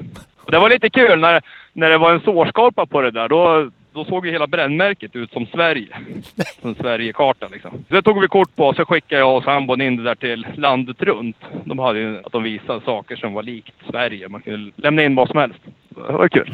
Och 0.47 0.53
det 0.53 0.59
var 0.59 0.71
lite 0.71 0.91
kul 0.91 1.21
när, 1.21 1.43
när 1.73 1.91
det 1.91 1.99
var 1.99 2.13
en 2.13 2.21
sårskorpa 2.21 2.87
på 2.87 3.01
det 3.01 3.11
där. 3.11 3.29
Då, 3.29 3.71
då 3.92 4.05
såg 4.05 4.27
ju 4.27 4.33
hela 4.33 4.47
brännmärket 4.47 5.17
ut 5.17 5.33
som 5.33 5.47
Sverige. 5.47 5.88
Som 6.63 6.75
Sverigekarta 6.75 7.49
liksom. 7.53 7.71
Så 7.88 7.94
det 7.94 8.03
tog 8.03 8.21
vi 8.21 8.29
kort 8.29 8.57
på 8.57 8.67
och 8.67 8.77
så 8.77 8.85
skickade 8.85 9.21
jag 9.21 9.37
och 9.37 9.44
sambon 9.44 9.81
in 9.81 9.97
det 9.97 10.03
där 10.03 10.15
till 10.15 10.47
landet 10.57 11.03
runt. 11.03 11.37
De 11.65 11.79
hade 11.79 11.99
ju 11.99 12.19
att 12.25 12.33
de 12.33 12.42
visade 12.42 12.81
saker 12.85 13.17
som 13.17 13.33
var 13.33 13.42
likt 13.42 13.75
Sverige. 13.90 14.29
Man 14.29 14.42
kunde 14.42 14.73
lämna 14.77 15.03
in 15.03 15.15
vad 15.15 15.29
som 15.29 15.38
helst. 15.38 15.59
Det 15.88 16.13
var 16.13 16.29
kul. 16.29 16.53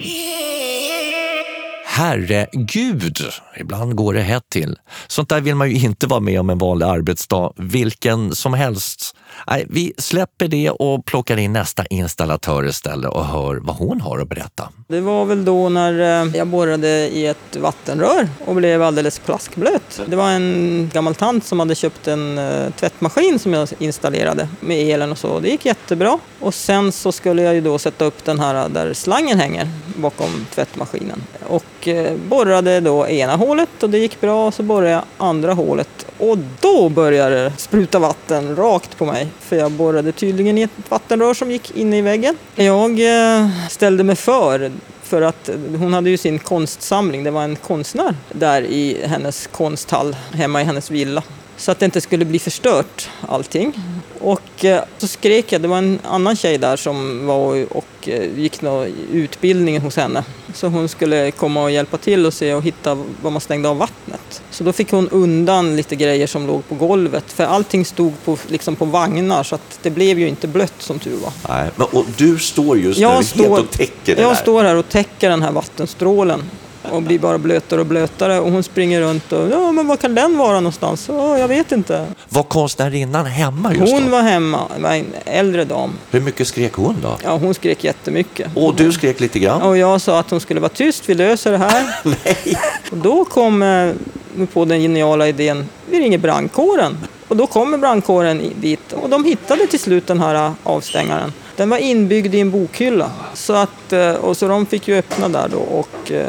Herregud, 1.86 3.16
ibland 3.60 3.94
går 3.94 4.14
det 4.14 4.20
hett 4.20 4.48
till. 4.48 4.76
Sånt 5.06 5.28
där 5.28 5.40
vill 5.40 5.54
man 5.54 5.70
ju 5.70 5.86
inte 5.86 6.06
vara 6.06 6.20
med 6.20 6.40
om 6.40 6.50
en 6.50 6.58
vanlig 6.58 6.86
arbetsdag, 6.86 7.52
vilken 7.56 8.32
som 8.32 8.54
helst. 8.54 9.16
Nej, 9.46 9.66
vi 9.68 9.92
släpper 9.98 10.48
det 10.48 10.70
och 10.70 11.04
plockar 11.04 11.36
in 11.36 11.52
nästa 11.52 11.86
installatör 11.86 12.66
istället 12.66 13.10
och 13.10 13.24
hör 13.24 13.56
vad 13.56 13.76
hon 13.76 14.00
har 14.00 14.18
att 14.18 14.28
berätta. 14.28 14.68
Det 14.88 15.00
var 15.00 15.24
väl 15.24 15.44
då 15.44 15.68
när 15.68 16.22
eh, 16.24 16.36
jag 16.36 16.46
borrade 16.46 16.88
i 16.88 17.26
ett 17.26 17.56
vattenrör 17.56 18.28
och 18.44 18.54
blev 18.54 18.82
alldeles 18.82 19.18
plaskblöt. 19.18 20.00
Det 20.06 20.16
var 20.16 20.30
en 20.30 20.90
gammal 20.92 21.14
tant 21.14 21.44
som 21.44 21.60
hade 21.60 21.74
köpt 21.74 22.08
en 22.08 22.38
eh, 22.38 22.70
tvättmaskin 22.70 23.38
som 23.38 23.52
jag 23.52 23.68
installerade 23.78 24.48
med 24.60 24.76
elen 24.76 25.12
och 25.12 25.18
så. 25.18 25.40
Det 25.40 25.48
gick 25.48 25.66
jättebra. 25.66 26.18
Och 26.40 26.54
sen 26.54 26.92
så 26.92 27.12
skulle 27.12 27.42
jag 27.42 27.54
ju 27.54 27.60
då 27.60 27.78
sätta 27.78 28.04
upp 28.04 28.24
den 28.24 28.40
här 28.40 28.54
eh, 28.54 28.68
där 28.68 28.94
slangen 28.94 29.38
hänger 29.38 29.68
bakom 29.96 30.46
tvättmaskinen. 30.54 31.22
Och 31.48 31.88
borrade 32.28 32.80
då 32.80 33.08
ena 33.08 33.36
hålet 33.36 33.82
och 33.82 33.90
det 33.90 33.98
gick 33.98 34.20
bra. 34.20 34.46
Och 34.46 34.54
så 34.54 34.62
borrade 34.62 34.90
jag 34.90 35.02
andra 35.18 35.52
hålet 35.52 36.06
och 36.18 36.38
då 36.60 36.88
började 36.88 37.44
det 37.44 37.52
spruta 37.56 37.98
vatten 37.98 38.56
rakt 38.56 38.98
på 38.98 39.06
mig. 39.06 39.21
För 39.40 39.56
jag 39.56 39.72
borrade 39.72 40.12
tydligen 40.12 40.58
i 40.58 40.62
ett 40.62 40.70
vattenrör 40.88 41.34
som 41.34 41.50
gick 41.50 41.76
in 41.76 41.92
i 41.92 42.02
väggen. 42.02 42.36
Jag 42.54 42.90
eh, 42.90 43.48
ställde 43.70 44.04
mig 44.04 44.16
för 44.16 44.72
för 45.02 45.22
att 45.22 45.50
hon 45.78 45.94
hade 45.94 46.10
ju 46.10 46.16
sin 46.16 46.38
konstsamling. 46.38 47.24
Det 47.24 47.30
var 47.30 47.42
en 47.42 47.56
konstnär 47.56 48.14
där 48.32 48.62
i 48.62 49.06
hennes 49.06 49.46
konsthall 49.46 50.16
hemma 50.32 50.62
i 50.62 50.64
hennes 50.64 50.90
villa 50.90 51.22
så 51.62 51.70
att 51.72 51.78
det 51.78 51.84
inte 51.84 52.00
skulle 52.00 52.24
bli 52.24 52.38
förstört 52.38 53.08
allting. 53.28 53.72
Och 54.20 54.64
eh, 54.64 54.82
så 54.98 55.06
skrek 55.06 55.52
jag, 55.52 55.60
det 55.62 55.68
var 55.68 55.78
en 55.78 55.98
annan 56.04 56.36
tjej 56.36 56.58
där 56.58 56.76
som 56.76 57.26
var 57.26 57.66
och 57.76 58.08
eh, 58.08 58.38
gick 58.38 58.62
någon 58.62 58.86
utbildning 59.12 59.80
hos 59.80 59.96
henne. 59.96 60.24
Så 60.54 60.66
hon 60.68 60.88
skulle 60.88 61.30
komma 61.30 61.62
och 61.62 61.70
hjälpa 61.70 61.96
till 61.96 62.26
och 62.26 62.34
se 62.34 62.54
och 62.54 62.62
hitta 62.62 62.94
var 63.22 63.30
man 63.30 63.40
stängde 63.40 63.68
av 63.68 63.76
vattnet. 63.78 64.42
Så 64.50 64.64
då 64.64 64.72
fick 64.72 64.90
hon 64.90 65.08
undan 65.08 65.76
lite 65.76 65.96
grejer 65.96 66.26
som 66.26 66.46
låg 66.46 66.68
på 66.68 66.74
golvet 66.74 67.32
för 67.32 67.44
allting 67.44 67.84
stod 67.84 68.12
på, 68.24 68.38
liksom 68.48 68.76
på 68.76 68.84
vagnar 68.84 69.42
så 69.42 69.54
att 69.54 69.78
det 69.82 69.90
blev 69.90 70.18
ju 70.18 70.28
inte 70.28 70.48
blött 70.48 70.74
som 70.78 70.98
tur 70.98 71.16
var. 71.16 71.32
Nej, 71.48 71.70
men, 71.76 71.86
och 71.92 72.04
du 72.16 72.38
står 72.38 72.78
just 72.78 72.98
Jag 73.00 73.18
nu 73.18 73.24
står- 73.24 73.42
helt 73.42 73.58
och 73.58 73.70
täcker 73.70 74.16
det 74.16 74.22
Jag 74.22 74.30
där. 74.30 74.34
står 74.36 74.62
här 74.64 74.76
och 74.76 74.88
täcker 74.88 75.30
den 75.30 75.42
här 75.42 75.52
vattenstrålen 75.52 76.42
och 76.90 77.02
blir 77.02 77.18
bara 77.18 77.38
blötare 77.38 77.80
och 77.80 77.86
blötare 77.86 78.40
och 78.40 78.52
hon 78.52 78.62
springer 78.62 79.00
runt 79.00 79.32
och 79.32 79.50
ja 79.50 79.72
men 79.72 79.86
var 79.86 79.96
kan 79.96 80.14
den 80.14 80.38
vara 80.38 80.54
någonstans? 80.54 81.08
Ja, 81.08 81.38
jag 81.38 81.48
vet 81.48 81.72
inte. 81.72 82.06
Var 82.28 82.42
konstnärinnan 82.42 83.26
hemma 83.26 83.74
just 83.74 83.92
Hon 83.92 84.04
då? 84.04 84.10
var 84.10 84.22
hemma, 84.22 84.60
var 84.78 84.90
en 84.90 85.06
äldre 85.24 85.64
dam. 85.64 85.92
Hur 86.10 86.20
mycket 86.20 86.46
skrek 86.48 86.72
hon 86.72 86.96
då? 87.02 87.16
Ja, 87.24 87.36
hon 87.36 87.54
skrek 87.54 87.84
jättemycket. 87.84 88.50
Och 88.54 88.74
du 88.74 88.92
skrek 88.92 89.20
lite 89.20 89.38
grann? 89.38 89.62
Och 89.62 89.78
jag 89.78 90.00
sa 90.00 90.18
att 90.18 90.30
hon 90.30 90.40
skulle 90.40 90.60
vara 90.60 90.68
tyst, 90.68 91.08
vi 91.08 91.14
löser 91.14 91.52
det 91.52 91.58
här. 91.58 91.84
Nej. 92.04 92.56
Och 92.90 92.96
då 92.96 93.24
kom 93.24 93.62
eh, 93.62 93.92
vi 94.34 94.46
på 94.46 94.64
den 94.64 94.80
geniala 94.80 95.28
idén, 95.28 95.68
vi 95.90 96.00
ringer 96.00 96.18
brandkåren. 96.18 96.98
Och 97.28 97.36
då 97.36 97.46
kommer 97.46 97.78
brandkåren 97.78 98.52
dit 98.60 98.92
och 98.92 99.08
de 99.08 99.24
hittade 99.24 99.66
till 99.66 99.80
slut 99.80 100.06
den 100.06 100.20
här 100.20 100.34
eh, 100.34 100.52
avstängaren. 100.62 101.32
Den 101.56 101.70
var 101.70 101.78
inbyggd 101.78 102.34
i 102.34 102.40
en 102.40 102.50
bokhylla. 102.50 103.10
Så 103.34 103.52
att, 103.52 103.92
eh, 103.92 104.12
och 104.12 104.36
så 104.36 104.48
de 104.48 104.66
fick 104.66 104.88
ju 104.88 104.98
öppna 104.98 105.28
där 105.28 105.48
då 105.48 105.58
och 105.58 106.12
eh, 106.12 106.26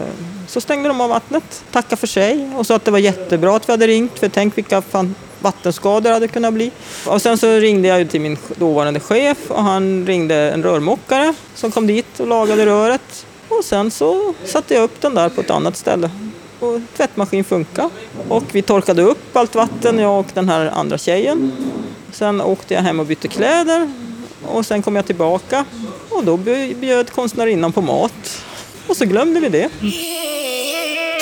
så 0.54 0.62
stängde 0.62 0.88
de 0.88 1.02
av 1.02 1.10
vattnet, 1.10 1.64
tackade 1.72 1.96
för 1.96 2.08
sig 2.08 2.50
och 2.58 2.68
sa 2.68 2.76
att 2.76 2.86
det 2.86 2.92
var 2.92 3.00
jättebra 3.00 3.56
att 3.56 3.70
vi 3.70 3.74
hade 3.74 3.88
ringt 3.88 4.20
för 4.20 4.30
tänk 4.30 4.58
vilka 4.58 4.82
fan 4.82 5.16
vattenskador 5.42 6.10
det 6.10 6.14
hade 6.14 6.28
kunnat 6.28 6.54
bli. 6.54 6.72
Och 7.06 7.22
sen 7.22 7.38
så 7.38 7.48
ringde 7.48 7.88
jag 7.88 8.10
till 8.10 8.22
min 8.22 8.38
dåvarande 8.56 9.00
chef 9.00 9.38
och 9.48 9.64
han 9.64 10.08
ringde 10.08 10.36
en 10.36 10.64
rörmokare 10.64 11.34
som 11.56 11.72
kom 11.72 11.88
dit 11.88 12.20
och 12.20 12.28
lagade 12.28 12.66
röret. 12.66 13.26
Och 13.48 13.66
sen 13.66 13.92
så 13.92 14.34
satte 14.46 14.74
jag 14.74 14.84
upp 14.84 15.02
den 15.02 15.16
där 15.16 15.30
på 15.30 15.42
ett 15.42 15.50
annat 15.50 15.78
ställe. 15.78 16.10
Och 16.60 16.80
tvättmaskin 16.98 17.44
funkade. 17.44 17.90
Och 18.30 18.44
vi 18.52 18.62
torkade 18.62 19.02
upp 19.02 19.38
allt 19.38 19.56
vatten, 19.56 20.00
jag 20.00 20.20
och 20.20 20.28
den 20.34 20.50
här 20.50 20.66
andra 20.66 20.98
tjejen. 20.98 21.52
Sen 22.12 22.42
åkte 22.42 22.74
jag 22.74 22.82
hem 22.82 23.00
och 23.00 23.06
bytte 23.06 23.28
kläder. 23.28 23.92
Och 24.46 24.66
sen 24.66 24.82
kom 24.82 24.96
jag 24.96 25.06
tillbaka 25.06 25.66
och 26.10 26.24
då 26.24 26.38
bjöd 26.38 27.12
konstnärinnan 27.12 27.72
på 27.72 27.82
mat. 27.82 28.44
Och 28.88 28.98
så 28.98 29.06
glömde 29.06 29.40
vi 29.40 29.50
det. 29.50 29.70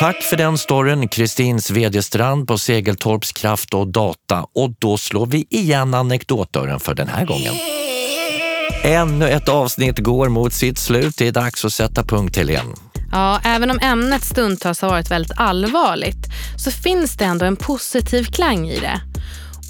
Tack 0.02 0.24
för 0.24 0.38
den 0.38 0.58
storyn, 0.58 1.08
Kristin 1.08 1.62
Svedjestrand 1.62 2.48
på 2.48 2.58
Segeltorps 2.58 3.32
Kraft 3.32 3.74
och 3.74 3.88
Data. 3.88 4.46
Och 4.56 4.74
då 4.80 4.98
slår 4.98 5.26
vi 5.26 5.48
igen 5.50 5.94
anekdotdörren 5.94 6.80
för 6.80 6.94
den 6.94 7.08
här 7.08 7.26
gången. 7.26 7.54
Ännu 8.84 9.30
ett 9.30 9.50
avsnitt 9.50 10.00
går 10.00 10.30
mot 10.30 10.54
sitt 10.54 10.78
slut. 10.78 11.18
Det 11.18 11.28
är 11.28 11.32
dags 11.32 11.66
att 11.66 11.74
sätta 11.74 12.04
punkt, 12.04 12.38
Helene. 12.38 12.76
Ja, 13.12 13.40
även 13.44 13.72
om 13.72 13.80
ämnet 13.82 14.24
stundtals 14.24 14.82
har 14.82 14.90
varit 14.90 15.12
väldigt 15.12 15.38
allvarligt 15.38 16.28
så 16.58 16.72
finns 16.72 17.18
det 17.18 17.26
ändå 17.26 17.46
en 17.46 17.56
positiv 17.56 18.24
klang 18.24 18.70
i 18.70 18.80
det. 18.80 19.02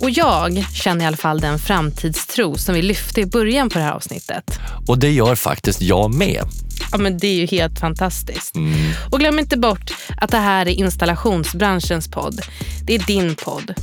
Och 0.01 0.09
jag 0.09 0.65
känner 0.73 1.05
i 1.05 1.07
alla 1.07 1.17
fall 1.17 1.39
den 1.39 1.59
framtidstro 1.59 2.57
som 2.57 2.75
vi 2.75 2.81
lyfte 2.81 3.21
i 3.21 3.25
början 3.25 3.69
på 3.69 3.77
det 3.77 3.83
här 3.83 3.91
avsnittet. 3.91 4.59
Och 4.87 4.97
det 4.97 5.11
gör 5.11 5.35
faktiskt 5.35 5.81
jag 5.81 6.13
med. 6.13 6.43
Ja, 6.91 6.97
men 6.97 7.17
det 7.17 7.27
är 7.27 7.33
ju 7.33 7.45
helt 7.45 7.79
fantastiskt. 7.79 8.55
Och 9.11 9.19
glöm 9.19 9.39
inte 9.39 9.57
bort 9.57 9.91
att 10.17 10.31
det 10.31 10.37
här 10.37 10.65
är 10.65 10.71
installationsbranschens 10.71 12.07
podd. 12.07 12.41
Det 12.83 12.95
är 12.95 12.99
din 12.99 13.35
podd. 13.35 13.73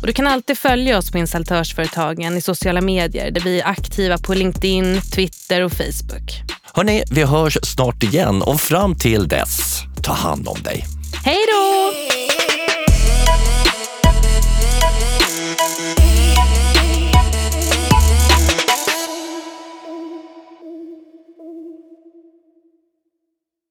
Och 0.00 0.06
du 0.06 0.12
kan 0.12 0.26
alltid 0.26 0.58
följa 0.58 0.98
oss 0.98 1.10
på 1.10 1.18
installatörsföretagen 1.18 2.36
i 2.36 2.40
sociala 2.40 2.80
medier 2.80 3.30
där 3.30 3.40
vi 3.40 3.60
är 3.60 3.66
aktiva 3.66 4.18
på 4.18 4.34
LinkedIn, 4.34 5.00
Twitter 5.14 5.62
och 5.62 5.72
Facebook. 5.72 6.42
Hörni, 6.72 7.02
vi 7.10 7.22
hörs 7.22 7.58
snart 7.62 8.02
igen 8.02 8.42
och 8.42 8.60
fram 8.60 8.98
till 8.98 9.28
dess, 9.28 9.82
ta 10.02 10.12
hand 10.12 10.48
om 10.48 10.62
dig. 10.62 10.84
Hej 11.24 11.38
då! 11.52 12.45